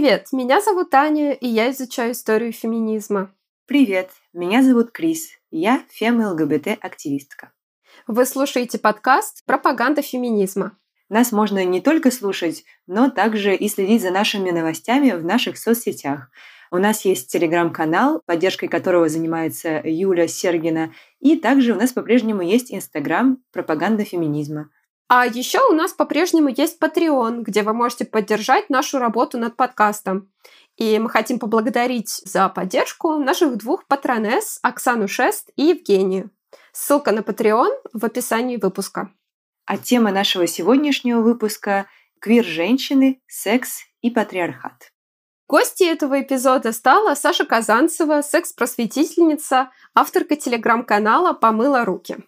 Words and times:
Привет, 0.00 0.28
меня 0.30 0.60
зовут 0.60 0.94
Аня, 0.94 1.32
и 1.32 1.48
я 1.48 1.72
изучаю 1.72 2.12
историю 2.12 2.52
феминизма. 2.52 3.34
Привет, 3.66 4.10
меня 4.32 4.62
зовут 4.62 4.92
Крис, 4.92 5.30
я 5.50 5.82
фем-ЛГБТ-активистка. 5.90 7.50
Вы 8.06 8.24
слушаете 8.24 8.78
подкаст 8.78 9.44
«Пропаганда 9.44 10.02
феминизма». 10.02 10.78
Нас 11.08 11.32
можно 11.32 11.64
не 11.64 11.80
только 11.80 12.12
слушать, 12.12 12.62
но 12.86 13.10
также 13.10 13.56
и 13.56 13.68
следить 13.68 14.02
за 14.02 14.12
нашими 14.12 14.52
новостями 14.52 15.10
в 15.10 15.24
наших 15.24 15.58
соцсетях. 15.58 16.30
У 16.70 16.76
нас 16.76 17.04
есть 17.04 17.32
телеграм-канал, 17.32 18.22
поддержкой 18.24 18.68
которого 18.68 19.08
занимается 19.08 19.82
Юля 19.84 20.28
Сергина, 20.28 20.92
и 21.18 21.34
также 21.34 21.72
у 21.72 21.76
нас 21.76 21.90
по-прежнему 21.90 22.42
есть 22.42 22.72
инстаграм 22.72 23.38
«Пропаганда 23.50 24.04
феминизма». 24.04 24.70
А 25.08 25.26
еще 25.26 25.60
у 25.70 25.72
нас 25.72 25.94
по-прежнему 25.94 26.48
есть 26.48 26.78
Patreon, 26.78 27.40
где 27.40 27.62
вы 27.62 27.72
можете 27.72 28.04
поддержать 28.04 28.68
нашу 28.68 28.98
работу 28.98 29.38
над 29.38 29.56
подкастом. 29.56 30.30
И 30.76 30.98
мы 30.98 31.08
хотим 31.08 31.38
поблагодарить 31.38 32.10
за 32.26 32.48
поддержку 32.50 33.16
наших 33.16 33.56
двух 33.56 33.86
патронесс 33.86 34.58
Оксану 34.62 35.08
Шест 35.08 35.50
и 35.56 35.62
Евгению. 35.64 36.30
Ссылка 36.72 37.12
на 37.12 37.20
Patreon 37.20 37.70
в 37.94 38.04
описании 38.04 38.58
выпуска. 38.58 39.10
А 39.64 39.78
тема 39.78 40.12
нашего 40.12 40.46
сегодняшнего 40.46 41.20
выпуска– 41.20 41.86
квир-женщины, 42.20 43.22
секс 43.26 43.84
и 44.02 44.10
патриархат. 44.10 44.92
Гостьей 45.48 45.90
этого 45.90 46.20
эпизода 46.20 46.72
стала 46.72 47.14
Саша 47.14 47.46
Казанцева, 47.46 48.20
секс-просветительница, 48.20 49.70
авторка 49.94 50.36
телеграм-канала 50.36 51.32
«Помыла 51.32 51.86
руки». 51.86 52.18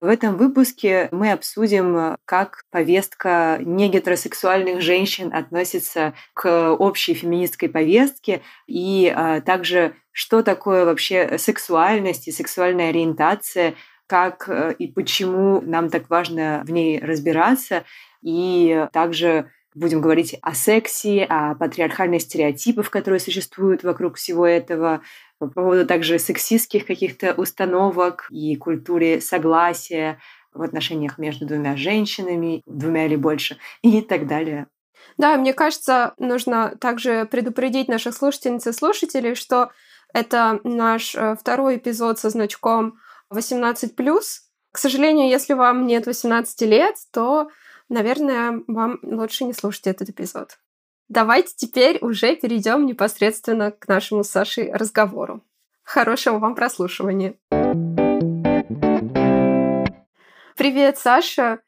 В 0.00 0.06
этом 0.06 0.38
выпуске 0.38 1.08
мы 1.12 1.30
обсудим, 1.30 2.16
как 2.24 2.64
повестка 2.70 3.58
негетеросексуальных 3.60 4.80
женщин 4.80 5.30
относится 5.34 6.14
к 6.32 6.72
общей 6.72 7.12
феминистской 7.12 7.68
повестке 7.68 8.40
и 8.66 9.12
а, 9.14 9.42
также 9.42 9.94
что 10.12 10.42
такое 10.42 10.86
вообще 10.86 11.36
сексуальность 11.36 12.28
и 12.28 12.32
сексуальная 12.32 12.88
ориентация, 12.88 13.74
как 14.06 14.48
э, 14.48 14.74
и 14.78 14.88
почему 14.88 15.60
нам 15.60 15.88
так 15.88 16.10
важно 16.10 16.62
в 16.64 16.70
ней 16.70 16.98
разбираться, 16.98 17.84
и 18.22 18.86
также 18.92 19.50
будем 19.74 20.00
говорить 20.00 20.36
о 20.42 20.54
сексе, 20.54 21.24
о 21.24 21.54
патриархальных 21.54 22.22
стереотипах, 22.22 22.90
которые 22.90 23.20
существуют 23.20 23.84
вокруг 23.84 24.16
всего 24.16 24.46
этого, 24.46 25.02
по 25.40 25.48
поводу 25.48 25.86
также 25.86 26.18
сексистских 26.18 26.86
каких-то 26.86 27.32
установок 27.32 28.26
и 28.30 28.54
культуре 28.56 29.22
согласия 29.22 30.20
в 30.52 30.60
отношениях 30.62 31.16
между 31.16 31.46
двумя 31.46 31.76
женщинами, 31.76 32.62
двумя 32.66 33.06
или 33.06 33.16
больше, 33.16 33.56
и 33.82 34.02
так 34.02 34.26
далее. 34.26 34.66
Да, 35.16 35.36
мне 35.36 35.54
кажется, 35.54 36.14
нужно 36.18 36.76
также 36.78 37.24
предупредить 37.24 37.88
наших 37.88 38.14
слушательниц 38.14 38.66
и 38.66 38.72
слушателей, 38.72 39.34
что 39.34 39.70
это 40.12 40.60
наш 40.62 41.14
э, 41.14 41.36
второй 41.40 41.76
эпизод 41.76 42.18
со 42.18 42.28
значком 42.28 42.98
18+. 43.32 43.94
К 44.72 44.78
сожалению, 44.78 45.28
если 45.28 45.54
вам 45.54 45.86
нет 45.86 46.06
18 46.06 46.60
лет, 46.62 46.96
то, 47.12 47.48
наверное, 47.88 48.62
вам 48.66 48.98
лучше 49.02 49.44
не 49.44 49.54
слушать 49.54 49.86
этот 49.86 50.10
эпизод. 50.10 50.58
Давайте 51.10 51.54
теперь 51.56 51.98
уже 52.02 52.36
перейдем 52.36 52.86
непосредственно 52.86 53.72
к 53.72 53.88
нашему 53.88 54.22
с 54.22 54.30
Сашей 54.30 54.72
разговору. 54.72 55.42
Хорошего 55.82 56.38
вам 56.38 56.54
прослушивания. 56.54 57.34
Привет, 60.56 60.98
Саша. 60.98 61.62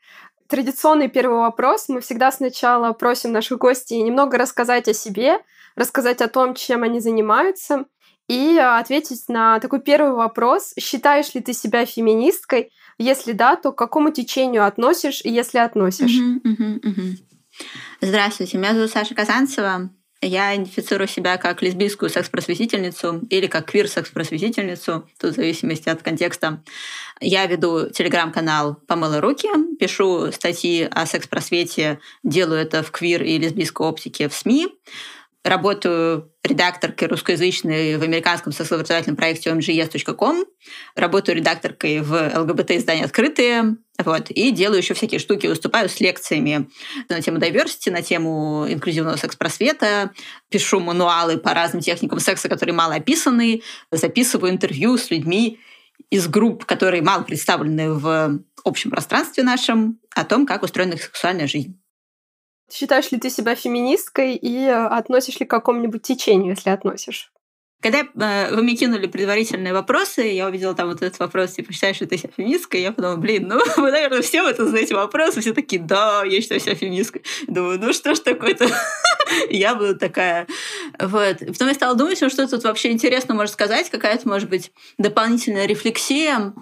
Традиционный 0.46 1.08
первый 1.08 1.38
вопрос. 1.38 1.88
Мы 1.88 2.00
всегда 2.02 2.30
сначала 2.30 2.92
просим 2.92 3.32
наших 3.32 3.58
гостей 3.58 4.00
немного 4.02 4.38
рассказать 4.38 4.86
о 4.86 4.94
себе, 4.94 5.40
рассказать 5.74 6.22
о 6.22 6.28
том, 6.28 6.54
чем 6.54 6.84
они 6.84 7.00
занимаются, 7.00 7.86
и 8.28 8.56
ответить 8.56 9.28
на 9.28 9.58
такой 9.58 9.80
первый 9.80 10.12
вопрос. 10.12 10.72
Считаешь 10.78 11.34
ли 11.34 11.40
ты 11.40 11.52
себя 11.52 11.84
феминисткой? 11.84 12.70
Если 12.96 13.32
да, 13.32 13.56
то 13.56 13.72
к 13.72 13.76
какому 13.78 14.12
течению 14.12 14.64
относишь, 14.64 15.22
если 15.24 15.58
относишь? 15.58 16.16
Uh-huh, 16.16 16.40
uh-huh, 16.44 16.80
uh-huh. 16.80 17.31
Здравствуйте, 18.00 18.58
меня 18.58 18.74
зовут 18.74 18.90
Саша 18.90 19.14
Казанцева. 19.14 19.90
Я 20.24 20.54
идентифицирую 20.54 21.08
себя 21.08 21.36
как 21.36 21.62
лесбийскую 21.62 22.08
секс-просветительницу 22.08 23.22
или 23.28 23.48
как 23.48 23.66
квир-секс-просветительницу, 23.66 25.08
тут 25.18 25.32
в 25.32 25.34
зависимости 25.34 25.88
от 25.88 26.02
контекста. 26.02 26.62
Я 27.20 27.44
веду 27.46 27.90
телеграм-канал 27.90 28.76
«Помыла 28.86 29.20
руки», 29.20 29.48
пишу 29.80 30.30
статьи 30.30 30.86
о 30.88 31.06
секс-просвете, 31.06 31.98
делаю 32.22 32.60
это 32.60 32.84
в 32.84 32.92
квир 32.92 33.24
и 33.24 33.36
лесбийской 33.36 33.84
оптике 33.84 34.28
в 34.28 34.34
СМИ 34.34 34.68
работаю 35.44 36.32
редакторкой 36.44 37.08
русскоязычной 37.08 37.96
в 37.96 38.02
американском 38.02 38.52
социально 38.52 39.14
проекте 39.14 39.50
omgs.com, 39.50 40.44
работаю 40.94 41.36
редакторкой 41.36 42.00
в 42.00 42.38
ЛГБТ-издании 42.38 43.04
«Открытые», 43.04 43.76
вот, 44.04 44.30
и 44.30 44.50
делаю 44.50 44.78
еще 44.78 44.94
всякие 44.94 45.20
штуки, 45.20 45.46
выступаю 45.46 45.88
с 45.88 46.00
лекциями 46.00 46.68
на 47.08 47.20
тему 47.20 47.38
diversity, 47.38 47.90
на 47.90 48.02
тему 48.02 48.66
инклюзивного 48.68 49.16
секс-просвета, 49.16 50.12
пишу 50.48 50.80
мануалы 50.80 51.38
по 51.38 51.54
разным 51.54 51.82
техникам 51.82 52.18
секса, 52.18 52.48
которые 52.48 52.74
мало 52.74 52.94
описаны, 52.94 53.62
записываю 53.90 54.52
интервью 54.52 54.96
с 54.96 55.10
людьми 55.10 55.60
из 56.10 56.26
групп, 56.26 56.64
которые 56.64 57.02
мало 57.02 57.22
представлены 57.22 57.92
в 57.92 58.40
общем 58.64 58.90
пространстве 58.90 59.42
нашем, 59.42 59.98
о 60.14 60.24
том, 60.24 60.46
как 60.46 60.62
устроена 60.62 60.94
их 60.94 61.02
сексуальная 61.02 61.46
жизнь. 61.46 61.81
Считаешь 62.72 63.10
ли 63.12 63.18
ты 63.18 63.28
себя 63.28 63.54
феминисткой 63.54 64.34
и 64.34 64.64
э, 64.64 64.86
относишь 64.86 65.38
ли 65.38 65.44
к 65.44 65.50
какому-нибудь 65.50 66.02
течению, 66.02 66.54
если 66.54 66.70
относишь? 66.70 67.30
Когда 67.82 68.00
э, 68.00 68.54
вы 68.54 68.62
мне 68.62 68.76
кинули 68.76 69.06
предварительные 69.08 69.74
вопросы, 69.74 70.22
я 70.22 70.46
увидела 70.46 70.72
там 70.74 70.88
вот 70.88 71.02
этот 71.02 71.18
вопрос, 71.18 71.52
типа, 71.52 71.72
считаешь 71.72 72.00
ли 72.00 72.06
ты 72.06 72.16
себя 72.16 72.30
феминисткой? 72.34 72.80
Я 72.80 72.92
подумала, 72.92 73.16
блин, 73.16 73.48
ну, 73.48 73.60
вы, 73.76 73.90
наверное, 73.90 74.22
все 74.22 74.48
это 74.48 74.66
знаете 74.66 74.94
вопросы, 74.94 75.40
все 75.40 75.52
такие, 75.52 75.82
да, 75.82 76.22
я 76.24 76.40
считаю 76.40 76.60
себя 76.60 76.74
феминисткой. 76.74 77.24
Думаю, 77.46 77.78
ну 77.78 77.92
что 77.92 78.14
ж 78.14 78.20
такое-то? 78.20 78.68
я 79.50 79.74
буду 79.74 79.98
такая. 79.98 80.46
Вот. 80.98 81.38
Потом 81.40 81.68
я 81.68 81.74
стала 81.74 81.94
думать, 81.94 82.20
ну, 82.22 82.30
что 82.30 82.48
тут 82.48 82.64
вообще 82.64 82.90
интересно 82.90 83.34
можно 83.34 83.52
сказать, 83.52 83.90
какая-то, 83.90 84.26
может 84.28 84.48
быть, 84.48 84.72
дополнительная 84.96 85.66
рефлексия 85.66 86.54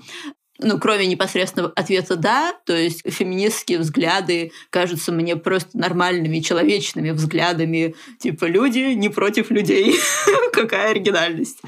ну, 0.62 0.78
кроме 0.78 1.06
непосредственного 1.06 1.72
ответа 1.75 2.16
«да», 2.16 2.54
то 2.66 2.76
есть 2.76 3.03
феминистские 3.10 3.78
взгляды 3.78 4.53
кажутся 4.71 5.12
мне 5.12 5.37
просто 5.37 5.78
нормальными, 5.78 6.41
человечными 6.41 7.10
взглядами, 7.10 7.94
типа 8.19 8.44
«люди 8.44 8.94
не 8.94 9.09
против 9.09 9.50
людей». 9.50 9.97
Какая 10.53 10.91
оригинальность. 10.91 11.60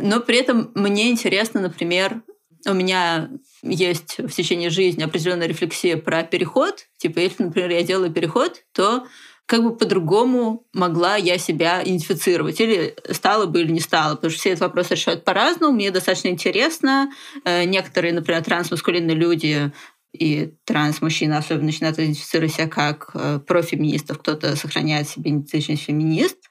Но 0.00 0.20
при 0.20 0.38
этом 0.38 0.70
мне 0.74 1.10
интересно, 1.10 1.60
например, 1.60 2.22
у 2.66 2.74
меня 2.74 3.30
есть 3.62 4.18
в 4.18 4.30
течение 4.30 4.70
жизни 4.70 5.02
определенная 5.02 5.46
рефлексия 5.46 5.96
про 5.96 6.22
переход. 6.22 6.86
Типа, 6.98 7.20
если, 7.20 7.44
например, 7.44 7.70
я 7.70 7.82
делаю 7.82 8.12
переход, 8.12 8.62
то 8.72 9.06
как 9.48 9.62
бы 9.62 9.74
по-другому 9.74 10.66
могла 10.74 11.16
я 11.16 11.38
себя 11.38 11.82
идентифицировать. 11.82 12.60
Или 12.60 12.94
стала 13.12 13.46
бы, 13.46 13.62
или 13.62 13.72
не 13.72 13.80
стала. 13.80 14.14
Потому 14.14 14.30
что 14.30 14.40
все 14.40 14.50
этот 14.50 14.60
вопрос 14.60 14.90
решают 14.90 15.24
по-разному. 15.24 15.72
Мне 15.72 15.90
достаточно 15.90 16.28
интересно. 16.28 17.10
Э, 17.44 17.64
некоторые, 17.64 18.12
например, 18.12 18.44
трансмаскулинные 18.44 19.16
люди 19.16 19.72
и 20.12 20.52
транс-мужчины 20.66 21.32
особенно 21.32 21.64
начинают 21.64 21.98
идентифицировать 21.98 22.52
себя 22.52 22.68
как 22.68 23.10
э, 23.14 23.38
профеминистов. 23.38 24.18
Кто-то 24.18 24.54
сохраняет 24.54 25.08
себе 25.08 25.30
идентичность 25.30 25.84
феминист, 25.84 26.50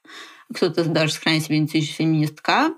кто-то 0.52 0.84
даже 0.86 1.14
сохраняет 1.14 1.44
себе 1.44 1.58
идентичность 1.58 1.98
феминистка 1.98 2.74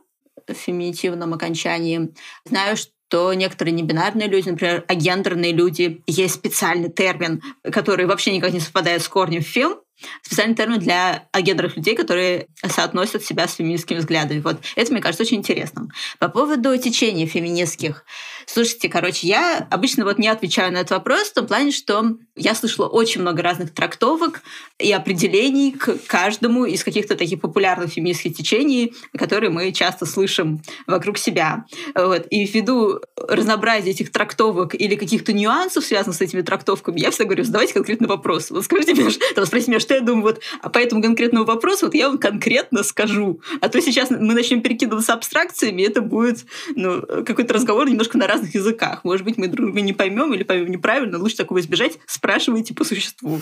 в 0.45 0.53
феминитивном 0.53 1.33
окончании. 1.33 2.13
Знаю, 2.43 2.75
что 2.75 2.91
то 3.07 3.33
некоторые 3.33 3.73
небинарные 3.73 4.27
люди, 4.27 4.49
например, 4.49 4.85
агендерные 4.87 5.51
люди, 5.51 6.03
есть 6.05 6.35
специальный 6.35 6.91
термин, 6.91 7.41
который 7.63 8.05
вообще 8.05 8.35
никак 8.35 8.53
не 8.53 8.59
совпадает 8.59 9.01
с 9.01 9.07
корнем 9.07 9.41
фем, 9.41 9.79
специальный 10.21 10.55
термин 10.55 10.79
для 10.79 11.27
агендерных 11.31 11.77
людей, 11.77 11.95
которые 11.95 12.47
соотносят 12.65 13.23
себя 13.23 13.47
с 13.47 13.55
феминистскими 13.55 13.97
взглядами. 13.97 14.39
Вот 14.39 14.59
это, 14.75 14.91
мне 14.91 15.01
кажется, 15.01 15.23
очень 15.23 15.37
интересным. 15.37 15.91
По 16.19 16.29
поводу 16.29 16.77
течения 16.77 17.27
феминистских. 17.27 18.05
Слушайте, 18.51 18.89
короче, 18.89 19.27
я 19.27 19.67
обычно 19.69 20.05
вот 20.05 20.17
не 20.17 20.27
отвечаю 20.27 20.73
на 20.73 20.77
этот 20.77 20.89
вопрос 20.89 21.27
в 21.27 21.33
том 21.35 21.45
плане, 21.45 21.69
что 21.69 22.15
я 22.35 22.55
слышала 22.55 22.87
очень 22.87 23.21
много 23.21 23.43
разных 23.43 23.71
трактовок 23.71 24.41
и 24.79 24.91
определений 24.91 25.71
к 25.71 25.99
каждому 26.07 26.65
из 26.65 26.83
каких-то 26.83 27.15
таких 27.15 27.41
популярных 27.41 27.91
феминистских 27.91 28.35
течений, 28.35 28.95
которые 29.15 29.51
мы 29.51 29.71
часто 29.71 30.07
слышим 30.07 30.63
вокруг 30.87 31.19
себя. 31.19 31.65
Вот. 31.93 32.25
И 32.31 32.43
ввиду 32.45 32.99
разнообразия 33.15 33.91
этих 33.91 34.11
трактовок 34.11 34.73
или 34.73 34.95
каких-то 34.95 35.31
нюансов, 35.31 35.85
связанных 35.85 36.17
с 36.17 36.21
этими 36.21 36.41
трактовками, 36.41 36.99
я 36.99 37.11
всегда 37.11 37.25
говорю, 37.25 37.43
задавайте 37.43 37.75
конкретный 37.75 38.07
вопрос. 38.07 38.49
Вот 38.49 38.63
скажите 38.65 38.95
мне, 38.95 39.11
там, 39.35 39.45
спросите 39.45 39.73
меня, 39.73 39.79
что 39.79 39.93
я 39.93 40.01
думаю, 40.01 40.23
вот 40.23 40.41
а 40.63 40.69
по 40.69 40.79
этому 40.79 41.03
конкретному 41.03 41.45
вопросу 41.45 41.85
вот 41.85 41.93
я 41.93 42.09
вам 42.09 42.17
конкретно 42.17 42.81
скажу. 42.81 43.41
А 43.61 43.69
то 43.69 43.79
сейчас 43.79 44.09
мы 44.09 44.33
начнем 44.33 44.63
перекидываться 44.63 45.13
абстракциями, 45.13 45.83
это 45.83 46.01
будет 46.01 46.45
ну, 46.73 47.03
какой-то 47.03 47.53
разговор 47.53 47.87
немножко 47.87 48.17
на 48.17 48.25
разных 48.39 48.55
языках. 48.55 49.03
Может 49.03 49.25
быть, 49.25 49.37
мы 49.37 49.47
друг 49.47 49.67
друга 49.67 49.81
не 49.81 49.93
поймем 49.93 50.33
или 50.33 50.43
поймем 50.43 50.71
неправильно, 50.71 51.17
лучше 51.17 51.37
такого 51.37 51.59
избежать. 51.59 51.99
Спрашивайте 52.05 52.73
по 52.73 52.83
существу. 52.83 53.41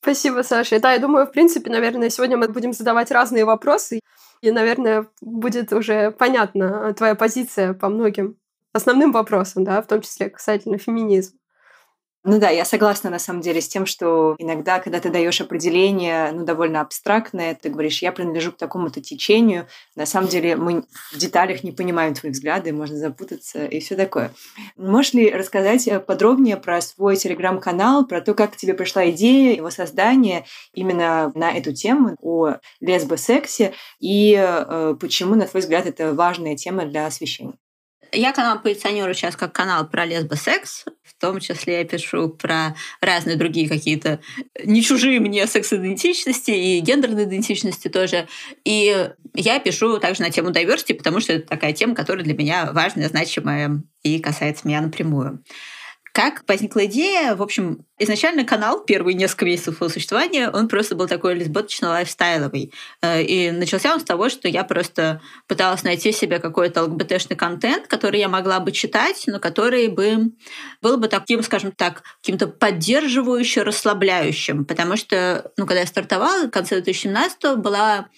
Спасибо, 0.00 0.42
Саша. 0.42 0.80
Да, 0.80 0.92
я 0.92 0.98
думаю, 0.98 1.26
в 1.26 1.32
принципе, 1.32 1.70
наверное, 1.70 2.10
сегодня 2.10 2.36
мы 2.36 2.48
будем 2.48 2.72
задавать 2.72 3.10
разные 3.10 3.44
вопросы, 3.44 4.00
и, 4.40 4.50
наверное, 4.50 5.06
будет 5.20 5.72
уже 5.72 6.10
понятна 6.10 6.92
твоя 6.94 7.14
позиция 7.14 7.74
по 7.74 7.88
многим 7.88 8.36
основным 8.72 9.12
вопросам, 9.12 9.64
да, 9.64 9.80
в 9.80 9.86
том 9.86 10.00
числе 10.00 10.30
касательно 10.30 10.78
феминизма. 10.78 11.38
Ну 12.24 12.38
да, 12.38 12.50
я 12.50 12.64
согласна 12.64 13.10
на 13.10 13.18
самом 13.18 13.40
деле 13.40 13.60
с 13.60 13.66
тем, 13.66 13.84
что 13.84 14.36
иногда, 14.38 14.78
когда 14.78 15.00
ты 15.00 15.10
даешь 15.10 15.40
определение, 15.40 16.30
ну, 16.30 16.44
довольно 16.44 16.80
абстрактное, 16.80 17.58
ты 17.60 17.68
говоришь, 17.68 18.00
я 18.00 18.12
принадлежу 18.12 18.52
к 18.52 18.58
такому-то 18.58 19.00
течению, 19.00 19.66
на 19.96 20.06
самом 20.06 20.28
деле 20.28 20.54
мы 20.54 20.84
в 21.12 21.18
деталях 21.18 21.64
не 21.64 21.72
понимаем 21.72 22.14
твои 22.14 22.30
взгляды, 22.30 22.72
можно 22.72 22.96
запутаться 22.96 23.64
и 23.64 23.80
все 23.80 23.96
такое. 23.96 24.32
Можешь 24.76 25.14
ли 25.14 25.32
рассказать 25.32 25.88
э, 25.88 25.98
подробнее 25.98 26.56
про 26.56 26.80
свой 26.80 27.16
телеграм-канал, 27.16 28.06
про 28.06 28.20
то, 28.20 28.34
как 28.34 28.56
тебе 28.56 28.74
пришла 28.74 29.10
идея 29.10 29.56
его 29.56 29.70
создания 29.70 30.44
именно 30.72 31.32
на 31.34 31.50
эту 31.50 31.74
тему, 31.74 32.16
о 32.20 32.58
лесбосексе, 32.78 33.74
и 33.98 34.36
э, 34.38 34.94
почему, 35.00 35.34
на 35.34 35.48
твой 35.48 35.60
взгляд, 35.60 35.86
это 35.86 36.14
важная 36.14 36.54
тема 36.54 36.86
для 36.86 37.06
освещения? 37.06 37.54
Я 38.12 38.32
канал 38.32 38.60
позиционирую 38.60 39.14
сейчас 39.14 39.36
как 39.36 39.52
канал 39.52 39.88
про 39.88 40.04
лесбосекс. 40.04 40.84
В 41.02 41.14
том 41.18 41.40
числе 41.40 41.78
я 41.78 41.84
пишу 41.84 42.28
про 42.28 42.76
разные 43.00 43.36
другие 43.36 43.68
какие-то 43.68 44.20
не 44.64 44.82
чужие 44.82 45.20
мне 45.20 45.46
секс-идентичности 45.46 46.50
и 46.50 46.80
гендерные 46.80 47.24
идентичности 47.24 47.88
тоже. 47.88 48.28
И 48.64 49.10
я 49.34 49.60
пишу 49.60 49.98
также 49.98 50.22
на 50.22 50.30
тему 50.30 50.50
diversity, 50.50 50.94
потому 50.94 51.20
что 51.20 51.32
это 51.32 51.48
такая 51.48 51.72
тема, 51.72 51.94
которая 51.94 52.24
для 52.24 52.34
меня 52.34 52.70
важная, 52.72 53.08
значимая 53.08 53.82
и 54.02 54.18
касается 54.18 54.66
меня 54.66 54.80
напрямую. 54.80 55.42
Как 56.12 56.44
возникла 56.46 56.84
идея? 56.84 57.34
В 57.34 57.42
общем, 57.42 57.86
изначально 57.98 58.44
канал, 58.44 58.84
первые 58.84 59.14
несколько 59.14 59.46
месяцев 59.46 59.76
его 59.76 59.88
существования, 59.88 60.50
он 60.50 60.68
просто 60.68 60.94
был 60.94 61.08
такой 61.08 61.34
лесботочно-лайфстайловый. 61.36 62.70
Э, 63.00 63.22
и 63.22 63.50
начался 63.50 63.94
он 63.94 64.00
с 64.00 64.04
того, 64.04 64.28
что 64.28 64.46
я 64.46 64.62
просто 64.62 65.22
пыталась 65.46 65.84
найти 65.84 66.12
себе 66.12 66.38
какой-то 66.38 66.82
ЛГБТшный 66.82 67.34
контент, 67.34 67.86
который 67.86 68.20
я 68.20 68.28
могла 68.28 68.60
бы 68.60 68.72
читать, 68.72 69.24
но 69.26 69.40
который 69.40 69.88
бы 69.88 70.32
был 70.82 70.98
бы 70.98 71.08
таким, 71.08 71.42
скажем 71.42 71.72
так, 71.72 72.02
каким-то 72.20 72.46
поддерживающим, 72.46 73.62
расслабляющим. 73.62 74.66
Потому 74.66 74.98
что, 74.98 75.50
ну, 75.56 75.66
когда 75.66 75.80
я 75.80 75.86
стартовала 75.86 76.46
в 76.46 76.50
конце 76.50 76.74
2017 76.74 77.56
была 77.56 78.08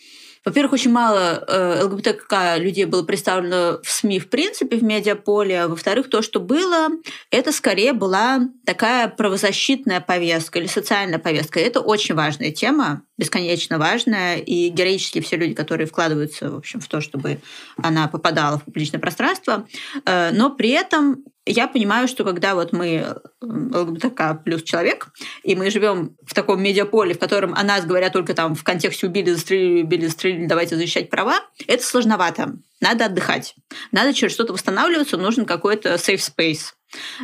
во-первых, 0.44 0.74
очень 0.74 0.92
мало 0.92 1.42
э, 1.46 1.84
ЛГБТК 1.84 2.58
людей 2.58 2.84
было 2.84 3.02
представлено 3.02 3.80
в 3.82 3.90
СМИ 3.90 4.18
в 4.18 4.28
принципе, 4.28 4.76
в 4.76 4.84
медиаполе. 4.84 5.66
Во-вторых, 5.66 6.10
то, 6.10 6.20
что 6.20 6.40
было, 6.40 6.88
это 7.30 7.52
скорее 7.52 7.92
была 7.92 8.40
такая 8.66 9.08
правозащитная 9.08 10.00
повестка 10.00 10.58
или 10.58 10.66
социальная 10.66 11.18
повестка. 11.18 11.60
Это 11.60 11.80
очень 11.80 12.14
важная 12.14 12.52
тема, 12.52 13.02
бесконечно 13.16 13.78
важная, 13.78 14.36
и 14.36 14.68
героически 14.68 15.20
все 15.20 15.36
люди, 15.36 15.54
которые 15.54 15.86
вкладываются 15.86 16.50
в, 16.50 16.56
общем, 16.56 16.80
в 16.80 16.88
то, 16.88 17.00
чтобы 17.00 17.40
она 17.76 18.08
попадала 18.08 18.58
в 18.58 18.64
публичное 18.64 19.00
пространство. 19.00 19.66
Э, 20.04 20.30
но 20.32 20.50
при 20.50 20.70
этом 20.70 21.24
я 21.46 21.68
понимаю, 21.68 22.08
что 22.08 22.24
когда 22.24 22.54
вот 22.54 22.72
мы 22.72 23.16
ЛГБТК 23.42 24.34
плюс 24.44 24.62
человек, 24.62 25.08
и 25.42 25.54
мы 25.54 25.70
живем 25.70 26.16
в 26.24 26.34
таком 26.34 26.62
медиаполе, 26.62 27.14
в 27.14 27.18
котором 27.18 27.54
о 27.54 27.62
нас 27.62 27.84
говорят 27.84 28.12
только 28.12 28.34
там 28.34 28.54
в 28.54 28.64
контексте 28.64 29.06
убили, 29.06 29.30
застрелили, 29.30 29.82
убили, 29.82 30.06
застрелили, 30.06 30.46
давайте 30.46 30.76
защищать 30.76 31.10
права, 31.10 31.40
это 31.66 31.84
сложновато. 31.84 32.54
Надо 32.80 33.06
отдыхать. 33.06 33.54
Надо 33.92 34.12
через 34.12 34.32
что-то 34.32 34.52
восстанавливаться, 34.52 35.16
нужен 35.16 35.44
какой-то 35.44 35.94
safe 35.94 36.20
space. 36.20 36.72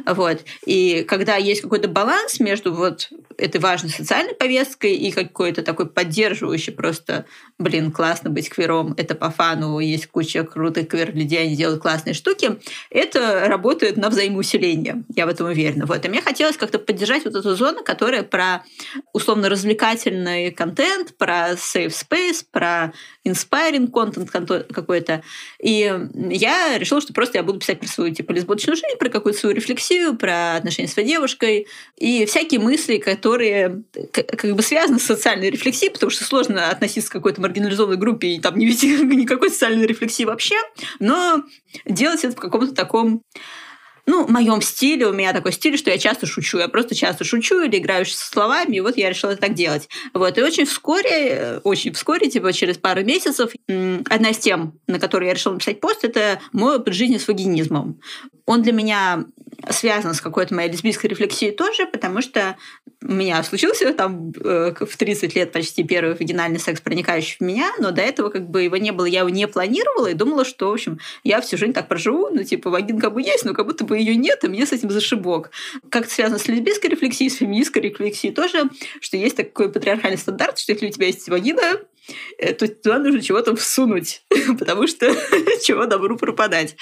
Вот. 0.07 0.45
И 0.67 1.05
когда 1.09 1.37
есть 1.37 1.63
какой-то 1.63 1.89
баланс 1.89 2.41
между 2.41 2.73
вот 2.73 3.09
этой 3.37 3.61
важной 3.61 3.91
социальной 3.91 4.35
повесткой 4.35 4.95
и 4.95 5.11
какой-то 5.11 5.63
такой 5.63 5.87
поддерживающий 5.87 6.73
просто, 6.73 7.25
блин, 7.59 7.91
классно 7.91 8.31
быть 8.31 8.51
квером, 8.51 8.95
это 8.97 9.15
по 9.15 9.31
фану, 9.31 9.79
есть 9.79 10.07
куча 10.09 10.45
крутых 10.45 10.89
квер-людей, 10.89 11.43
они 11.43 11.57
делают 11.57 11.83
классные 11.83 12.15
штуки, 12.15 12.59
это 12.91 13.45
работает 13.47 13.97
на 13.97 14.11
взаимоусиление, 14.11 15.05
я 15.15 15.27
в 15.27 15.29
этом 15.29 15.47
уверена. 15.47 15.87
Вот. 15.87 16.05
И 16.05 16.09
мне 16.09 16.21
хотелось 16.21 16.57
как-то 16.57 16.79
поддержать 16.79 17.25
вот 17.25 17.35
эту 17.35 17.55
зону, 17.57 17.83
которая 17.83 18.23
про 18.23 18.65
условно-развлекательный 19.13 20.51
контент, 20.51 21.17
про 21.17 21.53
safe 21.53 21.89
space, 21.89 22.45
про 22.51 22.93
inspiring 23.27 23.91
контент 23.91 24.73
какой-то. 24.73 25.23
И 25.63 25.93
я 26.15 26.79
решила, 26.79 27.01
что 27.01 27.13
просто 27.13 27.39
я 27.39 27.45
буду 27.45 27.61
писать 27.61 27.81
про 27.81 27.89
свою 27.89 28.15
типа 28.15 28.33
лесбочную 28.33 28.77
жизнь, 28.77 28.99
про 28.99 29.09
какую-то 29.09 29.39
свою 29.39 29.55
рефлексию, 29.61 30.17
про 30.17 30.57
отношения 30.57 30.89
с 30.89 30.93
своей 30.93 31.09
девушкой 31.09 31.67
и 31.97 32.25
всякие 32.27 32.61
мысли, 32.61 32.97
которые 32.99 33.83
как 34.03 34.57
бы 34.57 34.63
связаны 34.63 34.99
с 34.99 35.05
социальной 35.05 35.51
рефлексией, 35.51 35.93
потому 35.93 36.11
что 36.11 36.25
сложно 36.25 36.69
относиться 36.69 37.11
к 37.11 37.13
какой-то 37.13 37.41
маргинализованной 37.41 37.97
группе 37.97 38.29
и 38.29 38.41
там 38.41 38.59
не 38.59 38.67
вести 38.67 38.89
никакой 39.05 39.51
социальной 39.51 39.87
рефлексии 39.87 40.25
вообще, 40.25 40.57
но 40.99 41.45
делать 41.85 42.25
это 42.25 42.37
в 42.37 42.41
каком-то 42.41 42.75
таком 42.75 43.23
ну, 44.11 44.27
в 44.27 44.31
моем 44.31 44.61
стиле, 44.61 45.07
у 45.07 45.13
меня 45.13 45.33
такой 45.33 45.53
стиль, 45.53 45.79
что 45.79 45.91
я 45.91 45.97
часто 45.97 46.27
шучу. 46.27 46.59
Я 46.59 46.69
просто 46.69 46.95
часто 46.95 47.25
шучу 47.25 47.63
или 47.63 47.79
играю 47.79 48.05
со 48.07 48.27
словами, 48.27 48.77
и 48.77 48.81
вот 48.81 48.97
я 48.97 49.09
решила 49.09 49.37
так 49.37 49.55
делать. 49.55 49.89
Вот. 50.15 50.37
И 50.37 50.43
очень 50.43 50.65
вскоре, 50.65 51.61
очень 51.63 51.93
вскоре, 51.93 52.29
типа 52.29 52.53
через 52.53 52.77
пару 52.77 53.05
месяцев, 53.05 53.53
одна 53.69 54.31
из 54.31 54.39
тем, 54.39 54.79
на 54.89 54.99
которую 54.99 55.29
я 55.29 55.35
решила 55.35 55.53
написать 55.53 55.81
пост, 55.81 56.05
это 56.05 56.41
мой 56.53 56.77
опыт 56.77 56.95
жизни 56.95 57.19
с 57.19 57.29
вагинизмом. 57.29 58.01
Он 58.47 58.63
для 58.63 58.73
меня 58.73 59.27
связан 59.69 60.15
с 60.15 60.21
какой-то 60.21 60.55
моей 60.55 60.71
лесбийской 60.71 61.11
рефлексией 61.11 61.53
тоже, 61.53 61.87
потому 61.87 62.23
что 62.23 62.57
у 63.03 63.13
меня 63.13 63.43
случился 63.43 63.93
там 63.93 64.33
э, 64.43 64.75
в 64.79 64.97
30 64.97 65.35
лет 65.35 65.53
почти 65.53 65.85
первый 65.85 66.15
вагинальный 66.15 66.59
секс, 66.59 66.81
проникающий 66.81 67.37
в 67.39 67.41
меня, 67.41 67.73
но 67.79 67.91
до 67.91 68.03
этого 68.03 68.31
как 68.31 68.49
бы 68.49 68.63
его 68.63 68.77
не 68.77 68.93
было, 68.93 69.07
я 69.07 69.21
его 69.21 69.29
не 69.29 69.47
планировала 69.49 70.09
и 70.09 70.15
думала, 70.15 70.45
что, 70.45 70.69
в 70.69 70.75
общем, 70.75 70.99
я 71.25 71.41
всю 71.41 71.57
жизнь 71.57 71.73
так 71.73 71.89
проживу, 71.89 72.29
ну, 72.31 72.43
типа, 72.45 72.71
вагин 72.71 73.01
как 73.01 73.15
бы 73.15 73.23
есть, 73.23 73.45
но 73.45 73.55
как 73.55 73.67
будто 73.67 73.85
бы 73.85 73.99
ее 73.99 74.17
нет, 74.17 74.45
и 74.45 74.49
мне 74.49 74.67
с 74.67 74.73
этим 74.73 74.91
зашибок. 74.91 75.51
Как 75.89 76.05
это 76.05 76.15
связано 76.15 76.39
с 76.39 76.47
лесбийской 76.49 76.91
рефлексией, 76.91 77.31
с 77.31 77.37
феминистской 77.37 77.83
рефлексией 77.83 78.35
тоже, 78.35 78.71
что 79.01 79.17
есть 79.17 79.37
такой 79.37 79.73
патриархальный 79.73 80.19
стандарт, 80.19 80.59
что 80.59 80.73
если 80.73 80.89
у 80.89 80.91
тебя 80.91 81.07
есть 81.07 81.29
вагина, 81.29 81.81
э, 82.39 82.55
то 82.55 82.69
туда 82.69 82.99
нужно 82.99 83.21
чего-то 83.21 83.55
всунуть, 83.57 84.23
потому 84.59 84.87
что 84.87 85.07
чего 85.63 85.87
добру 85.87 86.17
пропадать. 86.17 86.77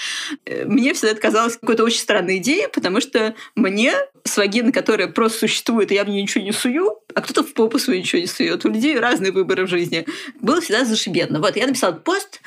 Э, 0.44 0.64
мне 0.64 0.94
всегда 0.94 1.12
это 1.12 1.20
казалось 1.20 1.56
какой-то 1.56 1.84
очень 1.84 2.00
странной 2.00 2.38
идеей, 2.38 2.68
потому 2.68 3.00
что 3.00 3.34
мне 3.54 3.94
с 4.24 4.36
вагиной, 4.36 4.72
которая 4.72 5.08
просто 5.08 5.40
существует, 5.40 5.90
и 5.90 5.94
я 5.94 6.04
в 6.04 6.08
нее 6.08 6.22
ничего 6.22 6.44
не 6.44 6.52
сую, 6.52 6.97
а 7.14 7.20
кто-то 7.20 7.42
в 7.42 7.54
попу 7.54 7.78
свою 7.78 8.00
ничего 8.00 8.20
не 8.20 8.26
сует. 8.26 8.64
У 8.64 8.68
людей 8.68 8.98
разные 8.98 9.32
выборы 9.32 9.66
в 9.66 9.68
жизни. 9.68 10.06
Было 10.40 10.60
всегда 10.60 10.84
зашибенно. 10.84 11.40
Вот, 11.40 11.56
я 11.56 11.66
написала 11.66 11.92
пост, 11.92 12.40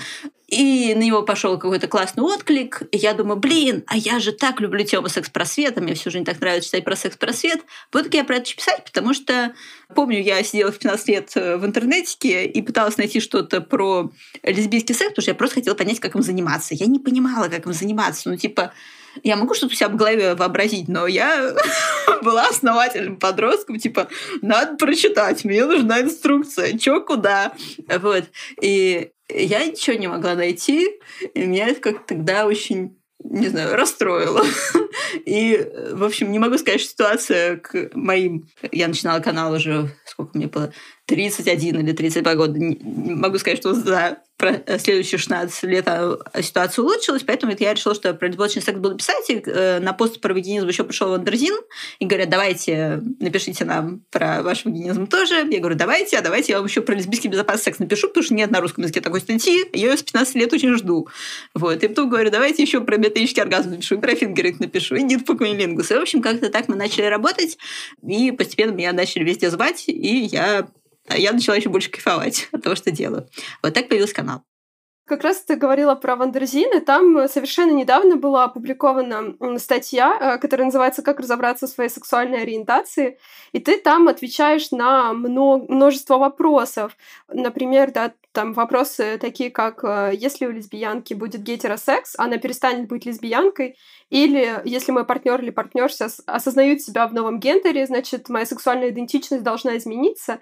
и 0.51 0.94
на 0.96 1.00
него 1.00 1.24
пошел 1.24 1.58
какой-то 1.58 1.88
классный 1.88 2.24
отклик. 2.24 2.84
И 2.91 2.98
я 2.98 3.13
думаю, 3.13 3.38
блин, 3.38 3.84
а 3.88 3.96
я 3.96 4.20
же 4.20 4.34
так 4.34 4.60
люблю 4.60 4.84
тему 4.84 5.08
секс-просвета, 5.08 5.82
мне 5.82 5.94
всю 5.94 6.12
жизнь 6.12 6.25
так 6.25 6.41
нравится 6.41 6.68
читать 6.68 6.84
про 6.84 6.96
секс-просвет. 6.98 7.62
Вот 7.94 8.13
я 8.13 8.25
про 8.25 8.36
это 8.36 8.53
писать, 8.53 8.84
потому 8.84 9.13
что, 9.13 9.53
помню, 9.96 10.22
я 10.22 10.44
сидела 10.44 10.72
в 10.72 10.77
15 10.77 11.08
лет 11.08 11.32
э, 11.36 11.56
в 11.56 11.65
интернете 11.65 12.46
и 12.46 12.62
пыталась 12.62 12.98
найти 12.98 13.22
что-то 13.22 13.62
про 13.62 14.12
лесбийский 14.44 14.94
секс, 14.94 15.12
потому 15.12 15.24
что 15.24 15.32
я 15.32 15.36
просто 15.36 15.56
хотела 15.56 15.75
понять, 15.75 16.01
как 16.01 16.15
им 16.15 16.22
заниматься. 16.22 16.75
Я 16.75 16.88
не 16.88 17.00
понимала, 17.00 17.48
как 17.48 17.65
им 17.65 17.72
заниматься. 17.72 18.30
Ну, 18.30 18.36
типа, 18.36 18.74
я 19.24 19.36
могу 19.36 19.53
что-то 19.53 19.74
у 19.74 19.75
себя 19.75 19.89
в 19.89 19.96
голове 19.96 20.36
вообразить, 20.36 20.88
но 20.88 21.08
я 21.08 21.56
была 22.22 22.48
основательным 22.48 23.18
подростком, 23.18 23.80
типа, 23.80 24.08
надо 24.41 24.77
прочитать, 24.77 25.44
мне 25.44 25.65
нужна 25.65 26.01
инструкция, 26.01 26.77
чё, 26.77 27.01
куда. 27.01 27.53
Вот. 27.88 28.25
И 28.62 29.12
я 29.30 29.65
ничего 29.65 29.98
не 29.98 30.08
могла 30.08 30.36
найти, 30.36 31.00
и 31.34 31.46
меня 31.46 31.68
это 31.68 31.80
как 31.80 32.06
тогда 32.06 32.46
очень 32.46 32.98
не 33.24 33.50
знаю, 33.50 33.75
расстроило. 33.75 34.44
И, 35.25 35.70
в 35.91 36.03
общем, 36.03 36.32
не 36.32 36.39
могу 36.39 36.58
сказать, 36.58 36.82
что 36.82 36.89
ситуация 36.89 37.58
к 37.58 37.91
моим... 37.94 38.48
Я 38.72 38.88
начинала 38.88 39.20
канал 39.20 39.53
уже, 39.53 39.89
сколько 40.06 40.38
мне 40.38 40.48
было, 40.48 40.74
31 41.06 41.82
или 41.82 41.91
32 41.91 42.36
года. 42.36 42.60
Не 42.60 42.77
могу 43.15 43.38
сказать, 43.38 43.60
что 43.60 43.74
за 43.74 44.18
следующие 44.79 45.17
16 45.17 45.63
лет 45.63 45.88
а, 45.88 46.17
ситуация 46.41 46.83
улучшилась, 46.83 47.24
поэтому 47.24 47.53
я 47.57 47.74
решила, 47.74 47.95
что 47.95 48.13
про 48.13 48.27
лесбочный 48.27 48.62
секс 48.62 48.79
буду 48.79 48.95
писать. 48.95 49.29
И 49.29 49.41
э, 49.45 49.79
на 49.79 49.93
пост 49.93 50.19
про 50.21 50.33
вагинизм 50.33 50.67
еще 50.67 50.83
пришел 50.83 51.10
Wonderzine 51.10 51.55
и 52.00 52.05
говорят, 52.05 52.29
давайте 52.29 53.01
напишите 53.19 53.65
нам 53.65 54.01
про 54.10 54.41
ваш 54.41 54.65
вагинизм 54.65 55.07
тоже. 55.07 55.48
Я 55.50 55.60
говорю, 55.60 55.75
давайте, 55.75 56.17
а 56.17 56.21
давайте 56.21 56.53
я 56.53 56.57
вам 56.57 56.67
еще 56.67 56.81
про 56.81 56.95
лесбийский 56.95 57.29
безопасный 57.29 57.63
секс 57.63 57.79
напишу, 57.79 58.07
потому 58.07 58.24
что 58.24 58.33
нет 58.33 58.51
на 58.51 58.62
русском 58.62 58.83
языке 58.83 59.01
такой 59.01 59.21
статьи, 59.21 59.65
я 59.74 59.91
ее 59.91 59.98
с 59.98 60.03
15 60.03 60.36
лет 60.36 60.53
очень 60.53 60.75
жду. 60.75 61.07
Вот. 61.53 61.83
И 61.83 61.88
потом 61.88 62.10
говорю, 62.10 62.31
давайте 62.31 62.63
еще 62.63 62.81
про 62.81 62.98
метаический 62.98 63.41
оргазм 63.41 63.71
напишу, 63.71 63.95
и 63.95 64.00
про 64.00 64.15
fingering 64.15 64.60
напишу, 64.60 64.95
и 64.95 65.03
нит 65.03 65.27
И, 65.29 65.33
в 65.33 65.91
общем, 65.91 66.21
как-то 66.21 66.50
так 66.50 66.67
мы 66.67 66.75
начали 66.75 67.05
работать, 67.05 67.57
и 68.07 68.31
постепенно 68.31 68.71
меня 68.71 68.93
начали 68.93 69.24
везде 69.24 69.50
звать, 69.50 69.86
и 69.88 70.25
я 70.25 70.51
а 70.51 70.67
я 71.18 71.32
начала 71.32 71.56
еще 71.56 71.70
больше 71.70 71.89
кайфовать 71.89 72.48
от 72.51 72.63
того, 72.63 72.75
что 72.75 72.91
делаю. 72.91 73.27
Вот 73.63 73.74
так 73.74 73.89
появился 73.89 74.15
канал. 74.15 74.44
как 75.06 75.24
раз 75.24 75.41
ты 75.41 75.56
говорила 75.56 75.96
про 75.96 76.15
Wonderzine, 76.15 76.77
и 76.77 76.80
там 76.80 77.27
совершенно 77.27 77.72
недавно 77.72 78.15
была 78.15 78.46
опубликована 78.46 79.36
статья, 79.60 80.18
э, 80.20 80.38
которая 80.38 80.65
называется 80.65 81.01
«Как 81.01 81.20
разобраться 81.20 81.68
в 81.68 81.70
своей 81.70 81.89
сексуальной 81.89 82.44
ориентации», 82.44 83.20
и 83.51 83.60
ты 83.60 83.77
там 83.77 84.08
отвечаешь 84.08 84.72
на 84.72 85.13
множество 85.13 86.18
вопросов. 86.18 86.96
Например, 87.27 87.91
да, 87.91 88.13
там 88.32 88.53
вопросы 88.53 89.18
такие, 89.20 89.50
как 89.50 89.84
э, 89.84 90.12
если 90.13 90.46
у 90.46 90.51
лесбиянки 90.51 91.13
будет 91.13 91.44
гетеросекс, 91.44 92.15
она 92.18 92.38
перестанет 92.38 92.88
быть 92.88 93.06
лесбиянкой, 93.06 93.75
или 94.10 94.62
если 94.63 94.91
мой 94.91 95.06
партнер 95.06 95.41
или 95.41 95.50
партнерша 95.50 96.08
осознают 96.25 96.82
себя 96.82 97.08
в 97.08 97.13
новом 97.13 97.39
гендере, 97.39 97.86
значит, 97.86 98.30
моя 98.30 98.46
сексуальная 98.46 98.89
идентичность 98.89 99.44
должна 99.44 99.77
измениться. 99.77 100.39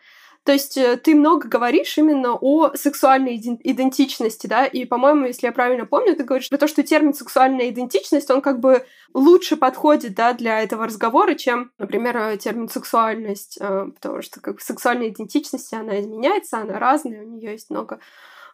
То 0.49 0.53
есть 0.53 0.77
э, 0.77 0.97
ты 0.97 1.13
много 1.13 1.47
говоришь 1.47 1.95
именно 1.99 2.33
о 2.33 2.73
сексуальной 2.73 3.37
идентичности, 3.37 4.47
да, 4.47 4.65
и, 4.65 4.83
по-моему, 4.83 5.27
если 5.27 5.45
я 5.45 5.51
правильно 5.51 5.85
помню, 5.85 6.15
ты 6.15 6.23
говоришь 6.23 6.49
про 6.49 6.57
то, 6.57 6.67
что 6.67 6.81
термин 6.81 7.13
сексуальная 7.13 7.69
идентичность, 7.69 8.31
он 8.31 8.41
как 8.41 8.59
бы 8.59 8.83
лучше 9.13 9.57
подходит, 9.57 10.15
да, 10.15 10.33
для 10.33 10.59
этого 10.63 10.87
разговора, 10.87 11.35
чем, 11.35 11.71
например, 11.77 12.17
э, 12.17 12.37
термин 12.37 12.67
сексуальность, 12.67 13.59
э, 13.61 13.91
потому 13.93 14.23
что 14.23 14.41
как 14.41 14.55
бы 14.55 14.59
сексуальная 14.59 15.09
идентичность, 15.09 15.71
она 15.71 16.01
изменяется, 16.01 16.57
она 16.57 16.79
разная, 16.79 17.21
у 17.21 17.27
нее 17.27 17.51
есть 17.51 17.69
много 17.69 17.99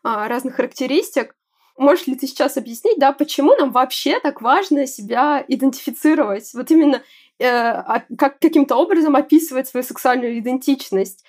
а, 0.03 0.27
разных 0.27 0.55
характеристик. 0.55 1.33
Можешь 1.77 2.07
ли 2.07 2.15
ты 2.15 2.27
сейчас 2.27 2.57
объяснить, 2.57 2.99
да, 2.99 3.13
почему 3.13 3.55
нам 3.55 3.71
вообще 3.71 4.19
так 4.19 4.41
важно 4.41 4.85
себя 4.85 5.45
идентифицировать? 5.47 6.53
Вот 6.53 6.71
именно 6.71 7.01
как 7.37 8.39
каким-то 8.39 8.75
образом 8.75 9.15
описывать 9.15 9.67
свою 9.67 9.83
сексуальную 9.83 10.39
идентичность. 10.39 11.23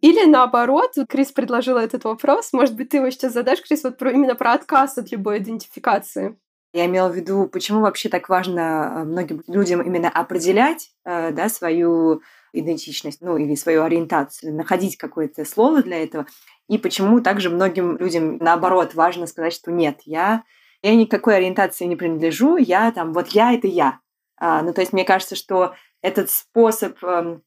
Или 0.00 0.24
наоборот, 0.24 0.94
Крис 1.08 1.32
предложила 1.32 1.78
этот 1.78 2.04
вопрос, 2.04 2.52
может 2.52 2.76
быть, 2.76 2.90
ты 2.90 2.98
его 2.98 3.10
сейчас 3.10 3.32
задашь, 3.32 3.62
Крис, 3.62 3.82
вот 3.82 3.98
про, 3.98 4.12
именно 4.12 4.36
про 4.36 4.52
отказ 4.52 4.96
от 4.98 5.10
любой 5.10 5.38
идентификации. 5.38 6.36
Я 6.72 6.86
имела 6.86 7.08
в 7.08 7.16
виду, 7.16 7.48
почему 7.48 7.80
вообще 7.80 8.08
так 8.08 8.28
важно 8.28 8.60
э, 8.60 9.04
многим 9.04 9.42
людям 9.46 9.80
именно 9.80 10.08
определять 10.08 10.90
э, 11.04 11.32
да, 11.32 11.48
свою 11.48 12.20
идентичность, 12.52 13.22
ну 13.22 13.38
или 13.38 13.54
свою 13.54 13.82
ориентацию, 13.82 14.54
находить 14.54 14.96
какое-то 14.96 15.44
слово 15.44 15.82
для 15.82 16.02
этого, 16.02 16.26
и 16.68 16.76
почему 16.76 17.20
также 17.20 17.48
многим 17.48 17.96
людям, 17.96 18.36
наоборот, 18.38 18.94
важно 18.94 19.26
сказать, 19.26 19.54
что 19.54 19.72
нет, 19.72 20.00
я, 20.04 20.44
я 20.82 20.94
никакой 20.94 21.36
ориентации 21.36 21.86
не 21.86 21.96
принадлежу, 21.96 22.56
я 22.56 22.92
там, 22.92 23.12
вот 23.12 23.28
я— 23.28 23.52
это 23.54 23.66
я. 23.66 24.00
А, 24.40 24.62
ну, 24.62 24.72
то 24.72 24.80
есть 24.80 24.92
мне 24.92 25.04
кажется, 25.04 25.36
что 25.36 25.74
этот 26.02 26.30
способ 26.30 27.02
эм, 27.02 27.42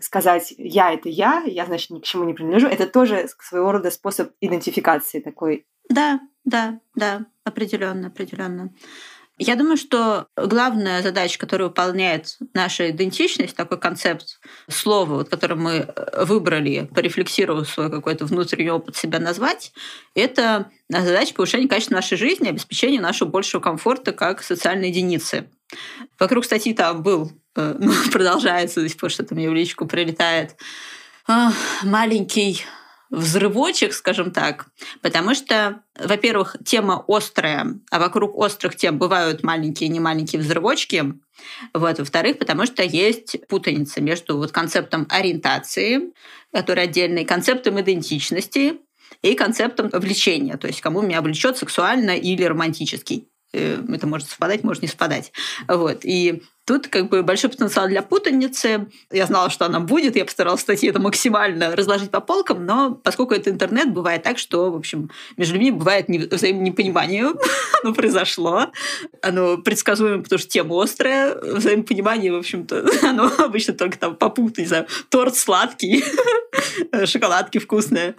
сказать 0.00 0.54
«я— 0.58 0.92
это 0.94 1.08
я», 1.08 1.42
я, 1.46 1.66
значит, 1.66 1.90
ни 1.90 2.00
к 2.00 2.04
чему 2.04 2.24
не 2.24 2.34
принадлежу, 2.34 2.68
это 2.68 2.86
тоже 2.86 3.28
своего 3.40 3.72
рода 3.72 3.90
способ 3.90 4.32
идентификации 4.40 5.20
такой. 5.20 5.66
Да, 5.88 6.20
да, 6.44 6.80
да, 6.94 7.26
определенно, 7.44 8.08
определенно. 8.08 8.72
Я 9.36 9.56
думаю, 9.56 9.76
что 9.76 10.28
главная 10.36 11.02
задача, 11.02 11.40
которую 11.40 11.68
выполняет 11.68 12.38
наша 12.54 12.90
идентичность, 12.90 13.56
такой 13.56 13.80
концепт 13.80 14.38
слова, 14.68 15.16
вот, 15.16 15.28
который 15.28 15.56
мы 15.56 15.72
э, 15.72 16.24
выбрали, 16.24 16.88
порефлексировав 16.94 17.68
свой 17.68 17.90
какой-то 17.90 18.26
внутренний 18.26 18.70
опыт 18.70 18.94
себя 18.94 19.18
назвать, 19.18 19.72
это 20.14 20.70
задача 20.88 21.34
повышения 21.34 21.66
качества 21.66 21.96
нашей 21.96 22.16
жизни, 22.16 22.48
обеспечения 22.48 23.00
нашего 23.00 23.28
большего 23.28 23.60
комфорта 23.60 24.12
как 24.12 24.40
социальной 24.40 24.90
единицы. 24.90 25.48
Вокруг 26.18 26.44
статьи 26.44 26.74
там 26.74 27.02
был 27.02 27.32
Э, 27.56 27.74
ну, 27.78 27.92
продолжается 28.12 28.80
до 28.80 28.88
сих 28.88 28.98
пор, 28.98 29.10
что-то 29.10 29.34
мне 29.34 29.48
в 29.48 29.54
личку 29.54 29.86
прилетает, 29.86 30.56
маленький 31.82 32.64
взрывочек, 33.10 33.94
скажем 33.94 34.32
так, 34.32 34.66
потому 35.00 35.34
что, 35.34 35.80
во-первых, 35.98 36.56
тема 36.64 37.04
острая, 37.06 37.78
а 37.90 37.98
вокруг 37.98 38.36
острых 38.36 38.76
тем 38.76 38.98
бывают 38.98 39.42
маленькие 39.42 39.88
и 39.88 39.92
не 39.92 40.00
маленькие 40.00 40.42
взрывочки. 40.42 41.14
Вот. 41.72 41.98
Во-вторых, 41.98 42.38
потому 42.38 42.66
что 42.66 42.82
есть 42.82 43.46
путаница 43.46 44.02
между 44.02 44.36
вот 44.36 44.52
концептом 44.52 45.06
ориентации, 45.08 46.12
который 46.52 46.84
отдельный, 46.84 47.24
концептом 47.24 47.80
идентичности 47.80 48.80
и 49.22 49.34
концептом 49.34 49.90
влечения, 49.90 50.56
то 50.56 50.66
есть 50.66 50.80
кому 50.80 51.00
меня 51.00 51.22
влечет 51.22 51.56
сексуально 51.56 52.16
или 52.16 52.42
романтически. 52.42 53.28
Э, 53.54 53.82
это 53.88 54.06
может 54.06 54.28
совпадать, 54.28 54.64
может 54.64 54.82
не 54.82 54.88
совпадать. 54.88 55.32
Вот. 55.68 56.04
И 56.04 56.42
Тут 56.66 56.88
как 56.88 57.10
бы 57.10 57.22
большой 57.22 57.50
потенциал 57.50 57.88
для 57.88 58.00
путаницы. 58.00 58.86
Я 59.12 59.26
знала, 59.26 59.50
что 59.50 59.66
она 59.66 59.80
будет, 59.80 60.16
я 60.16 60.24
постаралась 60.24 60.62
статьи 60.62 60.88
это 60.88 60.98
максимально 60.98 61.76
разложить 61.76 62.10
по 62.10 62.20
полкам, 62.20 62.64
но 62.64 62.94
поскольку 62.94 63.34
это 63.34 63.50
интернет, 63.50 63.92
бывает 63.92 64.22
так, 64.22 64.38
что, 64.38 64.70
в 64.70 64.76
общем, 64.76 65.10
между 65.36 65.56
людьми 65.56 65.72
бывает 65.72 66.08
взаимонепонимание, 66.08 67.32
оно 67.82 67.92
произошло, 67.92 68.68
оно 69.20 69.58
предсказуемо, 69.58 70.22
потому 70.22 70.38
что 70.38 70.48
тема 70.48 70.82
острая, 70.82 71.38
взаимопонимание, 71.38 72.32
в 72.32 72.36
общем-то, 72.36 72.86
оно 73.02 73.30
обычно 73.40 73.74
только 73.74 73.98
там 73.98 74.16
попутно, 74.16 74.62
не 74.62 74.66
знаю, 74.66 74.86
торт 75.10 75.36
сладкий, 75.36 76.02
шоколадки 77.04 77.58
вкусные. 77.58 78.14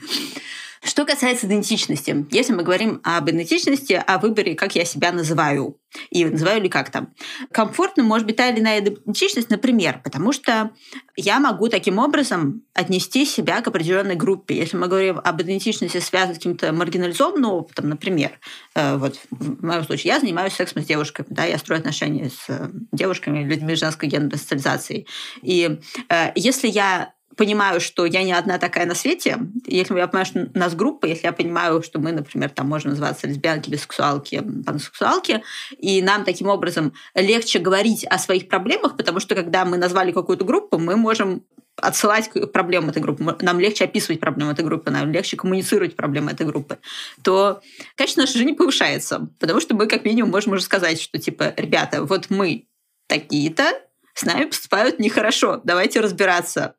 Что 0.85 1.03
касается 1.03 1.47
идентичности, 1.47 2.27
если 2.29 2.53
мы 2.53 2.61
говорим 2.61 3.01
об 3.03 3.27
идентичности, 3.27 3.93
о 3.93 4.19
выборе, 4.19 4.53
как 4.53 4.75
я 4.75 4.85
себя 4.85 5.11
называю, 5.11 5.79
и 6.11 6.25
называю 6.25 6.61
ли 6.61 6.69
как 6.69 6.91
там, 6.91 7.11
комфортно 7.51 8.03
может 8.03 8.27
быть 8.27 8.35
та 8.35 8.49
или 8.49 8.59
иная 8.59 8.81
идентичность, 8.81 9.49
например, 9.49 10.01
потому 10.03 10.31
что 10.31 10.71
я 11.15 11.39
могу 11.39 11.69
таким 11.69 11.97
образом 11.97 12.61
отнести 12.75 13.25
себя 13.25 13.61
к 13.61 13.67
определенной 13.67 14.15
группе. 14.15 14.55
Если 14.55 14.77
мы 14.77 14.87
говорим 14.87 15.19
об 15.23 15.41
идентичности, 15.41 15.97
связанной 15.97 16.35
с 16.35 16.37
каким-то 16.37 16.71
маргинализованным 16.71 17.51
опытом, 17.51 17.89
например, 17.89 18.39
э, 18.75 18.97
вот 18.97 19.17
в 19.31 19.65
моем 19.65 19.83
случае 19.85 20.13
я 20.13 20.19
занимаюсь 20.19 20.53
сексом 20.53 20.83
с 20.83 20.85
девушками, 20.85 21.25
да, 21.31 21.45
я 21.45 21.57
строю 21.57 21.79
отношения 21.79 22.29
с 22.29 22.71
девушками, 22.91 23.43
людьми 23.43 23.73
женской 23.73 24.07
гендерной 24.07 24.37
социализации. 24.37 25.07
И 25.41 25.79
э, 26.09 26.31
если 26.35 26.67
я 26.67 27.14
понимаю, 27.35 27.81
что 27.81 28.05
я 28.05 28.23
не 28.23 28.33
одна 28.33 28.57
такая 28.57 28.85
на 28.85 28.95
свете, 28.95 29.39
если 29.65 29.97
я 29.97 30.07
понимаю, 30.07 30.25
что 30.25 30.49
нас 30.53 30.75
группа, 30.75 31.05
если 31.05 31.25
я 31.25 31.33
понимаю, 31.33 31.81
что 31.83 31.99
мы, 31.99 32.11
например, 32.11 32.49
там 32.49 32.67
можем 32.67 32.91
называться 32.91 33.27
лесбиянки, 33.27 33.69
бисексуалки, 33.69 34.43
пансексуалки, 34.65 35.43
и 35.77 36.01
нам 36.01 36.23
таким 36.23 36.47
образом 36.47 36.93
легче 37.13 37.59
говорить 37.59 38.05
о 38.05 38.17
своих 38.17 38.47
проблемах, 38.47 38.97
потому 38.97 39.19
что 39.19 39.35
когда 39.35 39.65
мы 39.65 39.77
назвали 39.77 40.11
какую-то 40.11 40.45
группу, 40.45 40.77
мы 40.77 40.95
можем 40.95 41.43
отсылать 41.77 42.29
проблемы 42.53 42.91
этой 42.91 43.01
группы, 43.01 43.35
нам 43.41 43.59
легче 43.59 43.83
описывать 43.83 44.19
проблемы 44.19 44.53
этой 44.53 44.63
группы, 44.63 44.91
нам 44.91 45.11
легче 45.11 45.35
коммуницировать 45.35 45.95
проблемы 45.95 46.31
этой 46.31 46.45
группы, 46.45 46.79
то 47.21 47.61
качество 47.97 48.21
нашей 48.21 48.37
жизни 48.37 48.53
повышается, 48.53 49.27
потому 49.39 49.59
что 49.59 49.75
мы 49.75 49.87
как 49.87 50.05
минимум 50.05 50.31
можем 50.31 50.53
уже 50.53 50.63
сказать, 50.63 51.01
что 51.01 51.17
типа, 51.17 51.53
ребята, 51.57 52.03
вот 52.03 52.29
мы 52.29 52.67
такие-то, 53.07 53.73
с 54.13 54.23
нами 54.23 54.45
поступают 54.45 54.99
нехорошо, 54.99 55.61
давайте 55.63 55.99
разбираться. 55.99 56.75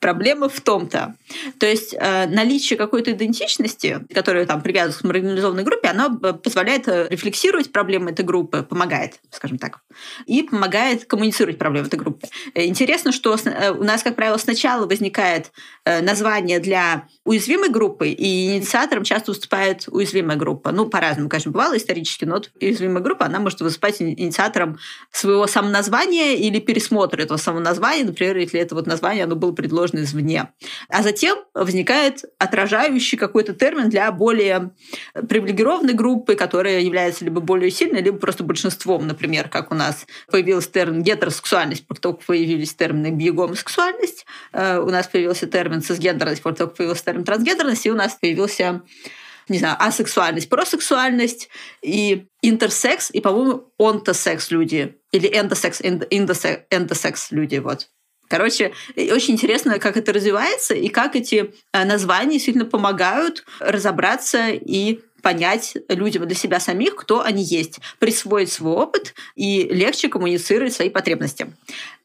Проблема 0.00 0.48
в 0.48 0.60
том-то. 0.60 1.16
То 1.58 1.66
есть 1.66 1.94
э, 1.98 2.26
наличие 2.26 2.76
какой-то 2.76 3.12
идентичности, 3.12 4.04
которая 4.14 4.46
там 4.46 4.60
привязана 4.62 4.94
к 4.94 5.04
маргинализованной 5.04 5.64
группе, 5.64 5.88
она 5.88 6.16
э, 6.22 6.32
позволяет 6.34 6.86
э, 6.86 7.08
рефлексировать 7.08 7.72
проблемы 7.72 8.10
этой 8.10 8.24
группы, 8.24 8.62
помогает, 8.62 9.20
скажем 9.30 9.58
так, 9.58 9.80
и 10.26 10.42
помогает 10.42 11.06
коммуницировать 11.06 11.58
проблемы 11.58 11.86
этой 11.86 11.98
группы. 11.98 12.28
Интересно, 12.54 13.10
что 13.10 13.36
у 13.78 13.84
нас, 13.84 14.02
как 14.02 14.16
правило, 14.16 14.36
сначала 14.36 14.86
возникает 14.86 15.50
название 15.84 16.60
для 16.60 17.08
уязвимой 17.24 17.70
группы, 17.70 18.08
и 18.08 18.56
инициатором 18.56 19.04
часто 19.04 19.32
выступает 19.32 19.88
уязвимая 19.88 20.36
группа. 20.36 20.72
Ну, 20.72 20.86
по-разному, 20.86 21.28
конечно, 21.28 21.50
бывало 21.50 21.76
исторически, 21.76 22.24
но 22.24 22.40
уязвимая 22.60 23.02
группа, 23.02 23.26
она 23.26 23.40
может 23.40 23.60
выступать 23.60 24.00
инициатором 24.00 24.78
своего 25.10 25.46
самоназвания 25.46 26.34
или 26.34 26.60
пересмотра 26.60 27.22
этого 27.22 27.38
самоназвания, 27.38 28.04
например, 28.04 28.36
если 28.36 28.60
это 28.60 28.74
вот 28.74 28.86
название, 28.86 29.24
оно 29.24 29.36
было 29.36 29.52
предложено 29.56 30.00
извне. 30.00 30.52
А 30.88 31.02
затем 31.02 31.38
возникает 31.54 32.24
отражающий 32.38 33.18
какой-то 33.18 33.54
термин 33.54 33.88
для 33.88 34.10
более 34.12 34.72
привилегированной 35.14 35.94
группы, 35.94 36.36
которая 36.36 36.80
является 36.80 37.24
либо 37.24 37.40
более 37.40 37.70
сильной, 37.70 38.02
либо 38.02 38.18
просто 38.18 38.44
большинством, 38.44 39.06
например, 39.06 39.48
как 39.48 39.72
у 39.72 39.74
нас 39.74 40.06
появился 40.30 40.70
термин 40.70 41.02
гетеросексуальность, 41.02 41.84
того, 42.00 42.14
как 42.14 42.26
появились 42.26 42.74
термины 42.74 43.10
биогомосексуальность, 43.10 44.26
э, 44.52 44.78
у 44.78 44.90
нас 44.90 45.08
появился 45.08 45.46
термин 45.46 45.82
цисгендерность, 45.82 46.42
того, 46.42 46.54
как 46.54 46.76
появился 46.76 47.04
термин 47.04 47.24
трансгендерность, 47.24 47.86
и 47.86 47.90
у 47.90 47.96
нас 47.96 48.14
появился 48.14 48.82
не 49.48 49.58
знаю, 49.58 49.76
асексуальность, 49.78 50.48
просексуальность 50.48 51.48
и 51.82 52.26
интерсекс, 52.42 53.10
и, 53.10 53.20
по-моему, 53.20 53.72
онтосекс 53.78 54.50
люди, 54.50 54.96
или 55.12 55.28
эндосекс, 55.28 55.80
эндосекс 55.80 57.30
люди, 57.30 57.56
вот. 57.58 57.88
Короче, 58.28 58.72
очень 58.96 59.34
интересно, 59.34 59.78
как 59.78 59.96
это 59.96 60.12
развивается 60.12 60.74
и 60.74 60.88
как 60.88 61.16
эти 61.16 61.54
э, 61.72 61.84
названия 61.84 62.34
действительно 62.34 62.64
помогают 62.64 63.44
разобраться 63.60 64.48
и 64.48 65.00
понять 65.26 65.76
людям 65.88 66.24
для 66.24 66.36
себя 66.36 66.60
самих, 66.60 66.94
кто 66.94 67.20
они 67.20 67.42
есть, 67.42 67.80
присвоить 67.98 68.52
свой 68.52 68.74
опыт 68.74 69.12
и 69.34 69.64
легче 69.64 70.08
коммуницировать 70.08 70.72
свои 70.72 70.88
потребности. 70.88 71.52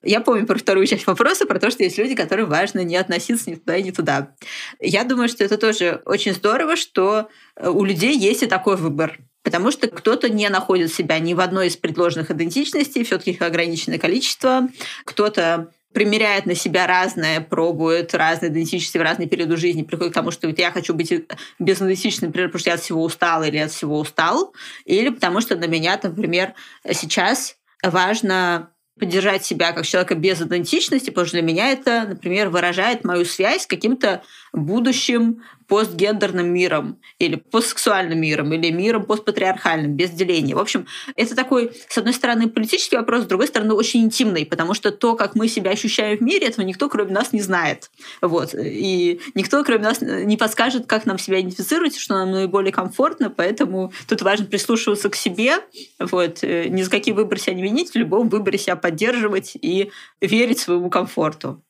Я 0.01 0.21
помню 0.21 0.47
про 0.47 0.57
вторую 0.57 0.87
часть 0.87 1.05
вопроса, 1.05 1.45
про 1.45 1.59
то, 1.59 1.69
что 1.69 1.83
есть 1.83 1.99
люди, 1.99 2.15
которым 2.15 2.49
важно 2.49 2.83
не 2.83 2.97
относиться 2.97 3.51
ни 3.51 3.55
туда 3.55 3.77
и 3.77 3.83
ни 3.83 3.91
туда. 3.91 4.33
Я 4.79 5.03
думаю, 5.03 5.29
что 5.29 5.43
это 5.43 5.59
тоже 5.59 6.01
очень 6.05 6.33
здорово, 6.33 6.75
что 6.75 7.29
у 7.61 7.83
людей 7.83 8.17
есть 8.17 8.41
и 8.41 8.47
такой 8.47 8.75
выбор. 8.75 9.19
Потому 9.43 9.71
что 9.71 9.87
кто-то 9.87 10.29
не 10.29 10.49
находит 10.49 10.93
себя 10.93 11.19
ни 11.19 11.33
в 11.33 11.39
одной 11.39 11.67
из 11.67 11.77
предложенных 11.77 12.31
идентичностей, 12.31 13.03
все-таки 13.03 13.31
их 13.31 13.41
ограниченное 13.41 13.99
количество. 13.99 14.67
Кто-то 15.05 15.71
примеряет 15.93 16.45
на 16.45 16.55
себя 16.55 16.87
разное, 16.87 17.41
пробует 17.41 18.13
разные 18.13 18.51
идентичности 18.51 18.97
в 18.97 19.01
разные 19.01 19.27
периоды 19.27 19.57
жизни, 19.57 19.83
приходит 19.83 20.13
к 20.13 20.15
тому, 20.15 20.31
что 20.31 20.47
я 20.47 20.71
хочу 20.71 20.93
быть 20.93 21.13
безидентичным, 21.59 22.29
например, 22.29 22.49
потому 22.49 22.59
что 22.59 22.69
я 22.69 22.75
от 22.75 22.81
всего 22.81 23.03
устал 23.03 23.43
или 23.43 23.57
от 23.57 23.71
всего 23.71 23.99
устал, 23.99 24.53
или 24.85 25.09
потому 25.09 25.41
что 25.41 25.55
на 25.55 25.65
меня, 25.65 25.99
например, 26.01 26.53
сейчас 26.91 27.57
важно 27.83 28.69
поддержать 28.99 29.43
себя 29.43 29.71
как 29.71 29.85
человека 29.85 30.15
без 30.15 30.41
идентичности, 30.41 31.09
потому 31.09 31.25
что 31.25 31.37
для 31.37 31.45
меня 31.45 31.71
это, 31.71 32.05
например, 32.07 32.49
выражает 32.49 33.03
мою 33.03 33.25
связь 33.25 33.63
с 33.63 33.67
каким-то 33.67 34.21
будущим 34.53 35.43
постгендерным 35.67 36.47
миром 36.53 36.99
или 37.17 37.35
постсексуальным 37.35 38.19
миром 38.19 38.51
или 38.51 38.71
миром 38.71 39.05
постпатриархальным, 39.05 39.95
без 39.95 40.09
деления. 40.09 40.53
В 40.53 40.59
общем, 40.59 40.85
это 41.15 41.33
такой, 41.33 41.71
с 41.87 41.97
одной 41.97 42.13
стороны, 42.13 42.49
политический 42.49 42.97
вопрос, 42.97 43.23
с 43.23 43.27
другой 43.27 43.47
стороны, 43.47 43.73
очень 43.73 44.03
интимный, 44.03 44.45
потому 44.45 44.73
что 44.73 44.91
то, 44.91 45.15
как 45.15 45.33
мы 45.35 45.47
себя 45.47 45.71
ощущаем 45.71 46.17
в 46.17 46.21
мире, 46.21 46.47
этого 46.47 46.65
никто, 46.65 46.89
кроме 46.89 47.13
нас, 47.13 47.31
не 47.31 47.39
знает. 47.39 47.89
Вот. 48.21 48.53
И 48.53 49.21
никто, 49.33 49.63
кроме 49.63 49.83
нас, 49.83 50.01
не 50.01 50.35
подскажет, 50.35 50.87
как 50.87 51.05
нам 51.05 51.17
себя 51.17 51.39
идентифицировать, 51.39 51.95
что 51.95 52.15
нам 52.15 52.31
наиболее 52.31 52.73
комфортно, 52.73 53.29
поэтому 53.29 53.93
тут 54.09 54.21
важно 54.23 54.47
прислушиваться 54.47 55.09
к 55.09 55.15
себе, 55.15 55.59
вот. 55.99 56.43
ни 56.43 56.81
за 56.81 56.91
какие 56.91 57.13
выборы 57.13 57.39
себя 57.39 57.53
не 57.53 57.63
винить, 57.63 57.91
в 57.91 57.95
любом 57.95 58.27
выборе 58.27 58.57
себя 58.57 58.75
поддерживать 58.75 59.53
и 59.55 59.89
верить 60.19 60.59
своему 60.59 60.89
комфорту. 60.89 61.63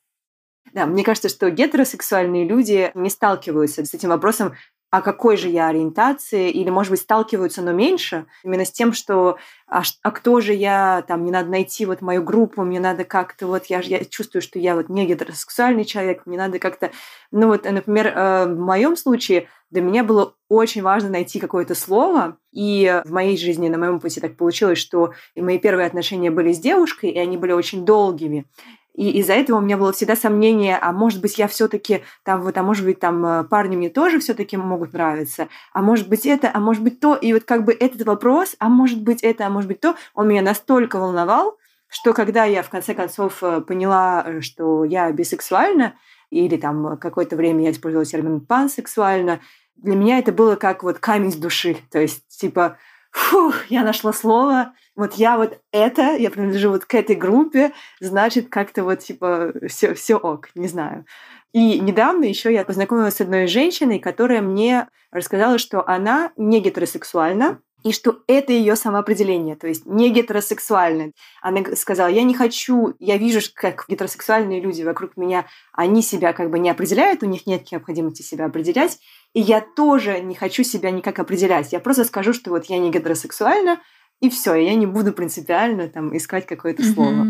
Да, 0.73 0.85
мне 0.85 1.03
кажется, 1.03 1.29
что 1.29 1.49
гетеросексуальные 1.49 2.45
люди 2.45 2.91
не 2.93 3.09
сталкиваются 3.09 3.83
с 3.85 3.93
этим 3.93 4.09
вопросом, 4.09 4.53
а 4.91 5.01
какой 5.01 5.37
же 5.37 5.47
я 5.47 5.69
ориентации, 5.69 6.49
или, 6.49 6.69
может 6.69 6.91
быть, 6.91 6.99
сталкиваются, 6.99 7.61
но 7.61 7.71
меньше, 7.71 8.25
именно 8.43 8.65
с 8.65 8.71
тем, 8.71 8.91
что 8.91 9.37
а, 9.67 9.83
а 10.03 10.11
кто 10.11 10.41
же 10.41 10.53
я, 10.53 11.01
там, 11.07 11.21
мне 11.21 11.31
надо 11.31 11.49
найти 11.49 11.85
вот 11.85 12.01
мою 12.01 12.21
группу, 12.21 12.63
мне 12.63 12.81
надо 12.81 13.05
как-то 13.05 13.47
вот, 13.47 13.67
я, 13.67 13.79
я 13.79 14.03
чувствую, 14.03 14.41
что 14.41 14.59
я 14.59 14.75
вот 14.75 14.89
не 14.89 15.05
гетеросексуальный 15.05 15.85
человек, 15.85 16.25
мне 16.25 16.37
надо 16.37 16.59
как-то, 16.59 16.91
ну 17.31 17.47
вот, 17.47 17.63
например, 17.63 18.07
э, 18.07 18.45
в 18.47 18.59
моем 18.59 18.97
случае 18.97 19.47
для 19.69 19.81
меня 19.81 20.03
было 20.03 20.35
очень 20.49 20.81
важно 20.81 21.09
найти 21.09 21.39
какое-то 21.39 21.73
слово, 21.73 22.37
и 22.51 23.01
в 23.05 23.13
моей 23.13 23.37
жизни, 23.37 23.69
на 23.69 23.77
моем 23.77 24.01
пути 24.01 24.19
так 24.19 24.35
получилось, 24.35 24.77
что 24.77 25.13
мои 25.37 25.57
первые 25.57 25.87
отношения 25.87 26.31
были 26.31 26.51
с 26.51 26.59
девушкой, 26.59 27.11
и 27.11 27.17
они 27.17 27.37
были 27.37 27.53
очень 27.53 27.85
долгими, 27.85 28.45
и 28.93 29.19
из-за 29.19 29.33
этого 29.33 29.57
у 29.57 29.61
меня 29.61 29.77
было 29.77 29.93
всегда 29.93 30.15
сомнение, 30.15 30.77
а 30.77 30.91
может 30.91 31.21
быть, 31.21 31.37
я 31.37 31.47
все-таки 31.47 32.03
там, 32.23 32.41
вот, 32.41 32.57
а 32.57 32.63
может 32.63 32.85
быть, 32.85 32.99
там 32.99 33.25
э, 33.25 33.43
парни 33.45 33.75
мне 33.75 33.89
тоже 33.89 34.19
все-таки 34.19 34.57
могут 34.57 34.93
нравиться, 34.93 35.47
а 35.73 35.81
может 35.81 36.09
быть 36.09 36.25
это, 36.25 36.51
а 36.53 36.59
может 36.59 36.83
быть 36.83 36.99
то. 36.99 37.15
И 37.15 37.31
вот 37.33 37.43
как 37.43 37.63
бы 37.63 37.71
этот 37.73 38.05
вопрос, 38.05 38.55
а 38.59 38.67
может 38.67 39.01
быть 39.01 39.23
это, 39.23 39.47
а 39.47 39.49
может 39.49 39.69
быть 39.69 39.79
то, 39.79 39.95
он 40.13 40.27
меня 40.27 40.41
настолько 40.41 40.97
волновал, 40.99 41.57
что 41.87 42.13
когда 42.13 42.43
я 42.43 42.63
в 42.63 42.69
конце 42.69 42.93
концов 42.93 43.41
э, 43.41 43.61
поняла, 43.61 44.23
э, 44.25 44.41
что 44.41 44.83
я 44.83 45.09
бисексуальна, 45.11 45.93
или 46.29 46.57
там 46.57 46.97
какое-то 46.97 47.35
время 47.35 47.65
я 47.65 47.71
использовала 47.71 48.05
термин 48.05 48.41
пансексуально, 48.41 49.39
для 49.77 49.95
меня 49.95 50.19
это 50.19 50.31
было 50.31 50.55
как 50.55 50.83
вот 50.83 50.99
камень 50.99 51.31
с 51.31 51.35
души. 51.35 51.77
То 51.91 51.99
есть, 51.99 52.27
типа, 52.27 52.77
фух, 53.11 53.65
я 53.69 53.83
нашла 53.83 54.13
слово, 54.13 54.73
вот 54.95 55.13
я 55.13 55.37
вот 55.37 55.59
это, 55.71 56.15
я 56.15 56.29
принадлежу 56.29 56.69
вот 56.69 56.85
к 56.85 56.93
этой 56.93 57.15
группе, 57.15 57.71
значит, 57.99 58.49
как-то 58.49 58.83
вот 58.83 58.99
типа 58.99 59.53
все, 59.67 59.93
все 59.93 60.15
ок, 60.15 60.49
не 60.55 60.67
знаю. 60.67 61.05
И 61.53 61.79
недавно 61.79 62.25
еще 62.25 62.53
я 62.53 62.63
познакомилась 62.63 63.15
с 63.15 63.21
одной 63.21 63.47
женщиной, 63.47 63.99
которая 63.99 64.41
мне 64.41 64.87
рассказала, 65.11 65.57
что 65.57 65.87
она 65.87 66.31
не 66.37 66.61
гетеросексуальна, 66.61 67.59
и 67.83 67.91
что 67.93 68.19
это 68.27 68.53
ее 68.53 68.75
самоопределение, 68.75 69.55
то 69.55 69.67
есть 69.67 69.85
не 69.85 70.11
гетеросексуальное. 70.11 71.13
Она 71.41 71.63
сказала, 71.75 72.09
я 72.09 72.23
не 72.23 72.35
хочу, 72.35 72.93
я 72.99 73.17
вижу, 73.17 73.39
как 73.55 73.85
гетеросексуальные 73.87 74.61
люди 74.61 74.83
вокруг 74.83 75.17
меня, 75.17 75.47
они 75.73 76.01
себя 76.01 76.33
как 76.33 76.51
бы 76.51 76.59
не 76.59 76.69
определяют, 76.69 77.23
у 77.23 77.25
них 77.25 77.47
нет 77.47 77.71
необходимости 77.71 78.21
себя 78.21 78.45
определять, 78.45 78.99
и 79.33 79.41
я 79.41 79.61
тоже 79.61 80.19
не 80.21 80.35
хочу 80.35 80.63
себя 80.63 80.91
никак 80.91 81.19
определять. 81.19 81.73
Я 81.73 81.79
просто 81.79 82.05
скажу, 82.05 82.33
что 82.33 82.51
вот 82.51 82.65
я 82.65 82.77
не 82.77 82.91
гетеросексуальна, 82.91 83.81
и 84.21 84.29
все, 84.29 84.55
я 84.55 84.75
не 84.75 84.85
буду 84.85 85.11
принципиально 85.13 85.89
там 85.89 86.15
искать 86.15 86.45
какое-то 86.45 86.83
mm-hmm. 86.83 86.93
слово. 86.93 87.27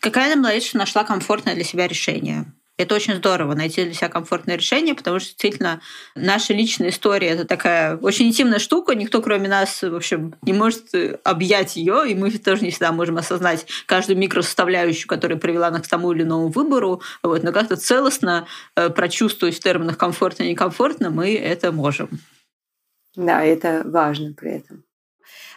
Какая 0.00 0.34
нам 0.34 0.50
нашла 0.74 1.04
комфортное 1.04 1.54
для 1.54 1.64
себя 1.64 1.86
решение? 1.86 2.46
Это 2.78 2.94
очень 2.94 3.16
здорово, 3.16 3.54
найти 3.54 3.84
для 3.84 3.92
себя 3.92 4.08
комфортное 4.08 4.56
решение, 4.56 4.94
потому 4.94 5.18
что 5.18 5.30
действительно 5.30 5.80
наша 6.14 6.54
личная 6.54 6.90
история— 6.90 7.26
это 7.30 7.44
такая 7.44 7.96
очень 7.96 8.28
интимная 8.28 8.60
штука, 8.60 8.94
никто 8.94 9.20
кроме 9.20 9.48
нас, 9.48 9.82
в 9.82 9.96
общем, 9.96 10.36
не 10.42 10.52
может 10.52 10.94
э, 10.94 11.18
объять 11.24 11.74
ее, 11.74 12.08
и 12.08 12.14
мы 12.14 12.30
тоже 12.30 12.62
не 12.62 12.70
всегда 12.70 12.92
можем 12.92 13.16
осознать 13.16 13.66
каждую 13.86 14.16
микросоставляющую, 14.18 15.08
которая 15.08 15.38
привела 15.38 15.72
нас 15.72 15.82
к 15.82 15.90
тому 15.90 16.12
или 16.12 16.22
иному 16.22 16.48
выбору, 16.50 17.02
вот, 17.24 17.42
но 17.42 17.50
как-то 17.50 17.74
целостно 17.74 18.46
э, 18.76 18.90
прочувствовать 18.90 19.56
в 19.56 19.60
терминах 19.60 19.98
комфортно 19.98 20.44
и 20.44 20.50
некомфортно 20.50 21.10
мы 21.10 21.34
это 21.34 21.72
можем. 21.72 22.08
Да, 23.16 23.42
это 23.42 23.82
важно 23.84 24.34
при 24.34 24.52
этом 24.52 24.84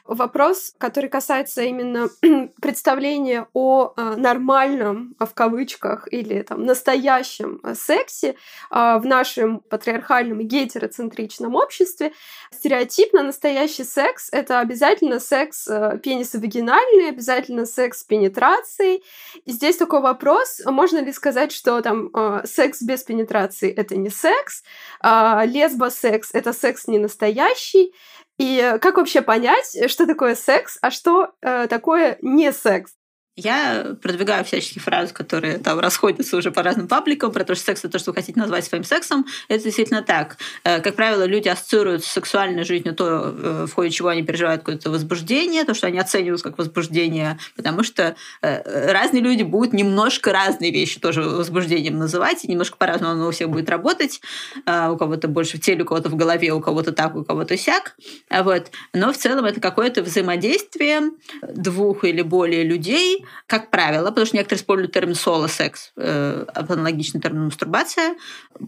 вопрос, 0.06 0.74
который 0.78 1.10
касается 1.10 1.62
именно 1.64 2.10
представления 2.62 3.48
о 3.54 3.94
э, 3.96 4.16
нормальном, 4.18 5.16
в 5.20 5.34
кавычках, 5.34 6.08
или 6.12 6.42
там 6.42 6.66
настоящем 6.66 7.60
э, 7.64 7.76
сексе 7.76 8.30
э, 8.30 8.36
в 8.72 9.06
нашем 9.06 9.60
патриархальном 9.60 10.42
и 10.42 10.44
гетероцентричном 10.44 11.56
обществе. 11.56 12.14
Стереотипно 12.52 13.24
настоящий 13.24 13.84
секс— 13.84 14.30
это 14.32 14.60
обязательно 14.60 15.20
секс 15.20 15.66
пенисовагинальный, 16.04 17.10
обязательно 17.10 17.66
секс 17.66 18.04
пенетрацией. 18.04 19.04
И 19.46 19.52
здесь 19.52 19.78
такой 19.78 20.02
вопрос, 20.02 20.62
можно 20.66 21.00
ли 21.00 21.12
сказать, 21.14 21.52
что 21.52 21.82
там 21.82 22.12
секс 22.46 22.82
без 22.82 23.04
пенетрации— 23.04 23.72
это 23.76 23.96
не 23.96 24.10
секс, 24.10 24.64
лесбосекс— 25.04 26.32
это 26.34 26.54
секс 26.54 26.88
не 26.88 27.00
настоящий, 27.00 27.94
и 28.42 28.80
как 28.82 28.98
вообще 28.98 29.22
понять, 29.22 29.78
что 29.88 30.08
такое 30.08 30.34
секс, 30.34 30.80
а 30.82 30.90
что 30.90 31.36
э, 31.42 31.68
такое 31.68 32.18
не 32.24 32.52
секс? 32.52 32.92
Я 33.38 33.96
продвигаю 34.02 34.44
всяческие 34.44 34.82
фразы, 34.82 35.14
которые 35.14 35.58
там 35.58 35.80
расходятся 35.80 36.36
уже 36.36 36.52
по 36.52 36.64
разным 36.64 36.90
пабликам, 36.90 37.32
про 37.32 37.46
то, 37.46 37.56
что 37.56 37.64
секс— 37.64 37.80
это 37.86 37.94
то, 37.94 38.00
что 38.00 38.12
вы 38.12 38.16
хотите 38.16 38.38
назвать 38.38 38.66
своим 38.66 38.84
сексом. 38.84 39.26
Это 39.48 39.64
действительно 39.64 40.02
так. 40.02 40.38
Э, 40.66 40.82
как 40.82 40.98
правило, 40.98 41.24
люди 41.24 41.48
ассоциируют 41.48 42.04
с 42.04 42.08
сексуальной 42.08 42.66
жизнью 42.66 42.94
то, 42.94 43.34
э, 43.34 43.66
в 43.70 43.74
ходе 43.74 43.90
чего 43.90 44.10
они 44.10 44.22
переживают 44.22 44.64
какое-то 44.64 44.90
возбуждение, 44.90 45.64
то, 45.64 45.74
что 45.74 45.88
они 45.88 45.98
оценивают 45.98 46.42
как 46.42 46.58
возбуждение, 46.58 47.40
потому 47.56 47.84
что 47.84 48.18
э, 48.42 48.92
разные 48.92 49.24
люди 49.24 49.44
будут 49.44 49.72
немножко 49.72 50.34
разные 50.34 50.72
вещи 50.72 51.00
тоже 51.00 51.22
возбуждением 51.22 51.98
называть, 51.98 52.44
и 52.44 52.52
немножко 52.52 52.76
по-разному 52.76 53.14
оно 53.14 53.30
у 53.30 53.32
всех 53.32 53.50
будет 53.50 53.70
работать. 53.70 54.20
У 54.66 54.98
кого-то 54.98 55.30
больше 55.30 55.58
в 55.58 55.62
теле, 55.62 55.84
у 55.84 55.86
кого-то 55.86 56.10
в 56.10 56.16
голове, 56.16 56.52
у 56.52 56.60
кого-то 56.60 56.92
так, 56.92 57.16
у 57.16 57.24
кого-то 57.24 57.56
сяк. 57.56 57.96
Вот. 58.30 58.72
Но 58.94 59.14
в 59.14 59.18
целом 59.18 59.46
это 59.46 59.62
какое-то 59.62 60.04
взаимодействие 60.04 61.12
двух 61.42 62.04
или 62.04 62.22
более 62.22 62.64
людей, 62.64 63.22
как 63.48 63.70
правило, 63.70 64.10
потому 64.10 64.26
что 64.26 64.38
некоторые 64.38 64.62
используют 64.62 64.94
термин 64.94 65.16
соло-секс, 65.16 65.92
э, 65.98 66.46
аналогичный 66.54 67.20
термину 67.22 67.46
мастурбация, 67.46 68.16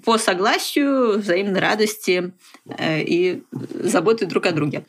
по 0.04 0.18
согласию, 0.18 1.20
взаимной 1.20 1.60
радости 1.60 2.34
э, 2.78 3.02
и 3.02 3.44
заботы 3.52 4.26
друг 4.26 4.46
о 4.46 4.52
друге. 4.52 4.86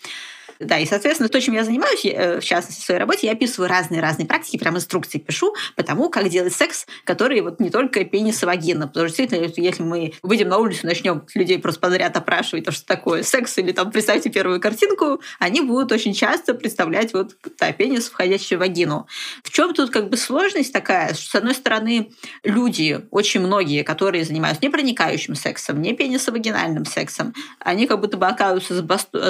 Да, 0.64 0.79
и, 0.79 0.87
соответственно, 0.87 1.29
то, 1.29 1.40
чем 1.40 1.55
я 1.55 1.62
занимаюсь, 1.62 2.05
э, 2.05 2.40
в 2.40 2.44
частности, 2.44 2.81
в 2.81 2.85
своей 2.85 2.98
работе, 2.98 3.27
я 3.27 3.35
описываю 3.35 3.68
разные-разные 3.68 4.27
практики, 4.27 4.57
прям 4.57 4.77
инструкции 4.77 5.18
пишу 5.18 5.55
по 5.77 5.83
тому, 5.83 6.09
как 6.09 6.29
делать 6.31 6.55
секс, 6.55 6.87
который 7.05 7.40
вот 7.42 7.61
не 7.61 7.68
только 7.68 8.05
пенис 8.05 8.42
и 8.42 8.46
вагина. 8.46 8.88
Потому 8.88 9.09
что, 9.09 9.18
действительно, 9.18 9.53
если 9.62 9.83
мы 9.83 10.14
выйдем 10.22 10.48
на 10.48 10.59
улицу, 10.59 10.87
начнем 10.87 11.22
людей 11.35 11.59
просто 11.59 11.81
подряд 11.81 12.16
опрашивать, 12.16 12.64
то, 12.64 12.72
что 12.72 12.87
такое 12.87 13.22
секс, 13.22 13.59
или 13.59 13.72
там 13.72 13.90
представьте 13.90 14.31
первую 14.31 14.59
картинку, 14.59 15.20
они 15.38 15.61
будут 15.61 15.92
очень 15.92 16.14
часто 16.14 16.55
представлять 16.55 17.12
вот 17.12 17.37
да, 17.59 17.72
пенис, 17.72 18.09
входящий 18.09 18.57
в 18.57 18.61
вагину. 18.61 19.07
В 19.42 19.50
чем 19.50 19.74
тут 19.74 19.90
как 19.90 20.09
бы 20.09 20.16
сложность 20.16 20.72
такая, 20.72 21.12
что, 21.12 21.31
с 21.31 21.35
одной 21.35 21.55
стороны, 21.55 22.12
люди, 22.42 23.05
очень 23.11 23.40
многие, 23.40 23.83
которые 23.83 24.24
занимаются 24.24 24.64
непроникающим 24.64 25.35
сексом, 25.35 25.83
не 25.83 25.92
пенисовагинальным 25.92 26.87
сексом, 26.87 27.35
они 27.59 27.87
как 27.87 28.00
будто 28.00 28.16
бы 28.16 28.27
оказываются 28.27 28.74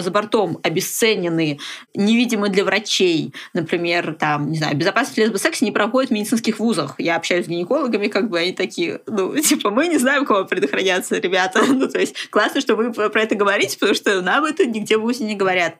за 0.01 0.11
бортом 0.11 0.59
обесценивания 0.62 1.23
забанены, 1.24 1.58
невидимы 1.94 2.48
для 2.48 2.64
врачей. 2.64 3.34
Например, 3.52 4.14
там, 4.18 4.50
не 4.50 4.58
знаю, 4.58 4.76
безопасность 4.76 5.18
лесбосекса 5.18 5.64
не 5.64 5.72
проходит 5.72 6.10
в 6.10 6.14
медицинских 6.14 6.58
вузах. 6.58 6.94
Я 6.98 7.16
общаюсь 7.16 7.46
с 7.46 7.48
гинекологами, 7.48 8.08
как 8.08 8.28
бы 8.28 8.38
они 8.38 8.52
такие, 8.52 9.00
ну, 9.06 9.37
типа, 9.40 9.70
мы 9.70 9.88
не 9.88 9.98
знаем, 9.98 10.24
кого 10.24 10.44
предохраняться, 10.44 11.18
ребята. 11.18 11.62
ну, 11.68 11.88
то 11.88 11.98
есть 11.98 12.28
классно, 12.30 12.60
что 12.60 12.76
вы 12.76 12.92
про 12.92 13.22
это 13.22 13.34
говорите, 13.34 13.78
потому 13.78 13.94
что 13.94 14.20
нам 14.22 14.44
это 14.44 14.66
нигде 14.66 14.96
в 14.96 15.02
ВУЗе 15.02 15.24
не 15.24 15.34
говорят. 15.34 15.76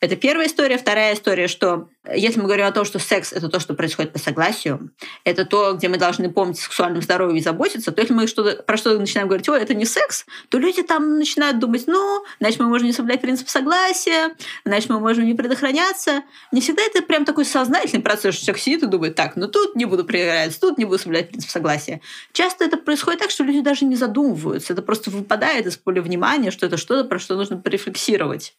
Это 0.00 0.16
первая 0.16 0.46
история. 0.46 0.78
Вторая 0.78 1.14
история, 1.14 1.48
что 1.48 1.88
если 2.12 2.38
мы 2.38 2.46
говорим 2.46 2.66
о 2.66 2.72
том, 2.72 2.84
что 2.84 2.98
секс— 2.98 3.32
это 3.32 3.48
то, 3.48 3.60
что 3.60 3.74
происходит 3.74 4.12
по 4.12 4.18
согласию, 4.18 4.90
это 5.24 5.44
то, 5.46 5.72
где 5.72 5.88
мы 5.88 5.96
должны 5.96 6.30
помнить 6.30 6.58
о 6.58 6.62
сексуальном 6.62 7.00
здоровье 7.00 7.38
и 7.38 7.42
заботиться, 7.42 7.92
то 7.92 8.00
если 8.00 8.12
мы 8.12 8.26
что-то, 8.26 8.62
про 8.62 8.76
что-то 8.76 9.00
начинаем 9.00 9.28
говорить, 9.28 9.48
о, 9.48 9.56
это 9.56 9.74
не 9.74 9.86
секс, 9.86 10.26
то 10.50 10.58
люди 10.58 10.82
там 10.82 11.18
начинают 11.18 11.58
думать, 11.58 11.84
ну, 11.86 12.24
значит, 12.40 12.60
мы 12.60 12.66
можем 12.66 12.86
не 12.86 12.92
соблюдать 12.92 13.22
принцип 13.22 13.48
согласия, 13.48 14.34
значит, 14.74 14.90
мы 14.90 15.00
можем 15.00 15.24
не 15.24 15.34
предохраняться. 15.34 16.22
Не 16.52 16.60
всегда 16.60 16.82
это 16.82 17.02
прям 17.02 17.24
такой 17.24 17.44
сознательный 17.44 18.02
процесс, 18.02 18.34
что 18.34 18.46
человек 18.46 18.62
сидит 18.62 18.82
и 18.82 18.86
думает, 18.86 19.14
так, 19.14 19.36
ну 19.36 19.48
тут 19.48 19.76
не 19.76 19.84
буду 19.84 20.04
предохраняться, 20.04 20.60
тут 20.60 20.78
не 20.78 20.84
буду 20.84 20.98
соблюдать 20.98 21.28
принцип 21.28 21.50
согласия. 21.50 22.00
Часто 22.32 22.64
это 22.64 22.76
происходит 22.76 23.20
так, 23.20 23.30
что 23.30 23.44
люди 23.44 23.60
даже 23.60 23.84
не 23.84 23.96
задумываются, 23.96 24.72
это 24.72 24.82
просто 24.82 25.10
выпадает 25.10 25.66
из 25.66 25.76
поля 25.76 26.02
внимания, 26.02 26.50
что 26.50 26.66
это 26.66 26.76
что-то, 26.76 27.08
про 27.08 27.18
что 27.18 27.36
нужно 27.36 27.56
порефлексировать. 27.56 28.54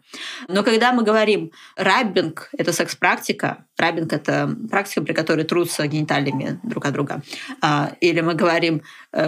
Но 0.48 0.64
когда 0.64 0.92
мы 0.92 1.04
говорим, 1.04 1.52
раббинг— 1.76 2.50
это 2.58 2.74
секс-практика, 2.74 3.36
практика. 3.36 3.66
Рабинг— 3.78 4.14
это 4.14 4.56
практика, 4.70 5.02
при 5.02 5.14
которой 5.14 5.44
трутся 5.44 5.86
гениталиями 5.88 6.60
друг 6.64 6.86
от 6.86 6.94
друга. 6.94 7.22
А, 7.62 7.92
или 8.00 8.22
мы 8.22 8.34
говорим, 8.34 8.82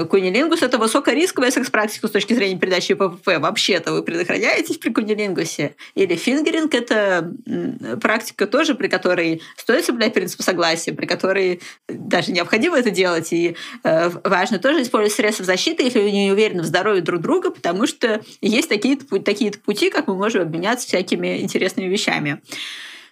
кунилингус— 0.10 0.62
это 0.64 0.78
высокорисковая 0.78 1.52
секс-практика 1.52 2.08
с 2.08 2.12
точки 2.12 2.34
зрения 2.34 2.58
передачи 2.58 2.94
ППП. 2.94 3.40
Вообще-то 3.40 3.94
вы 3.94 4.04
предохраняетесь 4.04 4.78
при 4.78 4.90
кунилингусе. 4.90 5.76
Или 5.96 6.16
фингеринг— 6.16 6.74
это 6.76 7.34
практика 8.02 8.48
тоже, 8.48 8.76
при 8.76 8.88
которой 8.88 9.42
стоит 9.56 9.86
соблюдать 9.86 10.14
принцип 10.14 10.42
согласия, 10.42 10.92
при 10.92 11.06
которой 11.06 11.62
даже 11.88 12.32
необходимо 12.32 12.78
это 12.78 12.92
делать. 12.92 13.32
И 13.32 13.56
э, 13.84 14.10
важно 14.24 14.60
тоже 14.60 14.82
использовать 14.82 15.14
средства 15.14 15.46
защиты, 15.46 15.84
если 15.84 16.02
вы 16.02 16.12
не 16.12 16.32
уверены 16.32 16.64
в 16.64 16.66
здоровье 16.66 17.02
друг 17.02 17.22
друга, 17.22 17.52
потому 17.52 17.88
что 17.88 18.22
есть 18.42 18.70
такие-то 18.70 19.20
такие 19.20 19.52
пути, 19.52 19.90
как 19.90 20.08
мы 20.08 20.16
можем 20.16 20.42
обменяться 20.42 20.88
всякими 20.88 21.40
интересными 21.42 21.88
вещами. 21.88 22.42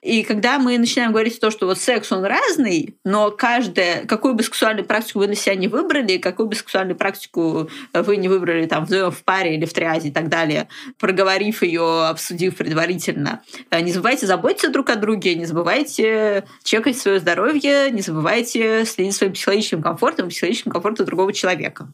И 0.05 0.21
когда 0.21 0.59
мы 0.59 0.77
начинаем 0.77 1.11
говорить 1.11 1.39
то, 1.39 1.49
что 1.49 1.65
вот 1.65 1.79
секс, 1.79 2.11
он 2.11 2.23
разный, 2.25 2.95
но 3.03 3.31
каждая, 3.31 4.05
какую 4.05 4.35
бы 4.35 4.43
сексуальную 4.43 4.85
практику 4.85 5.17
вы 5.17 5.25
для 5.25 5.35
себя 5.35 5.55
не 5.55 5.67
выбрали, 5.67 6.17
какую 6.17 6.47
бы 6.47 6.55
сексуальную 6.55 6.95
практику 6.95 7.71
вы 7.91 8.17
не 8.17 8.27
выбрали 8.27 8.67
там 8.67 8.85
в 8.85 9.23
паре 9.23 9.55
или 9.55 9.65
в 9.65 9.73
триаде 9.73 10.09
и 10.09 10.11
так 10.11 10.29
далее, 10.29 10.67
проговорив 10.99 11.63
ее, 11.63 12.05
обсудив 12.05 12.55
предварительно, 12.57 13.41
э, 13.71 13.81
не 13.81 13.91
забывайте 13.91 14.27
заботиться 14.27 14.69
друг 14.69 14.91
о 14.91 14.95
друге, 14.95 15.33
не 15.33 15.45
забывайте 15.45 16.45
чекать 16.63 16.99
свое 16.99 17.19
здоровье, 17.19 17.89
не 17.89 18.01
забывайте 18.01 18.85
следить 18.85 19.15
своим 19.15 19.33
психологическим 19.33 19.81
комфортом, 19.81 20.29
психологическим 20.29 20.71
комфортом 20.71 21.07
другого 21.07 21.33
человека. 21.33 21.91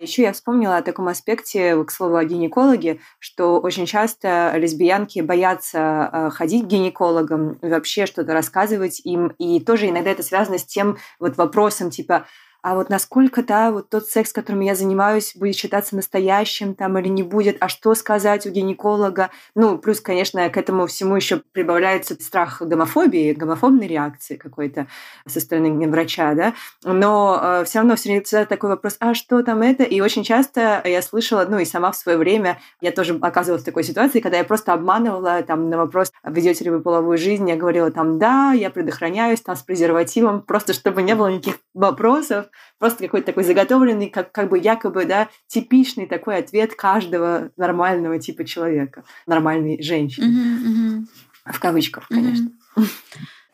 Еще 0.00 0.22
я 0.22 0.32
вспомнила 0.32 0.76
о 0.76 0.82
таком 0.82 1.08
аспекте, 1.08 1.82
к 1.82 1.90
слову, 1.90 2.16
о 2.16 2.24
гинекологе, 2.24 3.00
что 3.18 3.58
очень 3.58 3.84
часто 3.84 4.52
лесбиянки 4.56 5.18
боятся 5.18 6.10
э, 6.12 6.30
ходить 6.30 6.64
к 6.64 6.68
гинекологам, 6.68 7.58
вообще 7.62 8.06
что-то 8.06 8.32
рассказывать 8.32 9.00
им, 9.04 9.34
и 9.38 9.58
тоже 9.58 9.88
иногда 9.88 10.10
это 10.10 10.22
связано 10.22 10.58
с 10.58 10.64
тем 10.64 10.98
вот 11.18 11.36
вопросом 11.36 11.90
типа 11.90 12.26
а 12.68 12.74
вот 12.74 12.90
насколько, 12.90 13.42
да, 13.42 13.70
вот 13.70 13.88
тот 13.88 14.08
секс, 14.08 14.30
которым 14.30 14.60
я 14.60 14.74
занимаюсь, 14.74 15.34
будет 15.34 15.56
считаться 15.56 15.96
настоящим 15.96 16.74
там 16.74 16.98
или 16.98 17.08
не 17.08 17.22
будет, 17.22 17.56
а 17.60 17.68
что 17.68 17.94
сказать 17.94 18.46
у 18.46 18.50
гинеколога. 18.50 19.30
Ну, 19.54 19.78
плюс, 19.78 20.02
конечно, 20.02 20.46
к 20.50 20.56
этому 20.58 20.86
всему 20.86 21.16
еще 21.16 21.40
прибавляется 21.52 22.14
страх 22.16 22.60
гомофобии, 22.60 23.32
гомофобной 23.32 23.86
реакции 23.86 24.36
какой-то 24.36 24.86
со 25.26 25.40
стороны 25.40 25.88
врача, 25.88 26.34
да, 26.34 26.52
но 26.84 27.40
э, 27.42 27.64
все 27.64 27.78
равно 27.78 27.96
всегда 27.96 28.44
такой 28.44 28.68
вопрос, 28.68 28.96
а 29.00 29.14
что 29.14 29.42
там 29.42 29.62
это? 29.62 29.84
И 29.84 30.02
очень 30.02 30.22
часто 30.22 30.82
я 30.84 31.00
слышала, 31.00 31.46
ну 31.48 31.58
и 31.58 31.64
сама 31.64 31.90
в 31.90 31.96
свое 31.96 32.18
время, 32.18 32.60
я 32.82 32.92
тоже 32.92 33.18
оказывалась 33.22 33.62
в 33.62 33.64
такой 33.64 33.82
ситуации, 33.82 34.20
когда 34.20 34.36
я 34.36 34.44
просто 34.44 34.74
обманывала 34.74 35.42
там 35.42 35.70
на 35.70 35.78
вопрос, 35.78 36.12
ведете 36.22 36.64
ли 36.64 36.70
вы 36.70 36.80
половую 36.80 37.16
жизнь, 37.16 37.48
я 37.48 37.56
говорила 37.56 37.90
там, 37.90 38.18
да, 38.18 38.52
я 38.52 38.68
предохраняюсь 38.68 39.40
там 39.40 39.56
с 39.56 39.62
презервативом, 39.62 40.42
просто 40.42 40.74
чтобы 40.74 41.00
не 41.00 41.14
было 41.14 41.28
никаких 41.28 41.60
вопросов, 41.72 42.50
просто 42.78 43.04
какой-то 43.04 43.26
такой 43.26 43.44
заготовленный, 43.44 44.10
как, 44.10 44.32
как 44.32 44.48
бы 44.48 44.58
якобы, 44.58 45.04
да, 45.04 45.28
типичный 45.46 46.06
такой 46.06 46.36
ответ 46.36 46.74
каждого 46.74 47.50
нормального 47.56 48.18
типа 48.18 48.44
человека, 48.44 49.04
нормальной 49.26 49.82
женщины. 49.82 50.26
Mm-hmm, 50.26 50.66
mm-hmm. 50.66 51.52
В 51.52 51.60
кавычках, 51.60 52.08
конечно. 52.08 52.50
Mm-hmm. 52.76 52.86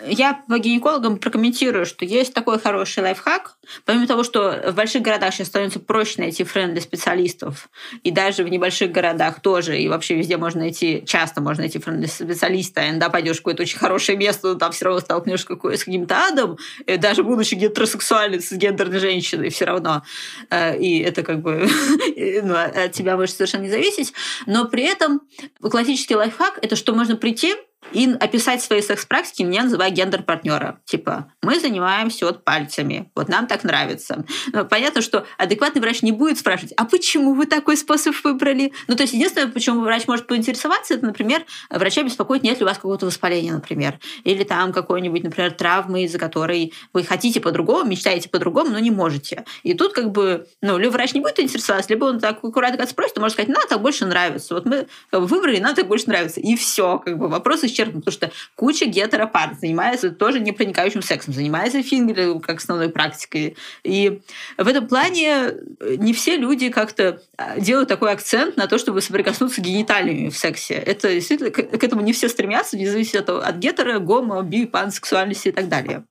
Я 0.07 0.43
по 0.49 0.59
гинекологам 0.59 1.19
прокомментирую, 1.19 1.87
что 1.87 2.05
есть 2.05 2.35
такой 2.35 2.59
хороший 2.59 3.03
лайфхак. 3.03 3.57
Помимо 3.85 4.07
того, 4.07 4.23
что 4.23 4.63
в 4.69 4.75
больших 4.75 5.03
городах 5.03 5.35
сейчас 5.35 5.49
становится 5.49 5.81
проще 5.81 6.21
найти 6.21 6.45
френды 6.45 6.81
специалистов, 6.81 7.69
и 8.03 8.11
даже 8.11 8.45
в 8.45 8.49
небольших 8.49 8.93
городах 8.93 9.41
тоже, 9.41 9.79
и 9.79 9.89
вообще 9.89 10.17
везде 10.17 10.37
можно 10.37 10.61
найти, 10.61 11.03
часто 11.07 11.41
можно 11.41 11.63
найти 11.63 11.79
френды 11.79 12.07
специалиста, 12.07 12.83
и 12.83 12.91
иногда 12.91 13.09
пойдешь 13.09 13.37
в 13.37 13.39
какое-то 13.41 13.63
очень 13.63 13.79
хорошее 13.79 14.19
место, 14.19 14.49
но 14.49 14.55
там 14.55 14.73
все 14.73 14.87
равно 14.87 15.01
столкнешься 15.01 15.47
с 15.47 15.85
каким-то 15.85 16.27
адом, 16.27 16.59
даже 16.99 17.23
будучи 17.23 17.55
гетеросексуальной, 17.55 18.41
с 18.41 18.53
гендерной 18.53 18.99
женщиной, 18.99 19.51
все 19.51 19.65
равно. 19.65 20.03
Э, 20.51 20.77
и 20.79 21.01
это 21.01 21.23
как 21.23 21.41
бы 21.41 21.69
ну, 22.43 22.55
от 22.55 22.93
тебя 22.93 23.17
может 23.17 23.37
совершенно 23.37 23.63
не 23.63 23.71
зависеть. 23.71 24.13
Но 24.47 24.67
при 24.67 24.85
этом 24.85 25.23
классический 25.61 26.17
лайфхак— 26.17 26.59
это 26.63 26.77
что 26.77 26.95
можно 26.95 27.17
прийти, 27.17 27.55
и 27.93 28.11
описать 28.21 28.63
свои 28.63 28.83
секс-практики 28.83 29.43
мне 29.43 29.63
называя 29.63 29.91
гендер-партнера. 29.91 30.81
Типа, 30.85 31.33
мы 31.43 31.61
занимаемся 31.61 32.27
вот 32.27 32.45
пальцами, 32.45 33.11
вот 33.15 33.29
нам 33.29 33.47
так 33.47 33.65
нравится. 33.65 34.25
Но 34.53 34.65
понятно, 34.65 35.03
что 35.03 35.27
адекватный 35.39 35.81
врач 35.81 36.03
не 36.03 36.13
будет 36.13 36.39
спрашивать, 36.39 36.73
а 36.77 36.85
почему 36.85 37.35
вы 37.35 37.47
такой 37.47 37.77
способ 37.77 38.15
выбрали? 38.25 38.73
Ну, 38.89 38.97
то 38.97 39.03
есть 39.03 39.13
единственное, 39.13 39.49
почему 39.49 39.81
врач 39.81 40.07
может 40.07 40.27
поинтересоваться, 40.27 40.95
это, 40.95 41.07
например, 41.07 41.45
врача 41.71 42.03
беспокоит, 42.03 42.43
нет 42.43 42.59
ли 42.59 42.65
у 42.65 42.69
вас 42.69 42.77
какого-то 42.77 43.07
воспаления, 43.07 43.53
например, 43.53 43.99
или 44.25 44.45
там 44.45 44.73
какой-нибудь, 44.73 45.23
например, 45.23 45.53
травмы, 45.53 46.05
из-за 46.05 46.19
которой 46.19 46.73
вы 46.93 47.05
хотите 47.05 47.41
по-другому, 47.41 47.89
мечтаете 47.91 48.29
по-другому, 48.29 48.71
но 48.71 48.79
не 48.79 48.91
можете. 48.91 49.45
И 49.63 49.75
тут 49.75 49.93
как 49.93 50.11
бы, 50.11 50.47
ну, 50.61 50.79
либо 50.79 50.93
врач 50.93 51.15
не 51.15 51.21
будет 51.21 51.41
интересоваться, 51.41 51.91
либо 51.91 52.05
он 52.07 52.21
так 52.21 52.43
аккуратно 52.43 52.87
спросит, 52.87 53.15
то 53.15 53.21
может 53.21 53.35
сказать, 53.35 53.49
нам 53.49 53.67
так 53.69 53.81
больше 53.81 54.07
нравится. 54.07 54.55
Вот 54.55 54.65
мы 54.67 54.87
как 55.11 55.21
бы, 55.21 55.27
выбрали, 55.27 55.59
нам 55.59 55.75
так 55.75 55.87
больше 55.87 56.09
нравится. 56.09 56.41
И 56.41 56.57
все, 56.57 56.99
как 56.99 57.19
бы 57.19 57.29
вопрос 57.29 57.63
исчерпан, 57.75 58.01
потому 58.01 58.13
что 58.13 58.31
куча 58.55 58.87
гетеропар 58.87 59.55
занимается 59.61 60.11
тоже 60.11 60.41
непроникающим 60.41 61.03
сексом, 61.03 61.35
занимается 61.35 61.83
фингером 61.83 62.41
как 62.41 62.59
основной 62.59 62.89
практикой. 62.89 63.57
И 63.83 64.21
в 64.57 64.69
этом 64.69 64.87
плане 64.87 65.29
э, 65.29 65.97
не 65.97 66.13
все 66.13 66.37
люди 66.37 66.71
как-то 66.71 67.21
а, 67.37 67.59
делают 67.59 67.89
такой 67.89 68.13
акцент 68.13 68.57
на 68.57 68.67
то, 68.67 68.79
чтобы 68.79 69.01
соприкоснуться 69.01 69.61
гениталиями 69.61 70.29
в 70.29 70.37
сексе. 70.37 70.75
Это 70.75 71.13
действительно 71.13 71.51
к 71.51 71.85
этому 71.85 72.03
не 72.03 72.13
все 72.13 72.29
стремятся, 72.29 72.77
не 72.77 72.87
зависит 72.87 73.17
от, 73.17 73.29
от 73.29 73.57
гетера, 73.57 73.99
гомо, 73.99 74.43
би, 74.43 74.67
пансексуальности 74.67 75.49
и 75.49 75.53
так 75.53 75.69
далее. 75.69 76.05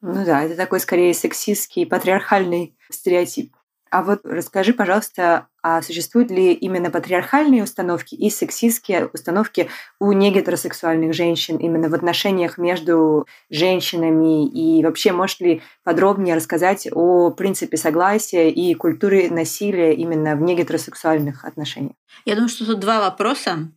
Ну 0.00 0.24
да, 0.24 0.42
это 0.42 0.56
такой 0.56 0.80
скорее 0.80 1.14
сексистский, 1.14 1.86
патриархальный 1.86 2.76
стереотип. 2.90 3.54
А 3.92 4.02
вот 4.02 4.20
расскажи, 4.24 4.72
пожалуйста, 4.72 5.48
а 5.62 5.82
существуют 5.82 6.30
ли 6.30 6.54
именно 6.54 6.90
патриархальные 6.90 7.62
установки 7.62 8.14
и 8.14 8.30
сексистские 8.30 9.10
установки 9.12 9.68
у 10.00 10.12
негетеросексуальных 10.12 11.12
женщин 11.12 11.58
именно 11.58 11.90
в 11.90 11.94
отношениях 11.94 12.56
между 12.56 13.26
женщинами? 13.50 14.48
И 14.48 14.82
вообще, 14.82 15.12
можешь 15.12 15.40
ли 15.40 15.60
подробнее 15.84 16.36
рассказать 16.36 16.88
о 16.90 17.32
принципе 17.32 17.76
согласия 17.76 18.50
и 18.50 18.72
культуре 18.72 19.28
насилия 19.28 19.92
именно 19.94 20.36
в 20.36 20.40
негетеросексуальных 20.40 21.44
отношениях? 21.44 21.92
Я 22.24 22.34
думаю, 22.34 22.48
что 22.48 22.64
тут 22.64 22.80
два 22.80 22.98
вопроса. 22.98 23.70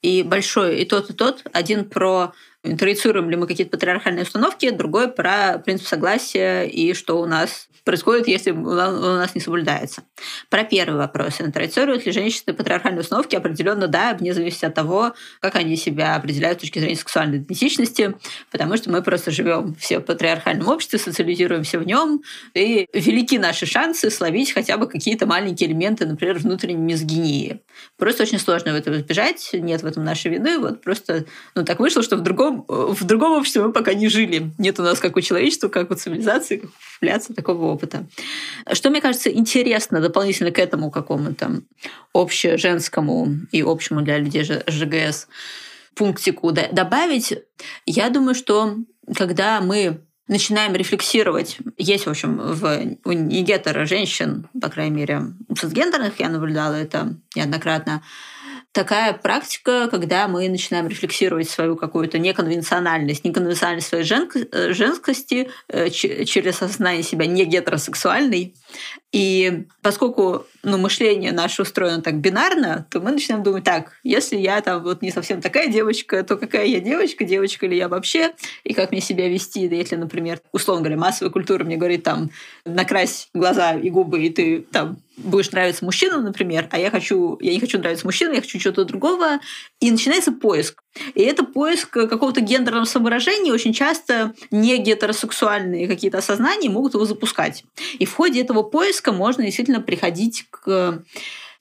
И 0.00 0.22
большой, 0.22 0.78
и 0.78 0.84
тот, 0.84 1.10
и 1.10 1.12
тот. 1.12 1.42
Один 1.52 1.90
про 1.90 2.32
интроицируем 2.66 3.30
ли 3.30 3.36
мы 3.36 3.46
какие-то 3.46 3.72
патриархальные 3.72 4.24
установки, 4.24 4.70
другой 4.70 5.08
про 5.08 5.58
принцип 5.58 5.86
согласия 5.86 6.64
и 6.64 6.94
что 6.94 7.20
у 7.20 7.26
нас 7.26 7.68
происходит, 7.86 8.26
если 8.26 8.50
у 8.50 8.64
нас 8.64 9.34
не 9.36 9.40
соблюдается. 9.40 10.02
Про 10.50 10.64
первый 10.64 10.96
вопрос. 10.96 11.40
Интроицируют 11.40 12.04
ли 12.04 12.10
женщины 12.10 12.52
патриархальные 12.52 13.02
установки? 13.02 13.36
Определенно 13.36 13.86
да, 13.86 14.12
вне 14.14 14.34
зависимости 14.34 14.64
от 14.64 14.74
того, 14.74 15.14
как 15.40 15.54
они 15.54 15.76
себя 15.76 16.16
определяют 16.16 16.58
с 16.58 16.62
точки 16.62 16.80
зрения 16.80 16.96
сексуальной 16.96 17.38
идентичности, 17.38 18.16
потому 18.50 18.76
что 18.76 18.90
мы 18.90 19.02
просто 19.02 19.30
живем 19.30 19.76
все 19.76 20.00
в 20.00 20.02
патриархальном 20.02 20.66
обществе, 20.66 20.98
социализируемся 20.98 21.78
в 21.78 21.86
нем, 21.86 22.22
и 22.54 22.88
велики 22.92 23.38
наши 23.38 23.66
шансы 23.66 24.10
словить 24.10 24.52
хотя 24.52 24.78
бы 24.78 24.88
какие-то 24.88 25.26
маленькие 25.26 25.70
элементы, 25.70 26.06
например, 26.06 26.38
внутренней 26.38 26.82
мизгинии. 26.82 27.60
Просто 27.96 28.24
очень 28.24 28.40
сложно 28.40 28.72
в 28.72 28.74
этом 28.74 28.94
избежать, 28.94 29.48
нет 29.52 29.82
в 29.82 29.86
этом 29.86 30.02
нашей 30.02 30.32
вины, 30.32 30.58
вот 30.58 30.82
просто 30.82 31.24
ну, 31.54 31.64
так 31.64 31.78
вышло, 31.78 32.02
что 32.02 32.16
в 32.16 32.22
другом, 32.22 32.55
в 32.68 33.04
другом 33.04 33.32
обществе 33.32 33.62
мы 33.62 33.72
пока 33.72 33.94
не 33.94 34.08
жили. 34.08 34.50
Нет 34.58 34.78
у 34.78 34.82
нас 34.82 34.98
как 34.98 35.16
у 35.16 35.20
человечества, 35.20 35.68
как 35.68 35.90
у 35.90 35.94
цивилизации, 35.94 36.56
как 36.56 36.70
популяции 36.94 37.32
такого 37.32 37.66
опыта. 37.66 38.06
Что, 38.72 38.90
мне 38.90 39.00
кажется, 39.00 39.30
интересно 39.30 40.00
дополнительно 40.00 40.50
к 40.50 40.58
этому 40.58 40.90
какому-то 40.90 41.62
общеженскому 42.12 43.28
и 43.52 43.62
общему 43.62 44.02
для 44.02 44.18
людей 44.18 44.44
ЖГС, 44.44 45.28
пунктику 45.94 46.52
добавить. 46.52 47.34
Я 47.86 48.10
думаю, 48.10 48.34
что 48.34 48.76
когда 49.14 49.60
мы 49.60 50.00
начинаем 50.28 50.74
рефлексировать. 50.74 51.58
Есть, 51.76 52.06
в 52.06 52.10
общем, 52.10 52.36
в, 52.38 52.96
у 53.04 53.12
негетера 53.12 53.86
женщин, 53.86 54.48
по 54.60 54.68
крайней 54.68 54.96
мере, 54.96 55.22
у 55.48 55.54
цисгендерных 55.54 56.18
я 56.18 56.28
наблюдала 56.28 56.74
это 56.74 57.16
неоднократно, 57.34 58.02
такая 58.76 59.14
практика, 59.14 59.88
когда 59.90 60.28
мы 60.28 60.46
начинаем 60.50 60.86
рефлексировать 60.86 61.48
свою 61.48 61.76
какую-то 61.76 62.18
неконвенциональность, 62.18 63.24
неконвенциональность 63.24 63.88
своей 63.88 64.04
э, 64.04 64.72
женскости 64.74 65.48
э, 65.68 65.88
через 65.88 66.56
осознание 66.56 67.02
себя 67.02 67.24
не 67.24 67.46
гетеросексуальной. 67.46 68.54
И 69.12 69.64
поскольку 69.80 70.44
ну, 70.62 70.76
мышление 70.76 71.32
наше 71.32 71.62
устроено 71.62 72.02
так 72.02 72.16
бинарно, 72.16 72.86
то 72.90 73.00
мы 73.00 73.12
начинаем 73.12 73.42
думать, 73.42 73.64
так, 73.64 73.92
если 74.04 74.36
я 74.36 74.60
там 74.60 74.82
вот 74.82 75.00
не 75.00 75.10
совсем 75.10 75.40
такая 75.40 75.68
девочка, 75.68 76.22
то 76.22 76.36
какая 76.36 76.66
я 76.66 76.80
девочка, 76.80 77.24
девочка 77.24 77.66
ли 77.66 77.78
я 77.78 77.88
вообще, 77.88 78.34
и 78.62 78.74
как 78.74 78.90
мне 78.90 79.00
себя 79.00 79.26
вести, 79.26 79.66
если, 79.68 79.96
например, 79.96 80.40
условно 80.52 80.82
говоря, 80.82 81.00
массовая 81.00 81.32
культура 81.32 81.64
мне 81.64 81.76
говорит 81.76 82.02
там, 82.02 82.30
накрась 82.66 83.30
глаза 83.32 83.72
и 83.72 83.88
губы, 83.88 84.22
и 84.22 84.28
ты 84.28 84.60
там 84.70 84.98
будешь 85.16 85.50
нравиться 85.50 85.84
мужчинам, 85.84 86.24
например, 86.24 86.68
а 86.70 86.78
я 86.78 86.90
хочу, 86.90 87.38
я 87.40 87.52
не 87.52 87.60
хочу 87.60 87.78
нравиться 87.78 88.06
мужчинам, 88.06 88.34
я 88.34 88.40
хочу 88.40 88.58
чего-то 88.58 88.84
другого, 88.84 89.40
и 89.80 89.90
начинается 89.90 90.32
поиск. 90.32 90.82
И 91.14 91.22
это 91.22 91.44
поиск 91.44 91.90
какого-то 91.90 92.40
гендерного 92.40 92.84
самовыражения, 92.84 93.52
очень 93.52 93.72
часто 93.72 94.34
не 94.50 94.76
гетеросексуальные 94.78 95.88
какие-то 95.88 96.18
осознания 96.18 96.70
могут 96.70 96.94
его 96.94 97.04
запускать. 97.04 97.64
И 97.98 98.04
в 98.04 98.14
ходе 98.14 98.42
этого 98.42 98.62
поиска 98.62 99.12
можно 99.12 99.44
действительно 99.44 99.80
приходить 99.80 100.44
к 100.50 101.02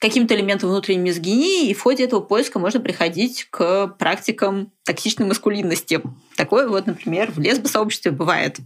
каким-то 0.07 0.35
элементам 0.35 0.69
внутренней 0.69 1.01
мизогинии, 1.01 1.69
и 1.69 1.73
в 1.73 1.81
ходе 1.81 2.03
этого 2.03 2.19
поиска 2.19 2.59
можно 2.59 2.79
приходить 2.79 3.47
к 3.49 3.87
практикам 3.99 4.71
токсичной 4.83 5.25
маскулинности. 5.25 6.01
Такое 6.35 6.67
вот, 6.67 6.85
например, 6.85 7.31
в 7.31 7.39
лесбосообществе 7.39 8.11
бывает. 8.11 8.57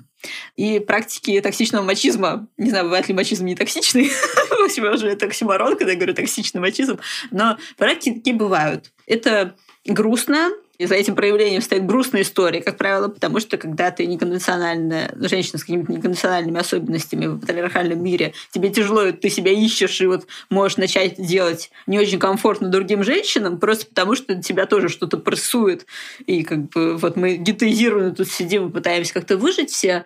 И 0.57 0.79
практики 0.79 1.39
токсичного 1.39 1.83
мачизма, 1.83 2.47
не 2.57 2.69
знаю, 2.69 2.85
бывает 2.85 3.07
ли 3.07 3.13
мачизм 3.13 3.45
не 3.45 3.55
токсичный, 3.55 4.09
в 4.49 4.65
общем, 4.65 4.91
уже 4.91 5.07
это 5.07 5.27
оксиморон, 5.27 5.77
когда 5.77 5.93
я 5.93 5.97
говорю 5.97 6.13
токсичный 6.13 6.59
мачизм, 6.59 6.99
но 7.31 7.57
практики 7.77 8.31
бывают. 8.31 8.91
Это 9.07 9.55
грустно, 9.85 10.49
и 10.79 10.85
за 10.85 10.95
этим 10.95 11.13
проявлением 11.13 11.61
стоит 11.61 11.85
грустная 11.85 12.21
история, 12.21 12.61
как 12.61 12.77
правило, 12.77 13.09
потому 13.09 13.41
что 13.41 13.57
когда 13.57 13.91
ты 13.91 14.07
неконвенциональная 14.07 15.11
женщина 15.15 15.59
с 15.59 15.63
какими-то 15.63 15.91
неконвенциональными 15.91 16.57
особенностями 16.57 17.27
в 17.27 17.39
патриархальном 17.39 18.01
мире, 18.01 18.33
тебе 18.51 18.69
тяжело, 18.69 19.11
ты 19.11 19.29
себя 19.29 19.51
ищешь 19.51 19.99
и 19.99 20.07
вот 20.07 20.25
можешь 20.49 20.77
начать 20.77 21.21
делать 21.21 21.69
не 21.85 21.99
очень 21.99 22.17
комфортно 22.17 22.69
другим 22.69 23.03
женщинам, 23.03 23.59
просто 23.59 23.87
потому 23.87 24.15
что 24.15 24.41
тебя 24.41 24.65
тоже 24.65 24.87
что-то 24.87 25.17
прессует. 25.17 25.85
И 26.25 26.43
как 26.43 26.69
бы 26.69 26.95
вот 26.95 27.17
мы 27.17 27.35
гетоизированно 27.35 28.15
тут 28.15 28.29
сидим 28.29 28.69
и 28.69 28.71
пытаемся 28.71 29.13
как-то 29.13 29.37
выжить 29.37 29.71
все. 29.71 30.05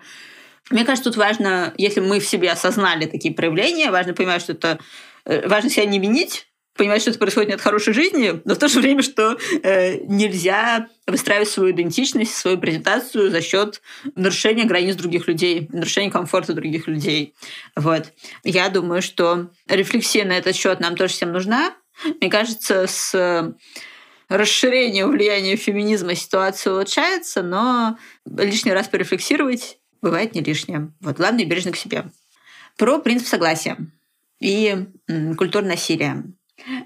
Мне 0.72 0.86
кажется, 0.86 1.12
тут 1.12 1.18
важно, 1.18 1.76
если 1.78 2.00
мы 2.00 2.20
в 2.20 2.26
себе 2.26 2.52
осознали 2.52 3.06
такие 3.06 3.34
проявления, 3.34 3.92
важно 3.92 4.16
понимать, 4.16 4.42
что 4.42 4.54
это 4.54 4.80
э, 5.26 5.48
важно 5.48 5.70
себя 5.70 5.86
не 5.86 6.00
винить, 6.00 6.48
понимать, 6.76 7.02
что 7.02 7.12
это 7.12 7.20
происходит 7.20 7.50
не 7.50 7.56
от 7.56 7.62
хорошей 7.62 7.94
жизни, 7.94 8.42
но 8.46 8.56
в 8.56 8.58
то 8.58 8.68
же 8.68 8.80
время, 8.80 9.02
что 9.04 9.38
э, 9.62 9.98
нельзя 10.06 10.88
выстраивать 11.06 11.50
свою 11.50 11.72
идентичность, 11.72 12.36
свою 12.36 12.58
презентацию 12.58 13.30
за 13.30 13.42
счет 13.42 13.82
нарушения 14.16 14.66
границ 14.66 14.96
других 14.96 15.28
людей, 15.28 15.68
нарушения 15.72 16.12
комфорта 16.12 16.54
других 16.54 16.88
людей. 16.88 17.36
Вот. 17.76 18.12
Я 18.44 18.70
думаю, 18.70 19.02
что 19.02 19.50
рефлексия 19.68 20.26
на 20.26 20.34
этот 20.38 20.56
счет 20.56 20.80
нам 20.80 20.96
тоже 20.96 21.14
всем 21.14 21.32
нужна. 21.32 21.76
Мне 22.20 22.30
кажется, 22.30 22.88
с 22.88 23.56
расширением 24.30 25.12
влияния 25.12 25.56
феминизма 25.56 26.16
ситуация 26.16 26.74
улучшается, 26.74 27.44
но 27.44 27.98
лишний 28.26 28.74
раз 28.74 28.88
порефлексировать 28.88 29.78
бывает 30.02 30.34
не 30.34 30.42
лишнее. 30.42 30.92
Вот, 31.02 31.18
главное, 31.18 31.46
бережно 31.46 31.72
к 31.72 31.78
себе. 31.78 32.06
Про 32.78 32.98
принцип 33.00 33.28
согласия 33.28 33.78
и 34.40 34.88
культуру 35.38 35.66
насилия. 35.66 36.24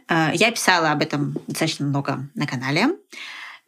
Э, 0.10 0.32
я 0.34 0.52
писала 0.52 0.92
об 0.92 1.02
этом 1.02 1.38
достаточно 1.48 1.86
много 1.86 2.30
на 2.36 2.48
канале 2.48 2.90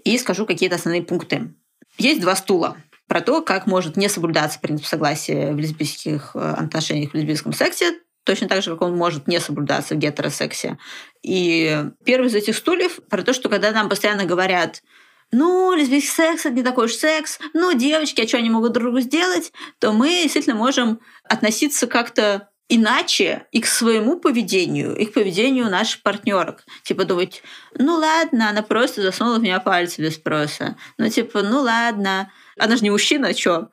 и 0.03 0.17
скажу 0.17 0.45
какие-то 0.45 0.75
основные 0.75 1.03
пункты. 1.03 1.53
Есть 1.97 2.21
два 2.21 2.35
стула 2.35 2.77
про 3.07 3.21
то, 3.21 3.41
как 3.41 3.65
может 3.67 3.97
не 3.97 4.07
соблюдаться 4.07 4.59
принцип 4.59 4.85
согласия 4.85 5.51
в 5.51 5.57
лесбийских 5.57 6.31
э, 6.35 6.39
отношениях 6.39 7.11
в 7.11 7.15
лесбийском 7.15 7.53
сексе, 7.53 7.99
точно 8.23 8.47
так 8.47 8.61
же, 8.63 8.71
как 8.71 8.83
он 8.83 8.95
может 8.95 9.27
не 9.27 9.39
соблюдаться 9.39 9.95
в 9.95 9.97
гетеросексе. 9.97 10.77
И 11.23 11.85
первый 12.05 12.27
из 12.27 12.35
этих 12.35 12.55
стульев 12.55 12.99
про 13.09 13.23
то, 13.23 13.33
что 13.33 13.49
когда 13.49 13.71
нам 13.71 13.89
постоянно 13.89 14.25
говорят, 14.25 14.83
ну, 15.31 15.73
лесбийский 15.73 16.11
секс— 16.11 16.41
это 16.45 16.55
не 16.55 16.63
такой 16.63 16.85
уж 16.85 16.93
секс, 16.93 17.39
ну, 17.53 17.73
девочки, 17.73 18.21
а 18.21 18.27
что 18.27 18.37
они 18.37 18.49
могут 18.49 18.73
друг 18.73 18.85
другу 18.85 18.99
сделать, 19.01 19.51
то 19.79 19.91
мы 19.91 20.09
действительно 20.23 20.55
можем 20.55 20.99
относиться 21.23 21.87
как-то 21.87 22.48
иначе 22.69 23.47
и 23.51 23.59
к 23.59 23.65
своему 23.65 24.19
поведению, 24.19 24.95
и 24.95 25.05
к 25.05 25.13
поведению 25.13 25.69
наших 25.69 26.03
партнерок. 26.03 26.63
Типа 26.83 27.03
думать, 27.03 27.41
ну 27.77 27.95
ладно, 27.95 28.49
она 28.49 28.61
просто 28.61 29.01
засунула 29.01 29.39
в 29.39 29.41
меня 29.41 29.59
пальцы 29.59 30.01
без 30.01 30.15
спроса. 30.15 30.77
Ну 30.97 31.09
типа, 31.09 31.41
ну 31.41 31.61
ладно, 31.61 32.31
она 32.57 32.77
же 32.77 32.83
не 32.83 32.91
мужчина, 32.91 33.33
чё? 33.33 33.69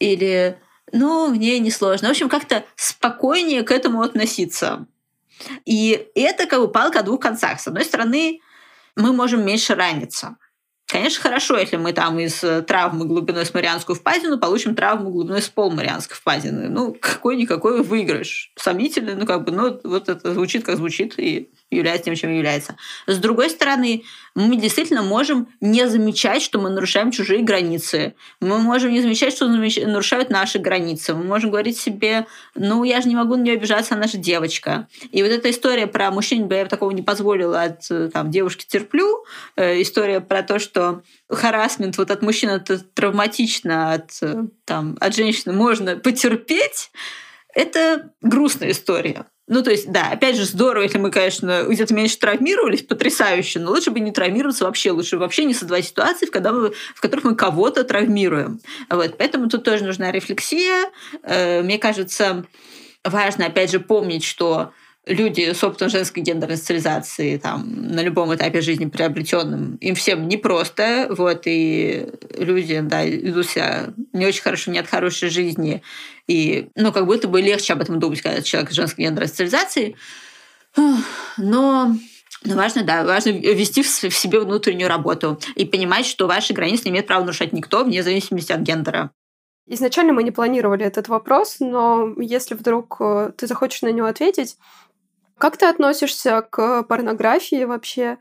Или, 0.00 0.58
ну, 0.90 1.28
мне 1.28 1.60
не 1.60 1.70
сложно. 1.70 2.08
В 2.08 2.10
общем, 2.10 2.28
как-то 2.28 2.64
спокойнее 2.74 3.62
к 3.62 3.70
этому 3.70 4.02
относиться. 4.02 4.86
И 5.64 6.08
это 6.16 6.46
как 6.46 6.60
бы 6.60 6.68
палка 6.68 7.00
о 7.00 7.02
двух 7.04 7.20
концах. 7.20 7.60
С 7.60 7.68
одной 7.68 7.84
стороны, 7.84 8.40
мы 8.96 9.12
можем 9.12 9.44
меньше 9.44 9.76
раниться. 9.76 10.36
Конечно, 10.92 11.22
хорошо, 11.22 11.56
если 11.56 11.78
мы 11.78 11.94
там 11.94 12.20
из 12.20 12.44
э, 12.44 12.60
травмы 12.60 13.06
глубиной 13.06 13.46
с 13.46 13.54
Марианскую 13.54 13.96
впадину 13.96 14.38
получим 14.38 14.74
травму 14.74 15.08
глубиной 15.08 15.40
с 15.40 15.48
пол 15.48 15.70
Марианской 15.70 16.14
впадины. 16.14 16.68
Ну, 16.68 16.94
какой-никакой 17.00 17.82
выигрыш. 17.82 18.52
Сомнительный, 18.56 19.14
ну, 19.14 19.24
как 19.24 19.42
бы, 19.42 19.52
ну, 19.52 19.80
вот 19.84 20.10
это 20.10 20.34
звучит, 20.34 20.66
как 20.66 20.76
звучит, 20.76 21.14
и 21.16 21.48
является 21.76 22.06
тем, 22.06 22.14
чем 22.14 22.34
является. 22.34 22.76
С 23.06 23.18
другой 23.18 23.50
стороны, 23.50 24.04
мы 24.34 24.56
действительно 24.56 25.02
можем 25.02 25.48
не 25.60 25.86
замечать, 25.88 26.42
что 26.42 26.58
мы 26.58 26.70
нарушаем 26.70 27.10
чужие 27.10 27.42
границы. 27.42 28.14
Мы 28.40 28.58
можем 28.58 28.92
не 28.92 29.00
замечать, 29.00 29.34
что 29.34 29.46
нарушают 29.46 30.30
наши 30.30 30.58
границы. 30.58 31.14
Мы 31.14 31.24
можем 31.24 31.50
говорить 31.50 31.78
себе, 31.78 32.26
ну, 32.54 32.84
я 32.84 33.00
же 33.00 33.08
не 33.08 33.16
могу 33.16 33.36
на 33.36 33.42
нее 33.42 33.54
обижаться, 33.54 33.94
она 33.94 34.06
же 34.06 34.18
девочка. 34.18 34.88
И 35.10 35.22
вот 35.22 35.30
эта 35.30 35.50
история 35.50 35.86
про 35.86 36.10
мужчин, 36.10 36.48
я 36.50 36.66
такого 36.66 36.90
не 36.92 37.02
позволила 37.02 37.62
от 37.62 38.12
там, 38.12 38.30
девушки 38.30 38.64
терплю, 38.66 39.24
э, 39.56 39.82
история 39.82 40.20
про 40.20 40.42
то, 40.42 40.58
что 40.58 41.02
харасмент 41.28 41.98
вот 41.98 42.10
от 42.10 42.22
мужчин 42.22 42.50
это 42.50 42.78
травматично, 42.78 43.92
от, 43.92 44.20
там, 44.64 44.96
от 45.00 45.14
женщины 45.14 45.52
можно 45.52 45.96
потерпеть, 45.96 46.90
это 47.54 48.12
грустная 48.20 48.70
история. 48.70 49.26
Ну, 49.52 49.62
то 49.62 49.70
есть, 49.70 49.92
да, 49.92 50.08
опять 50.10 50.36
же, 50.36 50.46
здорово, 50.46 50.84
если 50.84 50.96
мы, 50.96 51.10
конечно, 51.10 51.64
где-то 51.68 51.92
меньше 51.92 52.18
травмировались, 52.18 52.80
потрясающе, 52.80 53.60
но 53.60 53.70
лучше 53.70 53.90
бы 53.90 54.00
не 54.00 54.10
травмироваться 54.10 54.64
вообще, 54.64 54.92
лучше 54.92 55.18
вообще 55.18 55.44
не 55.44 55.52
создавать 55.52 55.84
ситуации, 55.84 56.24
когда 56.24 56.52
мы, 56.52 56.72
в 56.94 57.00
которых 57.02 57.26
мы 57.26 57.34
кого-то 57.34 57.84
травмируем. 57.84 58.60
Вот, 58.88 59.18
поэтому 59.18 59.50
тут 59.50 59.62
тоже 59.62 59.84
нужна 59.84 60.10
рефлексия. 60.10 60.90
Э, 61.22 61.60
мне 61.60 61.76
кажется, 61.76 62.46
важно, 63.04 63.44
опять 63.44 63.70
же, 63.70 63.78
помнить, 63.78 64.24
что 64.24 64.72
люди 65.06 65.52
с 65.52 65.90
женской 65.90 66.22
гендерной 66.22 66.56
социализации 66.56 67.36
там, 67.36 67.88
на 67.88 68.02
любом 68.02 68.34
этапе 68.34 68.60
жизни 68.60 68.86
приобретенным, 68.86 69.76
им 69.76 69.94
всем 69.94 70.28
непросто, 70.28 71.06
вот, 71.10 71.42
и 71.46 72.08
люди, 72.36 72.80
да, 72.80 73.08
идут 73.08 73.48
себя 73.48 73.92
не 74.12 74.26
очень 74.26 74.42
хорошо, 74.42 74.70
не 74.70 74.78
от 74.78 74.86
хорошей 74.86 75.28
жизни, 75.28 75.82
и, 76.28 76.68
ну, 76.76 76.92
как 76.92 77.06
будто 77.06 77.26
бы 77.26 77.40
легче 77.40 77.72
об 77.72 77.82
этом 77.82 77.98
думать, 77.98 78.22
когда 78.22 78.42
человек 78.42 78.70
женской 78.70 79.04
гендерной 79.04 79.28
социализацией, 79.28 79.96
но 81.36 81.94
но 82.44 82.56
важно, 82.56 82.82
да, 82.82 83.04
важно 83.04 83.30
вести 83.30 83.82
в 83.82 83.86
себе 83.86 84.40
внутреннюю 84.40 84.88
работу 84.88 85.38
и 85.54 85.64
понимать, 85.64 86.06
что 86.06 86.26
ваши 86.26 86.52
границы 86.52 86.84
не 86.84 86.90
имеет 86.90 87.06
права 87.06 87.20
нарушать 87.20 87.52
никто, 87.52 87.84
вне 87.84 88.02
зависимости 88.02 88.50
от 88.50 88.60
гендера. 88.60 89.12
Изначально 89.68 90.12
мы 90.12 90.24
не 90.24 90.32
планировали 90.32 90.84
этот 90.84 91.06
вопрос, 91.06 91.58
но 91.60 92.12
если 92.18 92.54
вдруг 92.54 92.96
э, 92.98 93.30
ты 93.36 93.46
захочешь 93.46 93.82
на 93.82 93.92
него 93.92 94.08
ответить, 94.08 94.56
как 95.38 95.56
ты 95.56 95.66
относишься 95.66 96.42
к 96.42 96.82
порнографии 96.84 97.64
вообще? 97.64 98.18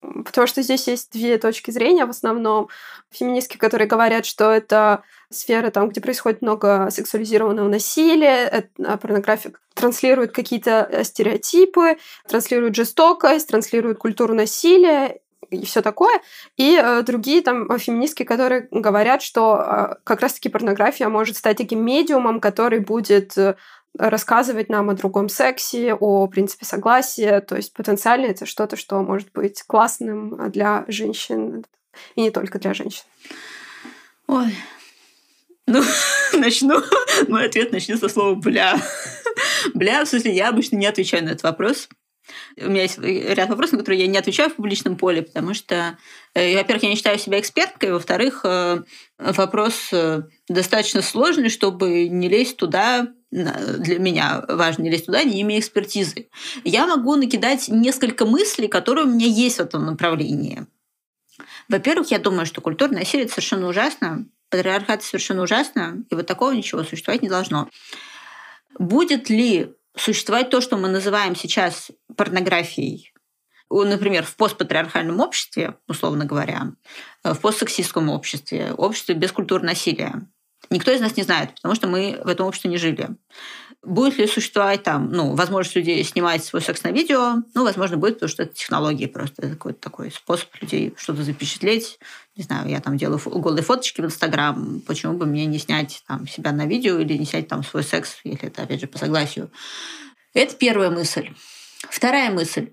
Потому 0.00 0.48
что 0.48 0.62
здесь 0.62 0.88
есть 0.88 1.12
две 1.12 1.38
точки 1.38 1.70
зрения 1.70 2.06
в 2.06 2.10
основном. 2.10 2.68
Феминистки, 3.10 3.56
которые 3.56 3.86
говорят, 3.86 4.26
что 4.26 4.50
это 4.50 5.02
сфера, 5.30 5.70
там, 5.70 5.88
где 5.88 6.00
происходит 6.00 6.42
много 6.42 6.88
сексуализированного 6.90 7.68
насилия, 7.68 8.68
а 8.84 8.96
порнография 8.96 9.52
транслирует 9.74 10.32
какие-то 10.32 10.88
э, 10.90 11.04
стереотипы, 11.04 11.98
транслирует 12.28 12.74
жестокость, 12.74 13.48
транслирует 13.48 13.98
культуру 13.98 14.34
насилия 14.34 15.20
и 15.50 15.64
все 15.64 15.82
такое. 15.82 16.20
И 16.56 16.78
э, 16.80 17.02
другие 17.02 17.42
там 17.42 17.78
феминистки, 17.78 18.22
которые 18.24 18.68
говорят, 18.70 19.22
что 19.22 19.56
э, 19.56 19.94
как 20.04 20.20
раз-таки 20.20 20.48
порнография 20.48 21.08
может 21.08 21.36
стать 21.36 21.58
таким 21.58 21.84
медиумом, 21.84 22.40
который 22.40 22.80
будет 22.80 23.36
э, 23.36 23.56
рассказывать 23.98 24.68
нам 24.68 24.90
о 24.90 24.94
другом 24.94 25.28
сексе, 25.28 25.94
о 25.94 26.26
принципе 26.26 26.64
согласия. 26.64 27.40
То 27.40 27.56
есть 27.56 27.72
потенциально 27.72 28.26
это 28.26 28.46
что-то, 28.46 28.76
что 28.76 29.02
может 29.02 29.32
быть 29.32 29.62
классным 29.62 30.50
для 30.50 30.84
женщин 30.88 31.64
И 32.14 32.22
не 32.22 32.30
только 32.30 32.58
для 32.58 32.74
женщин. 32.74 33.04
Ой. 34.26 34.54
Ну, 35.66 35.82
начну. 36.32 36.82
Мой 37.28 37.46
ответ 37.46 37.72
начнется 37.72 38.08
со 38.08 38.14
слова 38.14 38.34
«бля». 38.34 38.76
«Бля», 39.74 40.04
в 40.04 40.08
смысле, 40.08 40.34
я 40.34 40.48
обычно 40.48 40.76
не 40.76 40.86
отвечаю 40.86 41.24
на 41.24 41.30
этот 41.30 41.44
вопрос. 41.44 41.88
У 42.56 42.68
меня 42.68 42.82
есть 42.82 42.98
ряд 42.98 43.48
вопросов, 43.48 43.74
на 43.74 43.78
которые 43.78 44.02
я 44.02 44.06
не 44.06 44.18
отвечаю 44.18 44.50
в 44.50 44.56
публичном 44.56 44.96
поле, 44.96 45.22
потому 45.22 45.54
что, 45.54 45.98
э, 46.34 46.56
во-первых, 46.56 46.82
я 46.84 46.88
не 46.88 46.96
считаю 46.96 47.18
себя 47.18 47.38
эксперткой, 47.38 47.92
во-вторых, 47.92 48.40
э, 48.44 48.82
вопрос 49.18 49.88
э, 49.92 50.22
достаточно 50.48 51.02
сложный, 51.02 51.48
чтобы 51.48 52.08
не 52.08 52.28
лезть 52.28 52.56
туда, 52.56 53.08
для 53.32 53.98
меня 53.98 54.44
важно 54.46 54.82
не 54.82 54.90
лезть 54.90 55.08
не 55.08 55.40
имея 55.42 55.58
экспертизы. 55.58 56.28
Я 56.64 56.86
могу 56.86 57.16
накидать 57.16 57.68
несколько 57.68 58.26
мыслей, 58.26 58.68
которые 58.68 59.06
у 59.06 59.08
меня 59.08 59.26
есть 59.26 59.56
в 59.56 59.60
этом 59.60 59.86
направлении. 59.86 60.66
Во-первых, 61.68 62.10
я 62.10 62.18
думаю, 62.18 62.44
что 62.44 62.60
культурное 62.60 63.00
насилие 63.00 63.28
совершенно 63.28 63.68
ужасно, 63.68 64.26
патриархат 64.50 65.02
совершенно 65.02 65.42
ужасно, 65.42 66.04
и 66.10 66.14
вот 66.14 66.26
такого 66.26 66.52
ничего 66.52 66.84
существовать 66.84 67.22
не 67.22 67.30
должно. 67.30 67.70
Будет 68.78 69.30
ли 69.30 69.72
существовать 69.96 70.50
то, 70.50 70.60
что 70.60 70.76
мы 70.76 70.88
называем 70.88 71.34
сейчас 71.34 71.90
порнографией, 72.14 73.12
например, 73.70 74.24
в 74.24 74.36
постпатриархальном 74.36 75.20
обществе, 75.20 75.76
условно 75.88 76.26
говоря, 76.26 76.72
в 77.24 77.36
постсексистском 77.36 78.10
обществе, 78.10 78.74
обществе 78.74 79.14
без 79.14 79.32
культуры 79.32 79.64
насилия. 79.64 80.26
Никто 80.70 80.90
из 80.90 81.00
нас 81.00 81.16
не 81.16 81.22
знает, 81.22 81.54
потому 81.54 81.74
что 81.74 81.86
мы 81.86 82.20
в 82.24 82.28
этом 82.28 82.46
обществе 82.46 82.70
не 82.70 82.78
жили. 82.78 83.10
Будет 83.82 84.16
ли 84.16 84.28
существовать 84.28 84.84
там, 84.84 85.10
ну, 85.10 85.34
возможность 85.34 85.74
людей 85.74 86.04
снимать 86.04 86.44
свой 86.44 86.62
секс 86.62 86.84
на 86.84 86.92
видео? 86.92 87.42
Ну, 87.54 87.64
возможно, 87.64 87.96
будет, 87.96 88.14
потому 88.14 88.28
что 88.28 88.44
это 88.44 88.54
технологии 88.54 89.06
просто. 89.06 89.42
Это 89.42 89.54
какой-то 89.54 89.80
такой 89.80 90.12
способ 90.12 90.48
людей 90.60 90.94
что-то 90.96 91.24
запечатлеть. 91.24 91.98
Не 92.36 92.44
знаю, 92.44 92.68
я 92.68 92.80
там 92.80 92.96
делаю 92.96 93.18
голые 93.18 93.64
фоточки 93.64 94.00
в 94.00 94.04
Инстаграм. 94.04 94.80
Почему 94.86 95.14
бы 95.14 95.26
мне 95.26 95.46
не 95.46 95.58
снять 95.58 96.04
там 96.06 96.28
себя 96.28 96.52
на 96.52 96.64
видео 96.64 96.98
или 97.00 97.14
не 97.18 97.26
снять 97.26 97.48
там 97.48 97.64
свой 97.64 97.82
секс, 97.82 98.18
если 98.22 98.48
это, 98.48 98.62
опять 98.62 98.80
же, 98.80 98.86
по 98.86 98.98
согласию? 98.98 99.50
Это 100.32 100.54
первая 100.54 100.90
мысль. 100.90 101.30
Вторая 101.90 102.30
мысль. 102.30 102.70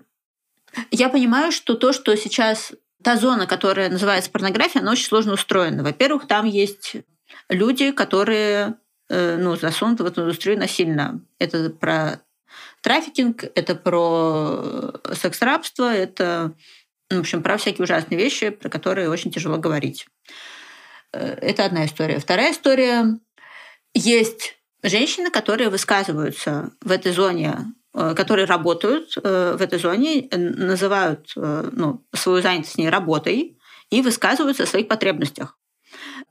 Я 0.92 1.08
понимаю, 1.08 1.50
что 1.50 1.74
то, 1.74 1.92
что 1.92 2.16
сейчас 2.16 2.72
та 3.02 3.16
зона, 3.16 3.48
которая 3.48 3.90
называется 3.90 4.30
порнография, 4.30 4.80
она 4.80 4.92
очень 4.92 5.06
сложно 5.06 5.32
устроена. 5.32 5.82
Во-первых, 5.82 6.28
там 6.28 6.46
есть 6.46 6.96
люди, 7.48 7.92
которые 7.92 8.76
Э, 9.10 9.36
ну, 9.36 9.56
засунуты 9.56 10.04
в 10.04 10.06
эту 10.06 10.22
индустрию 10.22 10.56
насильно. 10.56 11.20
Это 11.40 11.68
про 11.68 12.22
трафикинг, 12.80 13.42
это 13.42 13.74
про 13.74 14.92
секс-рабство, 15.14 15.92
это, 15.92 16.54
ну, 17.10 17.16
в 17.16 17.20
общем, 17.20 17.42
про 17.42 17.56
всякие 17.56 17.82
ужасные 17.82 18.18
вещи, 18.18 18.50
про 18.50 18.68
которые 18.68 19.10
очень 19.10 19.32
тяжело 19.32 19.58
говорить. 19.58 20.06
Э, 21.12 21.34
это 21.40 21.64
одна 21.64 21.86
история. 21.86 22.20
Вторая 22.20 22.52
история. 22.52 23.18
Есть 23.94 24.54
женщины, 24.84 25.32
которые 25.32 25.70
высказываются 25.70 26.70
в 26.80 26.92
этой 26.92 27.10
зоне, 27.10 27.74
э, 27.92 28.14
которые 28.14 28.44
работают 28.44 29.16
в 29.16 29.60
этой 29.60 29.80
зоне, 29.80 30.28
называют 30.30 31.32
ну, 31.34 32.06
свою 32.14 32.42
занятость 32.42 32.74
с 32.74 32.78
ней 32.78 32.90
работой 32.90 33.58
и 33.90 34.02
высказываются 34.02 34.62
о 34.62 34.66
своих 34.66 34.86
потребностях. 34.86 35.58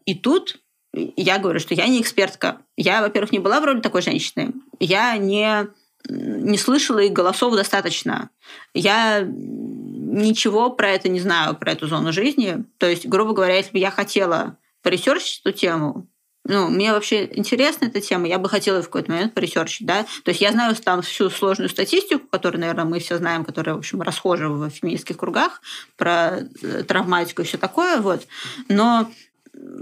И 0.05 0.15
тут 0.15 0.61
я 0.93 1.37
говорю, 1.37 1.59
что 1.59 1.73
я 1.73 1.87
не 1.87 2.01
экспертка. 2.01 2.61
Я, 2.77 3.01
во-первых, 3.01 3.31
не 3.31 3.39
была 3.39 3.59
в 3.59 3.65
роли 3.65 3.81
такой 3.81 4.01
женщины. 4.01 4.53
Я 4.79 5.17
не, 5.17 5.67
не 6.07 6.57
слышала 6.57 6.99
их 6.99 7.13
голосов 7.13 7.55
достаточно. 7.55 8.29
Я 8.73 9.21
ничего 9.21 10.71
про 10.71 10.89
это 10.89 11.09
не 11.09 11.19
знаю, 11.19 11.55
про 11.55 11.71
эту 11.71 11.87
зону 11.87 12.11
жизни. 12.11 12.63
То 12.77 12.87
есть, 12.87 13.05
грубо 13.07 13.33
говоря, 13.33 13.55
если 13.55 13.71
бы 13.71 13.77
я 13.77 13.91
хотела 13.91 14.57
поресерчить 14.81 15.41
эту 15.43 15.57
тему, 15.57 16.07
ну, 16.45 16.67
мне 16.67 16.93
вообще 16.93 17.25
интересна 17.25 17.85
эта 17.85 18.01
тема, 18.01 18.27
я 18.27 18.39
бы 18.39 18.49
хотела 18.49 18.81
в 18.81 18.85
какой-то 18.85 19.11
момент 19.11 19.35
поресерчить, 19.35 19.85
да. 19.85 20.03
То 20.23 20.29
есть 20.29 20.41
я 20.41 20.51
знаю 20.51 20.75
там 20.75 21.03
всю 21.03 21.29
сложную 21.29 21.69
статистику, 21.69 22.27
которую, 22.27 22.61
наверное, 22.61 22.85
мы 22.85 22.99
все 22.99 23.17
знаем, 23.17 23.45
которая, 23.45 23.75
в 23.75 23.79
общем, 23.79 24.01
расхожа 24.01 24.49
в 24.49 24.69
феминистских 24.69 25.17
кругах, 25.17 25.61
про 25.95 26.39
э, 26.39 26.83
травматику 26.83 27.43
и 27.43 27.45
все 27.45 27.59
такое, 27.59 28.01
вот. 28.01 28.25
Но 28.67 29.11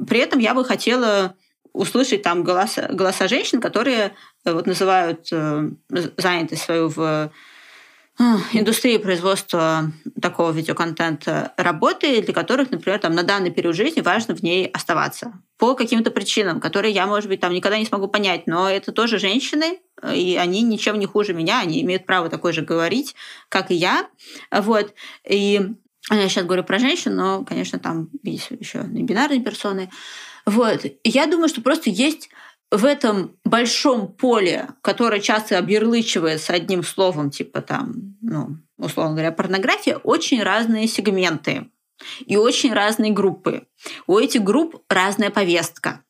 при 0.08 0.20
этом 0.20 0.40
я 0.40 0.54
бы 0.54 0.66
хотела 0.66 1.36
услышать 1.74 2.24
там 2.24 2.44
голоса, 2.44 2.88
голоса 2.92 3.28
женщин, 3.28 3.62
которые 3.62 4.14
э, 4.46 4.54
вот 4.54 4.66
называют 4.66 5.28
э, 5.32 5.70
занятость 6.18 6.64
свою 6.64 6.90
в 6.90 7.32
э, 8.20 8.24
индустрии 8.54 8.98
производства 8.98 9.92
такого 10.20 10.52
видеоконтента 10.52 11.54
работы, 11.58 12.22
для 12.22 12.34
которых, 12.34 12.72
например, 12.72 13.00
там, 13.00 13.14
на 13.14 13.24
данный 13.24 13.52
период 13.52 13.76
жизни 13.76 14.02
важно 14.02 14.36
в 14.36 14.42
ней 14.42 14.68
оставаться 14.68 15.34
по 15.58 15.76
каким-то 15.76 16.12
причинам, 16.12 16.60
которые 16.60 16.94
я, 16.94 17.06
может 17.06 17.30
быть, 17.30 17.40
там 17.40 17.54
никогда 17.54 17.78
не 17.78 17.86
смогу 17.86 18.08
понять, 18.08 18.48
но 18.48 18.70
это 18.70 18.92
тоже 18.92 19.20
женщины, 19.20 19.80
и 20.14 20.38
они 20.40 20.62
ничем 20.62 21.00
не 21.00 21.06
хуже 21.06 21.34
меня, 21.34 21.60
они 21.60 21.82
имеют 21.82 22.06
право 22.06 22.30
такое 22.30 22.54
же 22.54 22.62
говорить, 22.62 23.16
как 23.50 23.72
и 23.72 23.76
я. 23.76 24.08
Вот. 24.52 24.94
И 25.28 25.76
я 26.16 26.30
сейчас 26.30 26.46
говорю 26.46 26.64
про 26.64 26.80
женщин, 26.80 27.16
но, 27.16 27.44
конечно, 27.44 27.80
там 27.80 28.10
есть 28.24 28.50
еще 28.52 28.84
бинарные 28.84 29.42
персоны. 29.42 29.90
Вот. 30.46 30.86
Я 31.04 31.28
думаю, 31.28 31.50
что 31.50 31.62
просто 31.62 31.90
есть 31.90 32.30
в 32.72 32.86
этом 32.86 33.38
большом 33.44 34.14
поле, 34.14 34.70
которое 34.82 35.20
часто 35.20 35.58
объярлычивается 35.58 36.54
одним 36.54 36.84
словом, 36.84 37.30
типа 37.30 37.62
там, 37.62 38.16
ну, 38.22 38.58
условно 38.78 39.14
говоря, 39.14 39.32
порнография, 39.32 39.98
очень 39.98 40.42
разные 40.44 40.88
сегменты 40.88 41.70
и 42.26 42.38
очень 42.38 42.74
разные 42.74 43.12
группы. 43.12 43.68
У 44.06 44.18
этих 44.18 44.44
групп 44.44 44.84
разная 44.90 45.30
повестка. 45.30 46.04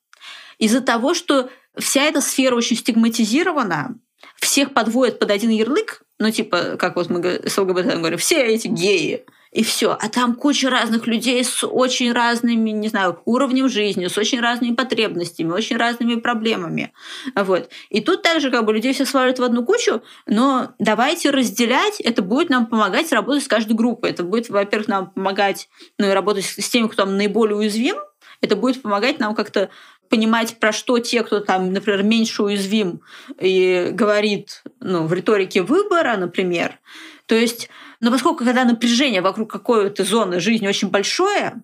Из-за 0.58 0.82
того, 0.82 1.14
что 1.14 1.50
вся 1.78 2.04
эта 2.04 2.22
сфера 2.22 2.56
очень 2.56 2.76
стигматизирована, 2.76 3.96
всех 4.36 4.74
подводят 4.74 5.20
под 5.20 5.32
один 5.32 5.52
ярлык, 5.52 6.04
ну, 6.20 6.32
типа, 6.32 6.78
как 6.78 6.96
вот 6.96 7.10
мы 7.10 7.24
с 7.24 7.58
ЛГБТ 7.58 7.98
говорим, 7.98 8.18
все 8.18 8.44
эти 8.44 8.68
геи– 8.68 9.26
и 9.58 9.64
все. 9.64 9.98
А 10.00 10.08
там 10.08 10.36
куча 10.36 10.70
разных 10.70 11.08
людей 11.08 11.44
с 11.44 11.66
очень 11.66 12.12
разными, 12.12 12.70
не 12.70 12.90
знаю, 12.90 13.20
уровнем 13.26 13.68
жизни, 13.70 14.06
с 14.06 14.16
очень 14.16 14.40
разными 14.40 14.76
потребностями, 14.76 15.52
очень 15.52 15.78
разными 15.78 16.14
проблемами. 16.20 16.94
Вот. 17.34 17.68
И 17.90 18.02
тут 18.02 18.22
также 18.22 18.52
как 18.52 18.66
бы 18.66 18.74
людей 18.74 18.94
все 18.94 19.04
сваливают 19.04 19.40
в 19.40 19.44
одну 19.44 19.66
кучу, 19.66 20.04
но 20.28 20.74
давайте 20.78 21.32
разделять, 21.32 22.00
это 22.02 22.22
будет 22.22 22.52
нам 22.52 22.68
помогать 22.68 23.12
работать 23.12 23.46
с 23.46 23.48
каждой 23.48 23.76
группой. 23.76 24.12
Это 24.12 24.22
будет, 24.22 24.48
во-первых, 24.50 24.88
нам 24.90 25.10
помогать 25.10 25.70
ну, 25.98 26.14
работать 26.14 26.46
с 26.46 26.70
теми, 26.70 26.86
кто 26.86 27.06
там 27.06 27.18
наиболее 27.18 27.58
уязвим, 27.58 27.98
это 28.42 28.56
будет 28.56 28.84
помогать 28.84 29.20
нам 29.20 29.34
как-то 29.34 29.72
понимать, 30.08 30.60
про 30.60 30.72
что 30.72 31.00
те, 31.00 31.24
кто 31.24 31.40
там, 31.40 31.74
например, 31.74 32.04
меньше 32.04 32.44
уязвим 32.44 33.02
и 33.42 33.90
говорит 33.92 34.62
ну, 34.82 35.08
в 35.08 35.14
риторике 35.14 35.64
выбора, 35.64 36.16
например. 36.16 36.78
То 37.26 37.34
есть 37.34 37.70
но 38.00 38.12
поскольку 38.12 38.44
когда 38.44 38.64
напряжение 38.64 39.22
вокруг 39.22 39.52
какой-то 39.52 40.04
зоны 40.04 40.40
жизни 40.40 40.68
очень 40.68 40.90
большое, 40.90 41.64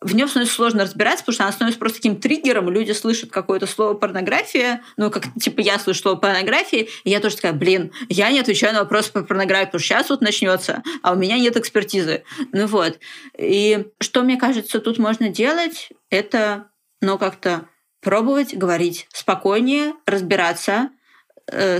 в 0.00 0.14
нем 0.14 0.28
становится 0.28 0.56
сложно 0.56 0.82
разбираться, 0.82 1.22
потому 1.24 1.34
что 1.34 1.44
она 1.44 1.52
становится 1.52 1.78
просто 1.78 1.98
таким 1.98 2.16
триггером, 2.16 2.68
люди 2.68 2.92
слышат 2.92 3.30
какое-то 3.30 3.66
слово 3.66 3.94
порнография, 3.94 4.82
ну, 4.96 5.10
как, 5.10 5.32
типа, 5.40 5.60
я 5.60 5.78
слышу 5.78 6.02
слово 6.02 6.16
порнография, 6.16 6.88
и 7.04 7.10
я 7.10 7.20
тоже 7.20 7.36
такая, 7.36 7.52
блин, 7.52 7.92
я 8.08 8.30
не 8.32 8.40
отвечаю 8.40 8.74
на 8.74 8.80
вопросы 8.80 9.12
по 9.12 9.22
порнографии, 9.22 9.66
потому 9.66 9.80
что 9.80 9.88
сейчас 9.88 10.10
вот 10.10 10.20
начнется, 10.20 10.82
а 11.02 11.12
у 11.12 11.16
меня 11.16 11.38
нет 11.38 11.56
экспертизы. 11.56 12.24
Ну 12.52 12.66
вот. 12.66 12.98
И 13.38 13.86
что, 14.00 14.22
мне 14.22 14.36
кажется, 14.36 14.80
тут 14.80 14.98
можно 14.98 15.28
делать, 15.28 15.90
это, 16.10 16.68
ну, 17.00 17.16
как-то 17.16 17.68
пробовать 18.00 18.54
говорить 18.54 19.06
спокойнее, 19.12 19.94
разбираться, 20.06 20.90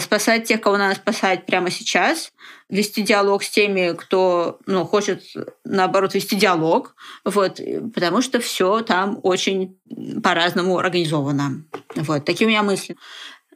спасать 0.01 0.45
тех, 0.45 0.61
кого 0.61 0.77
надо 0.77 0.95
спасать 0.95 1.47
прямо 1.47 1.71
сейчас, 1.71 2.33
вести 2.69 3.03
диалог 3.03 3.43
с 3.43 3.51
теми, 3.51 3.95
кто 3.95 4.59
ну, 4.67 4.85
хочет, 4.85 5.23
наоборот, 5.65 6.15
вести 6.15 6.37
диалог, 6.37 6.95
вот, 7.25 7.61
потому 7.95 8.23
что 8.23 8.41
все 8.41 8.81
там 8.81 9.21
очень 9.23 9.77
по-разному 10.23 10.79
организовано. 10.79 11.65
Вот, 11.95 12.25
такие 12.25 12.47
у 12.47 12.51
меня 12.51 12.63
мысли. 12.63 12.97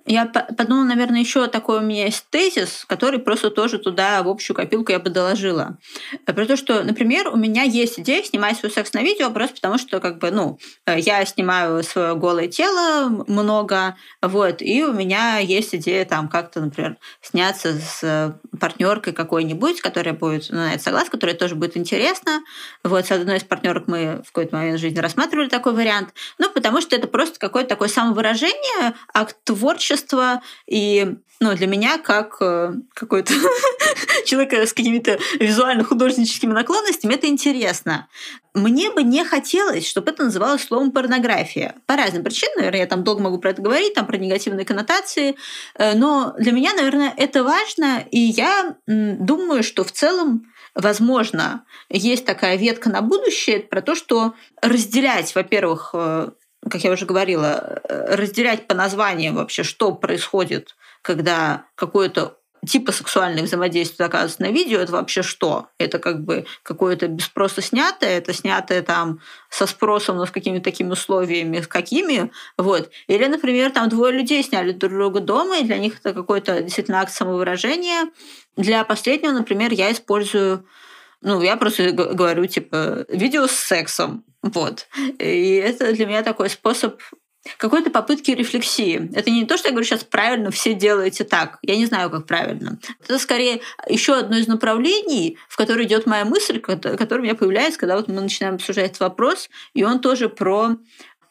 Я 0.09 0.27
подумала, 0.27 0.85
наверное, 0.85 1.19
еще 1.19 1.49
такой 1.49 1.79
у 1.79 1.83
меня 1.83 2.05
есть 2.05 2.27
тезис, 2.31 2.85
который 2.87 3.19
просто 3.19 3.51
тоже 3.51 3.79
туда 3.79 4.23
в 4.23 4.29
общую 4.29 4.57
копилку 4.57 4.92
я 4.92 5.01
бы 5.01 5.11
доложила. 5.11 5.79
Про 6.25 6.47
то, 6.47 6.57
что, 6.57 6.85
например, 6.85 7.29
у 7.29 7.37
меня 7.37 7.64
есть 7.64 7.99
идея 7.99 8.23
снимать 8.23 8.57
свой 8.57 8.71
секс 8.71 8.92
на 8.92 9.03
видео 9.03 9.31
просто 9.31 9.57
потому, 9.57 9.79
что 9.79 9.99
как 9.99 10.19
бы, 10.19 10.31
ну, 10.31 10.61
я 10.87 11.25
снимаю 11.27 11.83
свое 11.83 12.14
голое 12.14 12.47
тело 12.47 13.25
много, 13.27 13.97
вот, 14.23 14.62
и 14.62 14.85
у 14.85 14.92
меня 14.92 15.38
есть 15.38 15.75
идея 15.75 16.05
там 16.05 16.29
как-то, 16.29 16.61
например, 16.61 16.99
сняться 17.21 17.73
с 17.73 18.38
партнеркой 18.61 19.13
какой-нибудь, 19.13 19.81
которая 19.81 20.15
будет 20.15 20.46
ну, 20.50 20.59
на 20.59 20.75
это 20.75 20.83
согласна, 20.85 21.11
которая 21.11 21.35
тоже 21.35 21.57
будет 21.57 21.77
интересна. 21.77 22.42
Вот, 22.85 23.07
с 23.07 23.11
одной 23.11 23.38
из 23.38 23.44
партнерок 23.44 23.88
мы 23.88 24.23
в 24.25 24.31
какой-то 24.31 24.54
момент 24.54 24.79
жизни 24.79 25.00
рассматривали 25.00 25.48
такой 25.48 25.73
вариант. 25.73 26.11
Ну, 26.38 26.48
потому 26.50 26.81
что 26.81 26.94
это 26.94 27.09
просто 27.09 27.40
какое-то 27.40 27.71
такое 27.71 27.88
самовыражение, 27.88 28.94
акт 29.13 29.37
творчества, 29.42 29.96
общества. 29.97 30.42
И 30.67 31.17
ну, 31.40 31.55
для 31.55 31.67
меня, 31.67 31.99
как 31.99 32.37
э, 32.40 32.73
какой-то 32.94 33.35
человек 34.25 34.55
с 34.55 34.73
какими-то 34.73 35.19
визуально-художническими 35.38 36.53
наклонностями, 36.53 37.15
это 37.15 37.27
интересно. 37.27 38.09
Мне 38.55 38.90
бы 38.90 39.03
не 39.03 39.23
хотелось, 39.25 39.87
чтобы 39.87 40.13
это 40.13 40.25
называлось 40.25 40.65
словом 40.65 40.92
порнография. 40.92 41.75
По 41.87 41.97
разным 41.97 42.25
причинам, 42.25 42.57
наверное, 42.57 42.81
я 42.81 42.87
там 42.87 43.05
долго 43.05 43.23
могу 43.23 43.38
про 43.38 43.51
это 43.51 43.61
говорить, 43.61 43.94
там 43.94 44.07
про 44.07 44.17
негативные 44.17 44.65
коннотации, 44.65 45.37
э, 45.75 45.94
но 45.94 46.35
для 46.38 46.53
меня, 46.53 46.73
наверное, 46.75 47.13
это 47.17 47.44
важно, 47.44 48.05
и 48.11 48.19
я 48.19 48.77
думаю, 48.87 49.63
что 49.63 49.85
в 49.85 49.92
целом 49.92 50.47
возможно, 50.75 51.65
есть 51.88 52.27
такая 52.27 52.57
ветка 52.57 52.90
на 52.90 53.01
будущее 53.01 53.61
про 53.61 53.81
то, 53.81 53.94
что 53.94 54.35
разделять, 54.61 55.35
во-первых, 55.35 55.90
э, 55.94 56.31
как 56.71 56.85
я 56.85 56.92
уже 56.92 57.06
говорила, 57.06 57.81
разделять 57.88 58.67
по 58.67 58.75
названиям 58.75 59.37
вообще, 59.37 59.62
что 59.62 59.92
происходит 59.92 60.75
когда 61.06 61.67
какое-то 61.77 62.37
типа 62.67 62.90
сексуальных 62.90 63.44
взаимодействий 63.44 64.04
оказывается 64.04 64.42
на 64.42 64.50
видео, 64.50 64.81
это 64.81 64.90
вообще 64.90 65.23
что? 65.23 65.69
Это 65.79 66.00
как 66.00 66.25
бы 66.25 66.46
какое-то 66.64 67.06
без 67.06 67.27
спроса 67.27 67.62
снятое, 67.62 68.19
это 68.19 68.33
снятое 68.33 68.83
там 68.83 69.21
со 69.48 69.67
спросом, 69.67 70.17
но 70.17 70.27
с 70.27 70.33
какими-то 70.33 70.64
такими 70.64 70.90
условиями, 70.90 71.60
с 71.60 71.69
какими, 71.69 72.33
вот. 72.58 72.90
Или, 73.06 73.27
например, 73.27 73.71
там 73.71 73.88
двое 73.88 74.12
людей 74.12 74.42
сняли 74.42 74.73
друг 74.73 74.92
друга 74.92 75.21
дома, 75.21 75.58
и 75.58 75.64
для 75.64 75.79
них 75.79 76.00
это 76.00 76.12
какой-то 76.12 76.60
действительно 76.60 77.00
акт 77.00 77.12
самовыражения. 77.12 78.10
Для 78.56 78.83
последнего, 78.83 79.31
например, 79.31 79.73
я 79.73 79.92
использую 79.92 80.67
ну, 81.27 81.42
я 81.42 81.56
просто 81.56 81.90
говорю, 81.90 82.46
типа, 82.46 83.04
видео 83.08 83.48
с 83.48 83.52
сексом. 83.52 84.24
Вот. 84.42 84.87
И 85.18 85.54
это 85.56 85.92
для 85.92 86.06
меня 86.06 86.22
такой 86.22 86.48
способ 86.48 87.02
какой-то 87.58 87.90
попытки 87.90 88.31
рефлексии. 88.31 89.10
Это 89.12 89.29
не 89.31 89.44
то, 89.44 89.56
что 89.56 89.66
я 89.66 89.72
говорю 89.72 89.85
сейчас 89.85 90.04
правильно, 90.04 90.52
все 90.52 90.72
делаете 90.74 91.24
так. 91.24 91.58
Я 91.62 91.77
не 91.77 91.87
знаю, 91.87 92.10
как 92.10 92.27
правильно. 92.27 92.79
Это 93.02 93.18
скорее 93.18 93.60
еще 93.88 94.14
одно 94.14 94.37
из 94.37 94.46
направлений, 94.46 95.37
в 95.48 95.56
которое 95.56 95.85
идет 95.85 96.06
моя 96.06 96.24
мысль, 96.24 96.60
которая 96.60 97.18
у 97.18 97.22
меня 97.22 97.35
появляется, 97.35 97.81
когда 97.81 97.96
вот 97.96 98.06
мы 98.06 98.20
начинаем 98.20 98.54
обсуждать 98.54 98.92
этот 98.92 99.00
вопрос, 99.00 99.50
и 99.74 99.83
он 99.83 100.00
тоже 100.00 100.29
про 100.29 100.77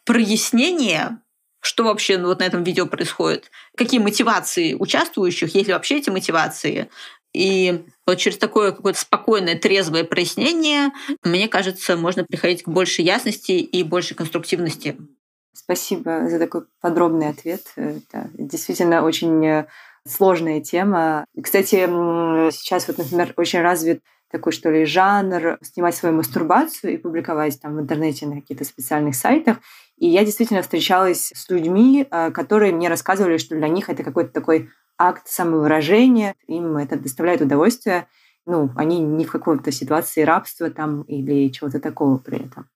прояснение 0.03 1.19
что 1.65 1.83
вообще 1.83 2.19
ну, 2.19 2.27
вот 2.27 2.39
на 2.39 2.43
этом 2.43 2.63
видео 2.63 2.85
происходит, 2.85 3.49
какие 3.75 3.99
мотивации 3.99 4.75
участвующих, 4.75 5.55
есть 5.55 5.67
ли 5.67 5.73
вообще 5.73 5.97
эти 5.97 6.11
мотивации. 6.11 6.89
И 7.35 7.85
вот 8.07 8.15
через 8.15 8.37
такое 8.37 8.71
какое-то 8.71 8.99
спокойное, 8.99 9.59
трезвое 9.59 10.05
прояснение, 10.05 10.91
мне 11.23 11.47
кажется, 11.47 11.97
можно 11.97 12.23
приходить 12.23 12.63
к 12.63 12.69
большей 12.69 13.03
ясности 13.03 13.51
и 13.51 13.83
большей 13.83 14.15
конструктивности. 14.15 14.95
Спасибо 15.53 16.29
за 16.29 16.39
такой 16.39 16.61
подробный 16.79 17.29
ответ. 17.29 17.61
Это 17.75 18.29
действительно 18.33 19.03
очень 19.03 19.45
э, 19.45 19.65
сложная 20.07 20.61
тема. 20.61 21.25
Кстати, 21.41 21.87
сейчас 22.51 22.87
вот, 22.87 22.97
например, 22.99 23.33
очень 23.35 23.61
развит 23.61 24.01
такой, 24.31 24.51
что 24.51 24.69
ли, 24.69 24.85
жанр 24.85 25.57
снимать 25.61 25.95
свою 25.95 26.15
мастурбацию 26.15 26.93
и 26.93 26.97
публиковать 26.97 27.59
там 27.61 27.75
в 27.75 27.81
интернете 27.81 28.27
на 28.27 28.35
каких-то 28.35 28.65
специальных 28.65 29.15
сайтах. 29.15 29.57
И 29.97 30.07
я 30.07 30.25
действительно 30.25 30.61
встречалась 30.61 31.31
с 31.33 31.49
людьми, 31.49 32.05
э, 32.09 32.31
которые 32.31 32.73
мне 32.73 32.89
рассказывали, 32.89 33.37
что 33.37 33.55
для 33.55 33.69
них 33.69 33.89
это 33.89 34.03
какой-то 34.03 34.31
такой 34.31 34.69
акт 34.97 35.27
самовыражения, 35.27 36.35
им 36.47 36.77
это 36.77 36.97
доставляет 36.97 37.41
удовольствие. 37.41 38.07
Ну, 38.45 38.71
они 38.75 38.99
не 38.99 39.25
в 39.25 39.31
какой-то 39.31 39.71
ситуации 39.71 40.21
рабства 40.21 40.69
там 40.69 41.01
или 41.03 41.49
чего-то 41.49 41.79
такого 41.79 42.17
при 42.17 42.45
этом. 42.45 42.69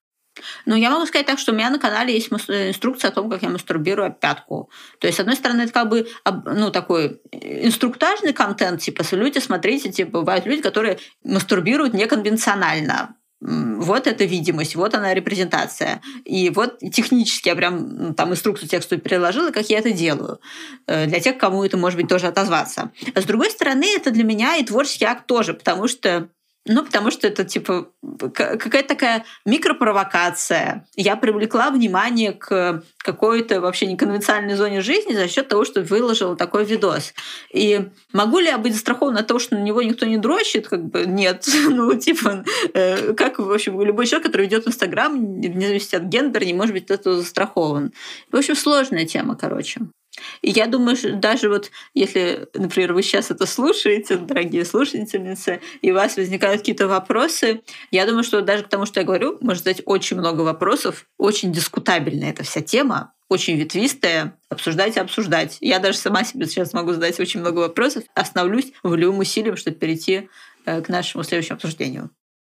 Ну, 0.66 0.74
я 0.74 0.90
могу 0.90 1.06
сказать 1.06 1.26
так, 1.26 1.38
что 1.38 1.52
у 1.52 1.54
меня 1.54 1.70
на 1.70 1.78
канале 1.78 2.14
есть 2.14 2.32
инструкция 2.32 3.10
о 3.10 3.12
том, 3.12 3.30
как 3.30 3.42
я 3.42 3.48
мастурбирую 3.48 4.12
пятку. 4.12 4.70
То 4.98 5.06
есть, 5.06 5.18
с 5.18 5.20
одной 5.20 5.36
стороны, 5.36 5.62
это 5.62 5.72
как 5.72 5.88
бы 5.88 6.08
ну, 6.46 6.70
такой 6.70 7.20
инструктажный 7.32 8.32
контент, 8.32 8.80
типа, 8.80 9.02
люди, 9.12 9.38
смотрите, 9.38 9.90
типа, 9.90 10.20
бывают 10.20 10.46
люди, 10.46 10.62
которые 10.62 10.98
мастурбируют 11.24 11.94
неконвенционально. 11.94 13.16
Вот 13.40 14.06
эта 14.06 14.24
видимость, 14.24 14.76
вот 14.76 14.94
она 14.94 15.14
репрезентация. 15.14 16.02
И 16.24 16.50
вот 16.50 16.78
технически 16.92 17.48
я 17.48 17.56
прям 17.56 18.14
там 18.14 18.32
инструкцию 18.32 18.68
тексту 18.68 18.98
переложила, 18.98 19.50
как 19.50 19.70
я 19.70 19.78
это 19.78 19.92
делаю. 19.92 20.40
Э, 20.86 21.06
для 21.06 21.20
тех, 21.20 21.38
кому 21.38 21.64
это 21.64 21.78
может 21.78 21.98
быть 21.98 22.08
тоже 22.08 22.26
отозваться. 22.26 22.90
А 23.14 23.20
с 23.20 23.24
другой 23.24 23.50
стороны, 23.50 23.86
это 23.96 24.10
для 24.10 24.24
меня 24.24 24.56
и 24.56 24.64
творческий 24.64 25.06
акт 25.06 25.26
тоже, 25.26 25.54
потому 25.54 25.88
что 25.88 26.28
ну, 26.66 26.84
потому 26.84 27.10
что 27.10 27.26
это, 27.26 27.44
типа, 27.44 27.88
какая-то 28.34 28.88
такая 28.88 29.24
микропровокация. 29.46 30.86
Я 30.94 31.16
привлекла 31.16 31.70
внимание 31.70 32.32
к 32.32 32.82
какой-то 32.98 33.62
вообще 33.62 33.86
неконвенциальной 33.86 34.56
зоне 34.56 34.82
жизни 34.82 35.14
за 35.14 35.26
счет 35.26 35.48
того, 35.48 35.64
что 35.64 35.80
выложила 35.80 36.36
такой 36.36 36.66
видос. 36.66 37.14
И 37.50 37.88
могу 38.12 38.40
ли 38.40 38.46
я 38.46 38.58
быть 38.58 38.74
застрахована 38.74 39.20
от 39.20 39.26
того, 39.26 39.40
что 39.40 39.56
на 39.56 39.62
него 39.62 39.80
никто 39.80 40.04
не 40.04 40.18
дрочит? 40.18 40.68
Как 40.68 40.84
бы 40.84 41.06
нет. 41.06 41.46
ну, 41.70 41.94
типа, 41.94 42.44
э, 42.74 43.14
как, 43.14 43.38
в 43.38 43.50
общем, 43.50 43.80
любой 43.80 44.06
человек, 44.06 44.26
который 44.26 44.42
ведет 44.42 44.68
Инстаграм, 44.68 45.12
вне 45.14 45.66
зависимости 45.66 45.96
от 45.96 46.02
гендера, 46.02 46.44
не 46.44 46.54
может 46.54 46.74
быть 46.74 46.90
от 46.90 47.00
этого 47.00 47.16
застрахован. 47.16 47.92
В 48.30 48.36
общем, 48.36 48.54
сложная 48.54 49.06
тема, 49.06 49.34
короче. 49.34 49.80
Я 50.42 50.66
думаю, 50.66 50.96
что 50.96 51.12
даже 51.12 51.48
вот 51.48 51.70
если, 51.94 52.48
например, 52.54 52.92
вы 52.92 53.02
сейчас 53.02 53.30
это 53.30 53.46
слушаете, 53.46 54.16
дорогие 54.16 54.64
слушательницы, 54.64 55.60
и 55.82 55.90
у 55.90 55.94
вас 55.94 56.16
возникают 56.16 56.60
какие-то 56.60 56.88
вопросы, 56.88 57.62
я 57.90 58.06
думаю, 58.06 58.24
что 58.24 58.40
даже 58.40 58.64
к 58.64 58.68
тому, 58.68 58.86
что 58.86 59.00
я 59.00 59.06
говорю, 59.06 59.38
может 59.40 59.64
задать 59.64 59.82
очень 59.84 60.16
много 60.16 60.42
вопросов, 60.42 61.06
очень 61.18 61.52
дискутабельная 61.52 62.30
эта 62.30 62.44
вся 62.44 62.60
тема, 62.60 63.12
очень 63.28 63.56
ветвистая, 63.56 64.36
обсуждать 64.48 64.96
и 64.96 65.00
обсуждать. 65.00 65.56
Я 65.60 65.78
даже 65.78 65.98
сама 65.98 66.24
себе 66.24 66.46
сейчас 66.46 66.72
могу 66.72 66.92
задать 66.92 67.18
очень 67.20 67.40
много 67.40 67.60
вопросов, 67.60 68.02
остановлюсь 68.14 68.72
волевым 68.82 69.20
усилием, 69.20 69.56
чтобы 69.56 69.76
перейти 69.76 70.28
э, 70.66 70.82
к 70.82 70.88
нашему 70.88 71.22
следующему 71.22 71.56
обсуждению. 71.56 72.10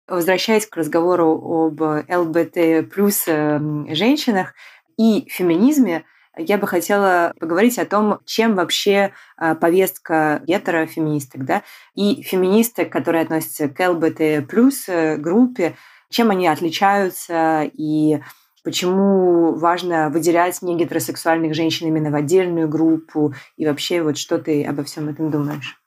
Возвращаясь 0.06 0.66
к 0.66 0.76
разговору 0.76 1.30
об 1.30 1.80
ЛБТ 1.80 2.90
плюс 2.92 3.24
э, 3.26 3.60
женщинах 3.90 4.54
и 4.98 5.26
феминизме, 5.30 6.04
я 6.36 6.58
бы 6.58 6.66
хотела 6.66 7.34
поговорить 7.38 7.78
о 7.78 7.86
том, 7.86 8.20
чем 8.24 8.54
вообще 8.54 9.12
а, 9.36 9.54
повестка 9.54 10.42
гетерофеминисток, 10.46 11.44
да, 11.44 11.62
и 11.94 12.22
феминисток, 12.22 12.90
которые 12.90 13.22
относятся 13.22 13.68
к 13.68 13.88
ЛБТ 13.88 14.48
плюс 14.48 14.88
э, 14.88 15.16
группе, 15.16 15.76
чем 16.10 16.30
они 16.30 16.46
отличаются 16.46 17.68
и 17.72 18.20
почему 18.62 19.54
важно 19.54 20.10
выделять 20.10 20.62
негетеросексуальных 20.62 21.54
женщин 21.54 21.88
именно 21.88 22.10
в 22.10 22.14
отдельную 22.14 22.68
группу, 22.68 23.34
и 23.56 23.66
вообще 23.66 24.02
вот 24.02 24.16
что 24.16 24.38
ты 24.38 24.64
обо 24.64 24.84
всем 24.84 25.08
этом 25.08 25.30
думаешь? 25.30 25.80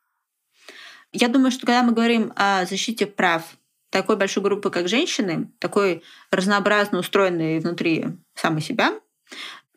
Я 1.12 1.28
думаю, 1.30 1.52
что 1.52 1.66
когда 1.66 1.84
мы 1.84 1.93
говорим 1.93 2.34
о 2.36 2.66
защите 2.66 3.08
прав 3.08 3.43
такой 3.89 4.18
большой 4.18 4.43
группы, 4.43 4.70
как 4.70 4.88
женщины, 4.88 5.50
такой 5.60 6.04
разнообразно 6.30 7.00
устроенной 7.00 7.60
внутри 7.60 8.06
самой 8.36 8.62
себя, 8.62 8.93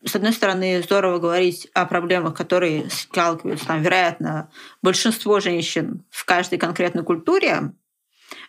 с 0.05 0.17
одной 0.17 0.33
стороны, 0.33 0.83
здорово 0.83 1.19
говорить 1.19 1.69
о 1.75 1.85
проблемах, 1.85 2.35
которые 2.35 2.89
сталкиваются, 2.91 3.67
там, 3.67 3.83
вероятно, 3.83 4.51
большинство 4.83 5.41
женщин 5.41 6.05
в 6.11 6.25
каждой 6.25 6.59
конкретной 6.59 7.05
культуре, 7.05 7.73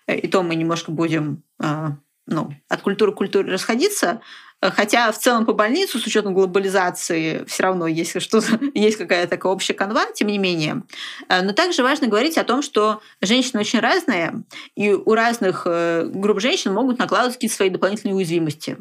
э, 0.08 0.18
и 0.18 0.28
то 0.28 0.43
мы 0.43 0.56
немножко 0.56 0.91
будем 0.91 1.43
э, 1.62 1.89
ну, 2.28 2.54
от 2.70 2.82
культуры 2.82 3.12
к 3.12 3.16
культуре 3.16 3.52
расходиться, 3.52 4.22
Хотя 4.64 5.12
в 5.12 5.18
целом 5.18 5.47
по 5.47 5.54
больницу, 5.54 5.97
с 5.97 6.06
учетом 6.06 6.36
глобализации, 6.36 7.43
все 7.47 7.64
равно 7.64 7.88
есть 7.88 8.22
что-то, 8.22 8.60
есть 8.76 8.95
какая-то 8.99 9.32
такая 9.32 9.52
общая 9.52 9.74
канва, 9.74 10.06
тем 10.14 10.28
не 10.28 10.38
менее. 10.38 10.84
Э, 11.30 11.41
но 11.41 11.52
также 11.52 11.82
важно 11.82 12.06
говорить 12.06 12.38
о 12.38 12.43
том, 12.43 12.62
что 12.62 13.02
женщины 13.22 13.62
очень 13.62 13.80
разные, 13.80 14.43
и 14.76 14.91
у 14.91 15.16
разных 15.16 15.66
групп 15.66 16.39
женщин 16.39 16.74
могут 16.74 16.99
накладывать 16.99 17.38
какие-то 17.38 17.56
свои 17.56 17.70
дополнительные 17.72 18.14
уязвимости. 18.14 18.78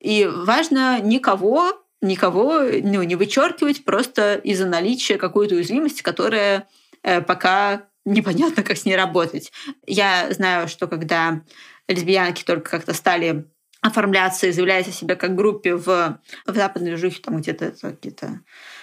И 0.00 0.26
важно 0.26 1.00
никого 1.00 1.83
никого 2.04 2.60
ну, 2.60 3.02
не 3.02 3.16
вычеркивать 3.16 3.84
просто 3.84 4.36
из-за 4.36 4.66
наличия 4.66 5.16
какой-то 5.16 5.56
уязвимости, 5.56 6.02
которая 6.02 6.68
э, 7.02 7.20
пока 7.20 7.88
непонятно, 8.04 8.62
как 8.62 8.76
с 8.76 8.84
ней 8.84 8.96
работать. 8.96 9.52
Я 9.86 10.28
знаю, 10.32 10.68
что 10.68 10.86
когда 10.86 11.42
лесбиянки 11.88 12.44
только 12.44 12.70
как-то 12.70 12.94
стали 12.94 13.46
оформляться 13.80 14.46
и 14.46 14.52
заявлять 14.52 14.88
о 14.88 14.92
себе 14.92 15.14
как 15.14 15.34
группе 15.34 15.74
в, 15.74 16.18
в 16.46 16.54
западной 16.54 16.92
движухе, 16.92 17.20
там 17.20 17.38
где-то 17.38 17.74
где-то 17.82 18.40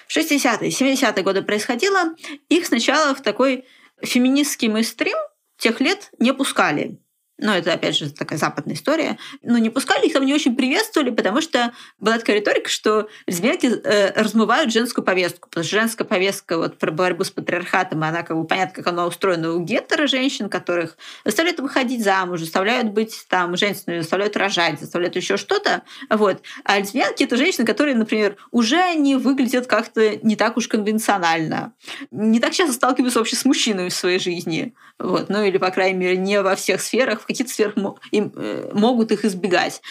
60-е, 0.09 0.69
70-е 0.69 1.23
годы 1.23 1.41
происходило, 1.41 2.15
их 2.49 2.65
сначала 2.65 3.15
в 3.15 3.21
такой 3.21 3.65
феминистский 4.03 4.67
мейстрим 4.67 5.17
тех 5.57 5.79
лет 5.79 6.11
не 6.19 6.33
пускали. 6.33 6.99
Ну, 7.41 7.53
это, 7.53 7.73
опять 7.73 7.97
же, 7.97 8.11
такая 8.11 8.37
западная 8.37 8.75
история, 8.75 9.17
но 9.41 9.57
не 9.57 9.71
пускали, 9.71 10.05
их 10.05 10.13
там 10.13 10.25
не 10.25 10.33
очень 10.33 10.55
приветствовали, 10.55 11.09
потому 11.09 11.41
что 11.41 11.73
была 11.99 12.19
такая 12.19 12.37
риторика, 12.37 12.69
что 12.69 13.09
лесбиянки 13.25 13.65
э, 13.65 14.11
размывают 14.13 14.71
женскую 14.71 15.03
повестку, 15.03 15.49
потому 15.49 15.63
что 15.63 15.75
женская 15.75 16.03
повестка 16.03 16.57
вот 16.57 16.77
про 16.77 16.91
борьбу 16.91 17.23
с 17.23 17.31
патриархатом, 17.31 18.03
она 18.03 18.21
как 18.21 18.37
бы 18.37 18.45
понятно, 18.45 18.75
как 18.75 18.87
она 18.93 19.07
устроена 19.07 19.53
у 19.53 19.59
гетера 19.59 20.05
женщин, 20.05 20.49
которых 20.49 20.97
заставляют 21.25 21.59
выходить 21.59 22.03
замуж, 22.03 22.41
заставляют 22.41 22.89
быть 22.89 23.25
там 23.27 23.57
женщинами, 23.57 24.01
заставляют 24.01 24.37
рожать, 24.37 24.79
заставляют 24.79 25.15
еще 25.15 25.37
что-то, 25.37 25.81
вот. 26.09 26.43
А 26.63 26.79
лесбиянки— 26.79 27.23
это 27.25 27.37
женщины, 27.37 27.65
которые, 27.65 27.95
например, 27.95 28.37
уже 28.51 28.77
они 28.77 29.15
выглядят 29.15 29.65
как-то 29.65 30.17
не 30.17 30.35
так 30.35 30.57
уж 30.57 30.67
конвенционально, 30.67 31.73
не 32.11 32.39
так 32.39 32.53
часто 32.53 32.73
сталкиваются 32.73 33.17
вообще 33.17 33.35
с 33.35 33.45
мужчинами 33.45 33.89
в 33.89 33.93
своей 33.95 34.19
жизни, 34.19 34.75
вот. 34.99 35.29
ну 35.29 35.43
или, 35.43 35.57
по 35.57 35.71
крайней 35.71 35.97
мере, 35.97 36.17
не 36.17 36.39
во 36.39 36.55
всех 36.55 36.81
сферах, 36.81 37.25
каких-то 37.25 37.30
сферах 37.33 37.75
им, 38.11 38.33
э, 38.35 38.71
могут 38.73 39.11
их 39.11 39.25
избегать. 39.25 39.81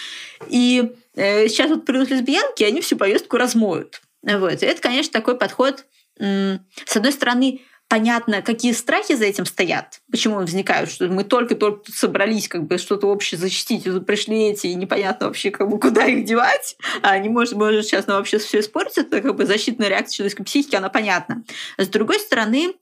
И 0.48 0.92
э, 1.14 1.48
сейчас 1.48 1.70
вот 1.70 1.84
придут 1.84 2.10
лесбиянки, 2.10 2.64
они 2.64 2.80
всю 2.80 2.96
повестку 2.96 3.36
размоют. 3.36 4.00
Вот. 4.22 4.62
И 4.62 4.66
это, 4.66 4.80
конечно, 4.80 5.12
такой 5.12 5.36
подход, 5.36 5.86
с 6.18 6.96
одной 6.96 7.12
стороны, 7.12 7.62
понятно, 7.90 8.40
какие 8.40 8.72
страхи 8.72 9.16
за 9.16 9.24
этим 9.24 9.44
стоят, 9.44 10.00
почему 10.12 10.36
возникают, 10.36 10.92
что 10.92 11.08
мы 11.08 11.24
только-только 11.24 11.90
собрались 11.90 12.46
как 12.46 12.62
бы 12.68 12.78
что-то 12.78 13.08
общее 13.08 13.36
защитить, 13.36 13.84
и 13.84 13.90
тут 13.90 14.06
пришли 14.06 14.50
эти, 14.50 14.68
и 14.68 14.74
непонятно 14.74 15.26
вообще, 15.26 15.50
как 15.50 15.68
бы, 15.68 15.80
куда 15.80 16.06
их 16.06 16.24
девать, 16.24 16.76
а 17.02 17.10
они, 17.10 17.28
может, 17.28 17.54
может 17.54 17.84
сейчас 17.84 18.06
нам 18.06 18.18
вообще 18.18 18.38
все 18.38 18.60
испортят, 18.60 19.08
это 19.08 19.20
как 19.20 19.34
бы 19.34 19.44
защитная 19.44 19.88
реакция 19.88 20.18
человеческой 20.18 20.44
психики, 20.44 20.76
она 20.76 20.88
понятна. 20.88 21.42
С 21.78 21.88
другой 21.88 22.20
стороны, 22.20 22.74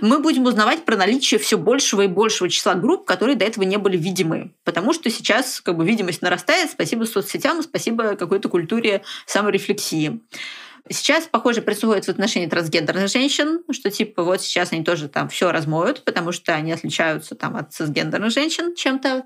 мы 0.00 0.18
будем 0.18 0.44
узнавать 0.44 0.84
про 0.84 0.96
наличие 0.96 1.40
все 1.40 1.56
большего 1.56 2.02
и 2.02 2.06
большего 2.06 2.48
числа 2.48 2.74
групп, 2.74 3.04
которые 3.04 3.36
до 3.36 3.44
этого 3.44 3.64
не 3.64 3.76
были 3.76 3.96
видимы. 3.96 4.52
Потому 4.64 4.92
что 4.92 5.10
сейчас 5.10 5.60
как 5.60 5.76
бы, 5.76 5.86
видимость 5.86 6.22
нарастает, 6.22 6.70
спасибо 6.70 7.04
соцсетям, 7.04 7.62
спасибо 7.62 8.16
какой-то 8.16 8.48
культуре 8.48 9.02
саморефлексии. 9.26 10.20
Сейчас, 10.90 11.28
похоже, 11.30 11.62
происходит 11.62 12.06
в 12.06 12.08
отношении 12.08 12.46
трансгендерных 12.46 13.08
женщин, 13.08 13.62
что 13.70 13.90
типа 13.90 14.22
вот 14.22 14.40
сейчас 14.40 14.72
они 14.72 14.84
тоже 14.84 15.08
там 15.08 15.28
все 15.28 15.50
размоют, 15.52 16.04
потому 16.04 16.32
что 16.32 16.54
они 16.54 16.72
отличаются 16.72 17.34
там 17.34 17.56
от 17.56 17.72
цисгендерных 17.72 18.30
женщин 18.30 18.74
чем-то. 18.74 19.24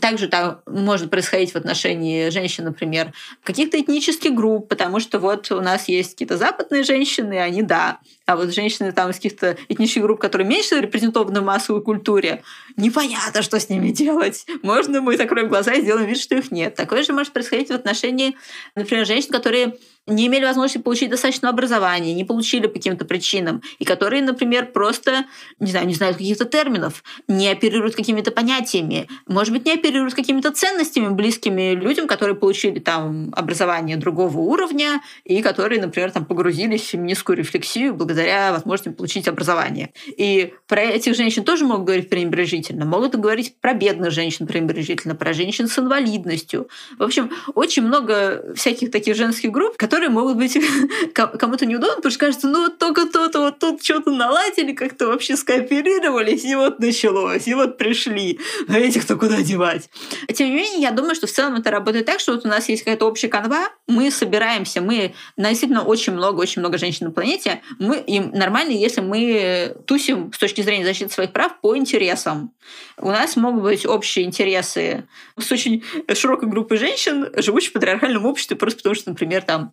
Также 0.00 0.28
там 0.28 0.60
может 0.66 1.10
происходить 1.10 1.52
в 1.52 1.56
отношении 1.56 2.28
женщин, 2.30 2.64
например, 2.64 3.12
каких-то 3.42 3.80
этнических 3.80 4.34
групп, 4.34 4.68
потому 4.68 5.00
что 5.00 5.18
вот 5.18 5.50
у 5.50 5.60
нас 5.60 5.88
есть 5.88 6.12
какие-то 6.12 6.36
западные 6.36 6.82
женщины, 6.84 7.38
они 7.38 7.62
да, 7.62 7.98
а 8.26 8.36
вот 8.36 8.54
женщины 8.54 8.92
там 8.92 9.10
из 9.10 9.16
каких-то 9.16 9.56
этнических 9.68 10.02
групп, 10.02 10.20
которые 10.20 10.46
меньше 10.46 10.80
репрезентованы 10.80 11.40
в 11.40 11.44
массовой 11.44 11.82
культуре, 11.82 12.42
непонятно, 12.76 13.42
что 13.42 13.58
с 13.58 13.68
ними 13.68 13.90
делать. 13.90 14.46
Можно 14.62 15.00
мы 15.00 15.16
закроем 15.16 15.48
глаза 15.48 15.72
и 15.74 15.82
сделаем 15.82 16.06
вид, 16.06 16.18
что 16.18 16.36
их 16.36 16.50
нет. 16.50 16.74
Такое 16.74 17.02
же 17.02 17.12
может 17.12 17.32
происходить 17.32 17.68
в 17.68 17.74
отношении, 17.74 18.36
например, 18.74 19.06
женщин, 19.06 19.30
которые 19.30 19.76
не 20.06 20.26
имели 20.26 20.44
возможности 20.44 20.78
получить 20.78 21.10
достаточно 21.10 21.48
образования, 21.48 22.12
не 22.12 22.24
получили 22.24 22.66
по 22.66 22.74
каким-то 22.74 23.04
причинам, 23.04 23.62
и 23.78 23.84
которые, 23.84 24.22
например, 24.22 24.72
просто, 24.72 25.24
не 25.60 25.70
знаю, 25.70 25.86
не 25.86 25.94
знают 25.94 26.16
каких-то 26.16 26.44
терминов, 26.44 27.04
не 27.28 27.48
оперируют 27.48 27.94
какими-то 27.94 28.32
понятиями, 28.32 29.08
может 29.28 29.52
быть, 29.52 29.64
не 29.64 29.74
оперируют 29.74 30.14
какими-то 30.14 30.50
ценностями, 30.50 31.08
близкими 31.08 31.74
людям, 31.74 32.08
которые 32.08 32.34
получили 32.34 32.80
там 32.80 33.32
образование 33.36 33.96
другого 33.96 34.38
уровня, 34.38 35.00
и 35.24 35.40
которые, 35.40 35.80
например, 35.80 36.10
там 36.10 36.24
погрузились 36.24 36.82
в 36.82 36.86
феминистскую 36.86 37.38
рефлексию 37.38 37.94
благодаря 37.94 38.52
возможности 38.52 38.88
получить 38.88 39.28
образование. 39.28 39.92
И 40.16 40.52
про 40.66 40.82
этих 40.82 41.14
женщин 41.14 41.44
тоже 41.44 41.64
могут 41.64 41.86
говорить 41.86 42.10
пренебрежительно, 42.10 42.84
могут 42.84 43.14
говорить 43.14 43.56
про 43.60 43.72
бедных 43.72 44.10
женщин 44.10 44.46
пренебрежительно, 44.48 45.14
про 45.14 45.32
женщин 45.32 45.68
с 45.68 45.78
инвалидностью. 45.78 46.68
В 46.98 47.02
общем, 47.04 47.30
очень 47.54 47.82
много 47.82 48.52
всяких 48.56 48.90
таких 48.90 49.14
женских 49.14 49.52
групп, 49.52 49.76
которые 49.92 50.08
могут 50.08 50.38
быть 50.38 50.56
кому-то 51.14 51.66
неудобны, 51.66 51.96
потому 51.96 52.10
что 52.10 52.20
кажется, 52.20 52.48
ну 52.48 52.62
вот 52.62 52.78
только 52.78 53.04
то-то 53.04 53.40
вот 53.40 53.58
тут 53.58 53.84
что-то 53.84 54.10
наладили, 54.10 54.72
как-то 54.72 55.08
вообще 55.08 55.36
скооперировались, 55.36 56.46
и 56.46 56.54
вот 56.54 56.78
началось, 56.78 57.46
и 57.46 57.52
вот 57.52 57.76
пришли. 57.76 58.40
А 58.68 58.78
этих-то 58.78 59.16
куда 59.16 59.42
девать? 59.42 59.90
Тем 60.32 60.48
не 60.48 60.54
менее, 60.54 60.80
я 60.80 60.92
думаю, 60.92 61.14
что 61.14 61.26
в 61.26 61.30
целом 61.30 61.56
это 61.56 61.70
работает 61.70 62.06
так, 62.06 62.20
что 62.20 62.32
вот 62.32 62.46
у 62.46 62.48
нас 62.48 62.70
есть 62.70 62.84
какая-то 62.84 63.06
общая 63.06 63.28
канва, 63.28 63.68
мы 63.86 64.10
собираемся, 64.10 64.80
мы 64.80 65.12
действительно 65.36 65.82
очень 65.82 66.14
много, 66.14 66.40
очень 66.40 66.60
много 66.60 66.78
женщин 66.78 67.08
на 67.08 67.12
планете, 67.12 67.60
мы, 67.78 67.98
им 67.98 68.30
нормально, 68.32 68.70
если 68.70 69.02
мы 69.02 69.76
тусим 69.86 70.32
с 70.32 70.38
точки 70.38 70.62
зрения 70.62 70.86
защиты 70.86 71.12
своих 71.12 71.32
прав 71.32 71.60
по 71.60 71.76
интересам. 71.76 72.54
У 72.96 73.08
нас 73.08 73.36
могут 73.36 73.62
быть 73.62 73.84
общие 73.84 74.24
интересы 74.24 75.04
с 75.38 75.52
очень 75.52 75.84
широкой 76.14 76.48
группой 76.48 76.78
женщин, 76.78 77.28
живущих 77.36 77.70
в 77.70 77.72
патриархальном 77.74 78.24
обществе, 78.24 78.56
просто 78.56 78.78
потому 78.78 78.94
что, 78.94 79.10
например, 79.10 79.42
там 79.42 79.72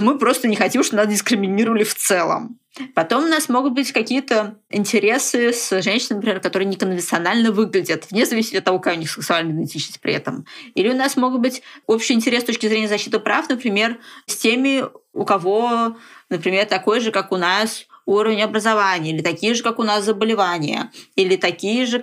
мы 0.00 0.18
просто 0.18 0.48
не 0.48 0.56
хотим, 0.56 0.82
чтобы 0.82 1.02
нас 1.02 1.12
дискриминировали 1.12 1.84
в 1.84 1.94
целом. 1.94 2.58
Потом 2.94 3.24
у 3.24 3.28
нас 3.28 3.48
могут 3.48 3.72
быть 3.72 3.92
какие-то 3.92 4.58
интересы 4.70 5.52
с 5.52 5.82
женщинами, 5.82 6.18
например, 6.18 6.40
которые 6.40 6.68
неконвенционально 6.68 7.50
выглядят, 7.50 8.10
вне 8.10 8.24
зависимости 8.24 8.56
от 8.56 8.64
того, 8.64 8.78
какая 8.78 8.96
у 8.96 9.00
них 9.00 9.10
сексуальная 9.10 9.54
идентичность 9.54 10.00
при 10.00 10.14
этом. 10.14 10.46
Или 10.74 10.88
у 10.88 10.96
нас 10.96 11.16
могут 11.16 11.40
быть 11.40 11.62
общий 11.86 12.14
интерес 12.14 12.42
с 12.42 12.46
точки 12.46 12.68
зрения 12.68 12.88
защиты 12.88 13.18
прав, 13.18 13.48
например, 13.48 13.98
с 14.26 14.36
теми, 14.36 14.84
у 15.12 15.24
кого, 15.24 15.96
например, 16.28 16.66
такой 16.66 17.00
же, 17.00 17.10
как 17.10 17.32
у 17.32 17.36
нас, 17.36 17.86
уровень 18.08 18.42
образования, 18.42 19.10
или 19.12 19.22
такие 19.22 19.54
же, 19.54 19.62
как 19.62 19.78
у 19.78 19.82
нас, 19.82 20.04
заболевания, 20.04 20.90
или 21.14 21.36
такие 21.36 21.84
же, 21.84 22.00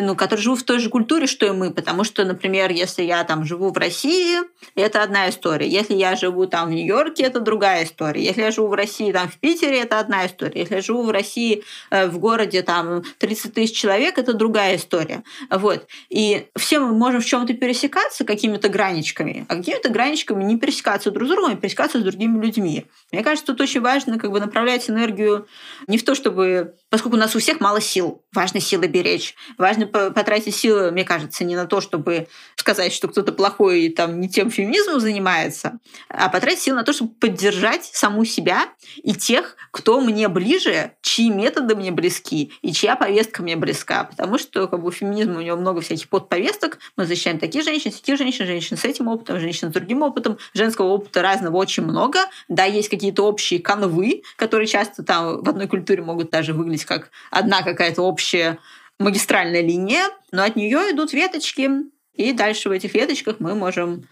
ну, 0.00 0.16
которые 0.16 0.42
живут 0.42 0.60
в 0.60 0.64
той 0.64 0.80
же 0.80 0.90
культуре, 0.90 1.26
что 1.28 1.46
и 1.46 1.52
мы. 1.52 1.70
Потому 1.70 2.02
что, 2.02 2.24
например, 2.24 2.72
если 2.72 3.04
я 3.04 3.22
там 3.22 3.44
живу 3.44 3.70
в 3.70 3.78
России, 3.78 4.38
это 4.74 5.02
одна 5.02 5.28
история. 5.28 5.68
Если 5.68 5.94
я 5.94 6.16
живу 6.16 6.46
там 6.46 6.68
в 6.68 6.72
Нью-Йорке, 6.72 7.22
это 7.22 7.38
другая 7.38 7.84
история. 7.84 8.24
Если 8.24 8.42
я 8.42 8.50
живу 8.50 8.66
в 8.66 8.74
России 8.74 9.12
там 9.12 9.28
в 9.28 9.38
Питере, 9.38 9.80
это 9.80 10.00
одна 10.00 10.26
история. 10.26 10.60
Если 10.60 10.74
я 10.74 10.80
живу 10.82 11.04
в 11.04 11.10
России 11.10 11.62
э, 11.90 12.08
в 12.08 12.18
городе 12.18 12.62
там 12.62 13.04
30 13.18 13.54
тысяч 13.54 13.76
человек, 13.76 14.18
это 14.18 14.32
другая 14.32 14.74
история. 14.74 15.22
Вот. 15.50 15.86
И 16.08 16.46
все 16.56 16.80
мы 16.80 16.92
можем 16.92 17.20
в 17.20 17.26
чем-то 17.26 17.54
пересекаться 17.54 18.24
какими-то 18.24 18.68
граничками, 18.68 19.46
а 19.48 19.56
какими-то 19.56 19.88
граничками 19.88 20.42
не 20.42 20.58
пересекаться 20.58 21.12
друг 21.12 21.28
с 21.28 21.30
другом, 21.30 21.52
а 21.52 21.56
пересекаться 21.56 22.00
с 22.00 22.02
другими 22.02 22.44
людьми. 22.44 22.86
Мне 23.12 23.22
кажется, 23.22 23.46
тут 23.46 23.60
очень 23.60 23.80
важно 23.80 24.18
как 24.18 24.32
бы 24.32 24.40
направлять 24.40 24.90
энергию 24.90 25.27
энергию 25.28 25.46
не 25.86 25.98
в 25.98 26.04
то, 26.04 26.14
чтобы... 26.14 26.74
Поскольку 26.90 27.16
у 27.16 27.20
нас 27.20 27.36
у 27.36 27.38
всех 27.38 27.60
мало 27.60 27.80
сил, 27.80 28.22
важно 28.32 28.60
силы 28.60 28.86
беречь. 28.86 29.34
Важно 29.58 29.86
потратить 29.86 30.54
силы, 30.54 30.90
мне 30.90 31.04
кажется, 31.04 31.44
не 31.44 31.54
на 31.54 31.66
то, 31.66 31.80
чтобы 31.80 32.28
сказать, 32.56 32.92
что 32.92 33.08
кто-то 33.08 33.32
плохой 33.32 33.82
и 33.82 33.88
там 33.88 34.20
не 34.20 34.28
тем 34.28 34.50
феминизмом 34.50 35.00
занимается, 35.00 35.78
а 36.08 36.28
потратить 36.28 36.60
силы 36.60 36.78
на 36.78 36.84
то, 36.84 36.92
чтобы 36.92 37.12
поддержать 37.14 37.84
саму 37.84 38.24
себя 38.24 38.68
и 38.96 39.14
тех, 39.14 39.56
кто 39.70 40.00
мне 40.00 40.28
ближе, 40.28 40.92
чьи 41.02 41.30
методы 41.30 41.76
мне 41.76 41.90
близки 41.90 42.52
и 42.62 42.72
чья 42.72 42.96
повестка 42.96 43.42
мне 43.42 43.56
близка. 43.56 44.04
Потому 44.04 44.38
что 44.38 44.66
как 44.66 44.82
бы, 44.82 44.90
феминизм 44.90 45.36
у 45.36 45.40
него 45.40 45.56
много 45.56 45.80
всяких 45.80 46.08
подповесток. 46.08 46.78
Мы 46.96 47.06
защищаем 47.06 47.38
такие 47.38 47.62
женщины, 47.62 47.92
такие 47.92 48.16
женщины, 48.16 48.46
женщин 48.46 48.76
с 48.76 48.84
этим 48.84 49.08
опытом, 49.08 49.40
женщин 49.40 49.70
с 49.70 49.72
другим 49.72 50.02
опытом. 50.02 50.38
Женского 50.54 50.88
опыта 50.88 51.22
разного 51.22 51.56
очень 51.56 51.84
много. 51.84 52.20
Да, 52.48 52.64
есть 52.64 52.88
какие-то 52.88 53.24
общие 53.24 53.60
канвы, 53.60 54.22
которые 54.36 54.66
часто 54.66 55.02
там 55.02 55.17
в 55.22 55.48
одной 55.48 55.68
культуре 55.68 56.02
могут 56.02 56.30
даже 56.30 56.52
выглядеть 56.52 56.84
как 56.84 57.10
одна 57.30 57.62
какая-то 57.62 58.02
общая 58.02 58.58
магистральная 58.98 59.62
линия, 59.62 60.04
но 60.32 60.42
от 60.44 60.56
нее 60.56 60.78
идут 60.90 61.12
веточки, 61.12 61.70
и 62.14 62.32
дальше 62.32 62.68
в 62.68 62.72
этих 62.72 62.94
веточках 62.94 63.36
мы 63.38 63.54
можем 63.54 64.08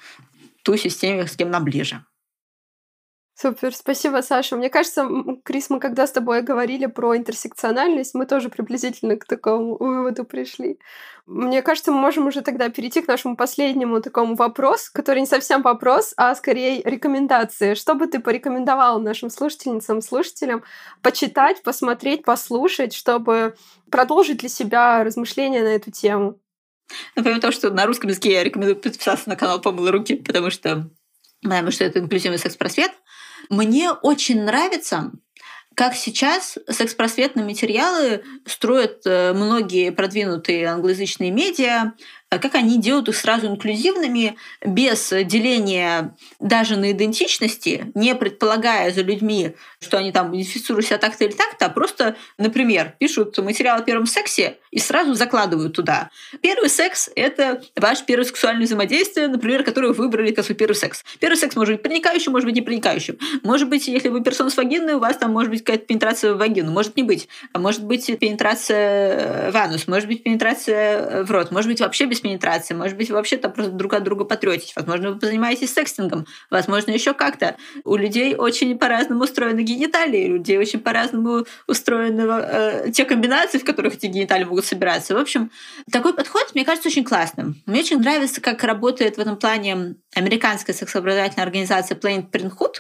ту 0.63 0.77
систему, 0.77 1.27
с 1.27 1.37
кем 1.37 1.51
нам 1.51 1.65
ближе. 1.65 2.05
Супер, 3.39 3.75
спасибо, 3.75 4.23
Саша. 4.23 4.57
Мне 4.57 4.71
кажется, 4.71 5.07
Крис, 5.45 5.69
мы 5.69 5.79
когда 5.79 6.07
с 6.07 6.13
тобой 6.13 6.41
говорили 6.41 6.87
про 6.87 7.19
интерсекциональность, 7.19 8.15
мы 8.15 8.25
тоже 8.25 8.49
приблизительно 8.49 9.17
к 9.17 9.27
такому 9.27 9.77
выводу 9.77 10.25
пришли. 10.25 10.79
Мне 11.27 11.61
кажется, 11.61 11.93
мы 11.93 11.99
можем 11.99 12.29
уже 12.29 12.41
тогда 12.41 12.71
перейти 12.71 13.03
к 13.03 13.09
нашему 13.09 13.37
последнему 13.37 14.01
такому 14.01 14.37
вопросу, 14.37 14.91
который 14.95 15.21
не 15.21 15.27
совсем 15.27 15.61
вопрос, 15.61 16.15
а 16.17 16.35
скорее 16.35 16.81
рекомендации. 16.83 17.75
Что 17.75 17.95
бы 17.95 18.07
ты 18.07 18.21
порекомендовал 18.21 19.01
нашим 19.01 19.29
слушательницам, 19.29 20.01
слушателям 20.01 20.65
почитать, 21.03 21.63
посмотреть, 21.63 22.25
послушать, 22.25 22.95
чтобы 22.95 23.55
продолжить 23.91 24.39
для 24.39 24.49
себя 24.49 25.05
размышления 25.05 25.63
на 25.63 25.75
эту 25.75 25.91
тему? 25.91 26.41
Ну, 27.17 27.23
помимо 27.23 27.43
того, 27.43 27.53
что 27.53 27.69
на 27.69 27.85
русском 27.85 28.09
языке 28.09 28.33
я 28.33 28.45
рекомендую 28.45 28.77
подписаться 28.77 29.29
на 29.29 29.37
канал 29.37 29.61
«Помыла 29.61 29.93
руки», 29.93 30.15
потому 30.15 30.51
что 30.51 30.89
потому 31.43 31.71
что 31.71 31.85
это 31.85 31.99
инклюзивный 31.99 32.39
секс-просвет. 32.39 32.93
Мне 33.49 33.93
очень 33.93 34.43
нравится, 34.43 35.13
как 35.77 35.95
сейчас 35.95 36.57
секс-просветные 36.71 37.45
материалы 37.45 38.23
строят 38.47 39.03
э, 39.05 39.35
многие 39.35 39.93
продвинутые 39.93 40.69
англоязычные 40.69 41.31
медиа, 41.31 41.93
а 42.31 42.39
как 42.39 42.55
они 42.55 42.81
делают 42.81 43.09
их 43.09 43.17
сразу 43.17 43.47
инклюзивными, 43.47 44.37
без 44.65 45.11
деления 45.11 46.17
даже 46.41 46.77
на 46.77 46.93
идентичности, 46.93 47.93
не 47.95 48.15
предполагая 48.15 48.91
за 48.91 49.03
людьми, 49.03 49.55
что 49.79 49.99
они 49.99 50.13
там 50.13 50.31
идентифицируют 50.35 50.87
себя 50.87 50.99
так-то 50.99 51.25
или 51.25 51.33
так-то, 51.33 51.67
а 51.67 51.69
просто, 51.69 52.17
например, 52.39 52.95
пишут 52.99 53.37
материал 53.39 53.79
о 53.79 53.83
первом 53.83 54.07
сексе 54.07 54.57
и 54.77 54.79
сразу 54.79 55.15
закладывают 55.15 55.73
туда. 55.73 56.11
Первый 56.43 56.69
секс— 56.69 57.09
это 57.17 57.63
ваш 57.77 58.05
первое 58.05 58.27
сексуальное 58.27 58.67
взаимодействие, 58.67 59.27
например, 59.27 59.65
которое 59.65 59.89
вы 59.89 59.95
выбрали 59.95 60.33
как 60.33 60.45
свой 60.45 60.55
первый 60.55 60.75
секс. 60.75 61.03
Первый 61.19 61.37
секс 61.37 61.57
может 61.57 61.77
быть 61.77 61.83
проникающим, 61.83 62.33
может 62.33 62.45
быть 62.45 62.57
не 62.57 62.61
проникающим. 62.61 63.17
Может 63.43 63.71
быть, 63.71 63.89
если 63.89 64.11
вы 64.11 64.23
персона 64.23 64.51
с 64.51 64.57
вагиной, 64.59 64.95
у 64.95 64.99
вас 64.99 65.17
там 65.17 65.33
может 65.33 65.51
быть 65.51 65.65
какая-то 65.65 65.87
пенетрация 65.87 66.35
в 66.35 66.37
вагину, 66.37 66.73
может 66.73 66.95
не 66.95 67.05
быть. 67.05 67.27
А 67.55 67.59
может 67.59 67.85
быть 67.85 68.07
пенетрация 68.19 69.51
в 69.51 69.57
анус, 69.57 69.89
может 69.89 70.09
быть 70.09 70.23
пенетрация 70.23 71.25
в 71.25 71.31
рот, 71.31 71.51
может 71.53 71.71
быть 71.71 71.81
вообще 71.81 72.05
без 72.05 72.21
пенетрации, 72.21 72.75
может 72.75 72.99
быть 72.99 73.09
вообще 73.09 73.39
там 73.39 73.55
просто 73.55 73.73
друг 73.73 73.95
от 73.95 74.05
друга 74.05 74.27
потретесь, 74.27 74.75
возможно, 74.77 75.13
вы 75.13 75.27
занимаетесь 75.27 75.73
секстингом, 75.73 76.27
возможно, 76.51 76.91
еще 76.91 77.15
как-то. 77.15 77.57
У 77.85 77.97
людей 77.97 78.35
очень 78.35 78.77
по-разному 78.79 79.25
устроены 79.25 79.61
гениталии, 79.61 80.29
у 80.29 80.35
людей 80.35 80.59
очень 80.59 80.81
по-разному 80.81 81.47
устроены 81.67 82.27
э, 82.29 82.91
те 82.93 83.07
комбинации, 83.07 83.57
в 83.57 83.65
которых 83.65 83.95
эти 83.95 84.05
гениталии 84.05 84.45
могут 84.45 84.66
собираться. 84.67 85.15
В 85.15 85.19
общем, 85.19 85.51
такой 85.91 86.15
подход, 86.15 86.51
мне 86.55 86.65
кажется, 86.65 86.89
очень 86.89 87.05
классным. 87.05 87.63
Мне 87.67 87.81
очень 87.81 87.99
нравится, 87.99 88.41
как 88.41 88.63
работает 88.65 89.17
в 89.17 89.21
этом 89.21 89.37
плане 89.37 89.97
американская 90.15 90.75
сексообразовательная 90.75 91.47
организация 91.47 91.97
Planned 91.97 92.31
Parenthood, 92.31 92.77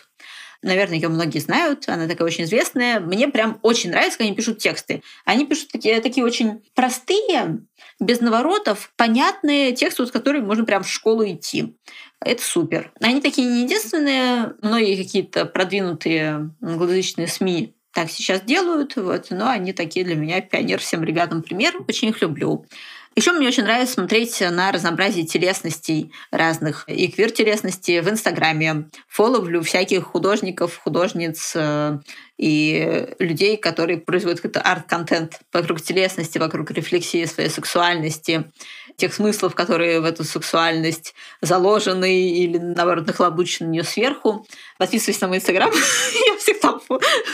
Наверное, 0.62 0.96
ее 0.96 1.08
многие 1.08 1.38
знают, 1.38 1.88
она 1.88 2.08
такая 2.08 2.26
очень 2.26 2.44
известная. 2.44 2.98
Мне 2.98 3.28
прям 3.28 3.58
очень 3.62 3.90
нравится, 3.90 4.18
когда 4.18 4.28
они 4.28 4.36
пишут 4.36 4.58
тексты. 4.58 5.02
Они 5.24 5.46
пишут 5.46 5.68
такие, 5.70 6.00
такие 6.00 6.24
очень 6.24 6.62
простые, 6.74 7.60
без 8.00 8.20
наворотов, 8.20 8.92
понятные 8.96 9.72
тексты, 9.72 10.06
с 10.06 10.10
которыми 10.10 10.44
можно 10.44 10.64
прям 10.64 10.82
в 10.82 10.88
школу 10.88 11.24
идти. 11.24 11.76
Это 12.20 12.42
супер. 12.42 12.92
Они 13.00 13.20
такие 13.20 13.46
не 13.46 13.62
единственные, 13.62 14.54
многие 14.62 14.96
какие-то 14.96 15.44
продвинутые 15.44 16.50
англоязычные 16.60 17.28
СМИ 17.28 17.75
так 17.96 18.10
сейчас 18.10 18.42
делают, 18.42 18.94
вот, 18.96 19.28
но 19.30 19.48
они 19.48 19.72
такие 19.72 20.04
для 20.04 20.16
меня 20.16 20.42
пионер 20.42 20.80
всем 20.80 21.02
ребятам 21.02 21.42
пример, 21.42 21.76
очень 21.88 22.08
их 22.08 22.20
люблю. 22.20 22.66
Еще 23.14 23.32
мне 23.32 23.48
очень 23.48 23.62
нравится 23.62 23.94
смотреть 23.94 24.38
на 24.42 24.70
разнообразие 24.70 25.24
телесностей 25.24 26.12
разных 26.30 26.86
и 26.86 27.08
квир-телесности 27.08 28.00
в 28.00 28.10
Инстаграме. 28.10 28.90
Фоловлю 29.08 29.62
всяких 29.62 30.04
художников, 30.04 30.76
художниц 30.76 31.52
э, 31.56 32.00
и 32.36 33.06
людей, 33.18 33.56
которые 33.56 33.96
производят 33.96 34.42
какой-то 34.42 34.60
арт-контент 34.60 35.40
вокруг 35.50 35.80
телесности, 35.80 36.36
вокруг 36.36 36.70
рефлексии 36.72 37.24
своей 37.24 37.48
сексуальности, 37.48 38.50
тех 38.96 39.14
смыслов, 39.14 39.54
которые 39.54 40.00
в 40.00 40.04
эту 40.04 40.24
сексуальность 40.24 41.14
заложены 41.40 42.30
или, 42.30 42.58
наоборот, 42.58 43.06
нахлобучены 43.06 43.68
на 43.68 43.72
нее 43.72 43.84
сверху. 43.84 44.46
Подписывайтесь 44.78 45.20
на 45.20 45.28
мой 45.28 45.38
Инстаграм, 45.38 45.70
я 46.26 46.36
всех 46.38 46.60
там, 46.60 46.80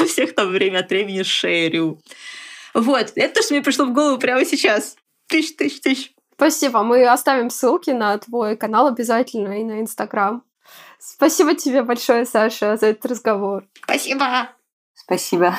всех 0.06 0.34
там 0.34 0.48
время 0.50 0.80
от 0.80 0.90
времени 0.90 1.22
шерю. 1.22 2.00
Вот, 2.74 3.12
это 3.14 3.34
то, 3.34 3.42
что 3.42 3.54
мне 3.54 3.62
пришло 3.62 3.84
в 3.84 3.92
голову 3.92 4.18
прямо 4.18 4.44
сейчас. 4.44 4.96
Тысяч, 5.28 5.56
тысяч, 5.56 5.80
тысяч. 5.80 6.12
Спасибо. 6.34 6.82
Мы 6.82 7.06
оставим 7.06 7.50
ссылки 7.50 7.90
на 7.90 8.18
твой 8.18 8.56
канал 8.56 8.88
обязательно 8.88 9.60
и 9.60 9.64
на 9.64 9.80
Инстаграм. 9.80 10.42
Спасибо 10.98 11.54
тебе 11.54 11.82
большое, 11.82 12.24
Саша, 12.24 12.76
за 12.76 12.86
этот 12.86 13.06
разговор. 13.06 13.64
Спасибо. 13.84 14.50
Спасибо. 14.94 15.58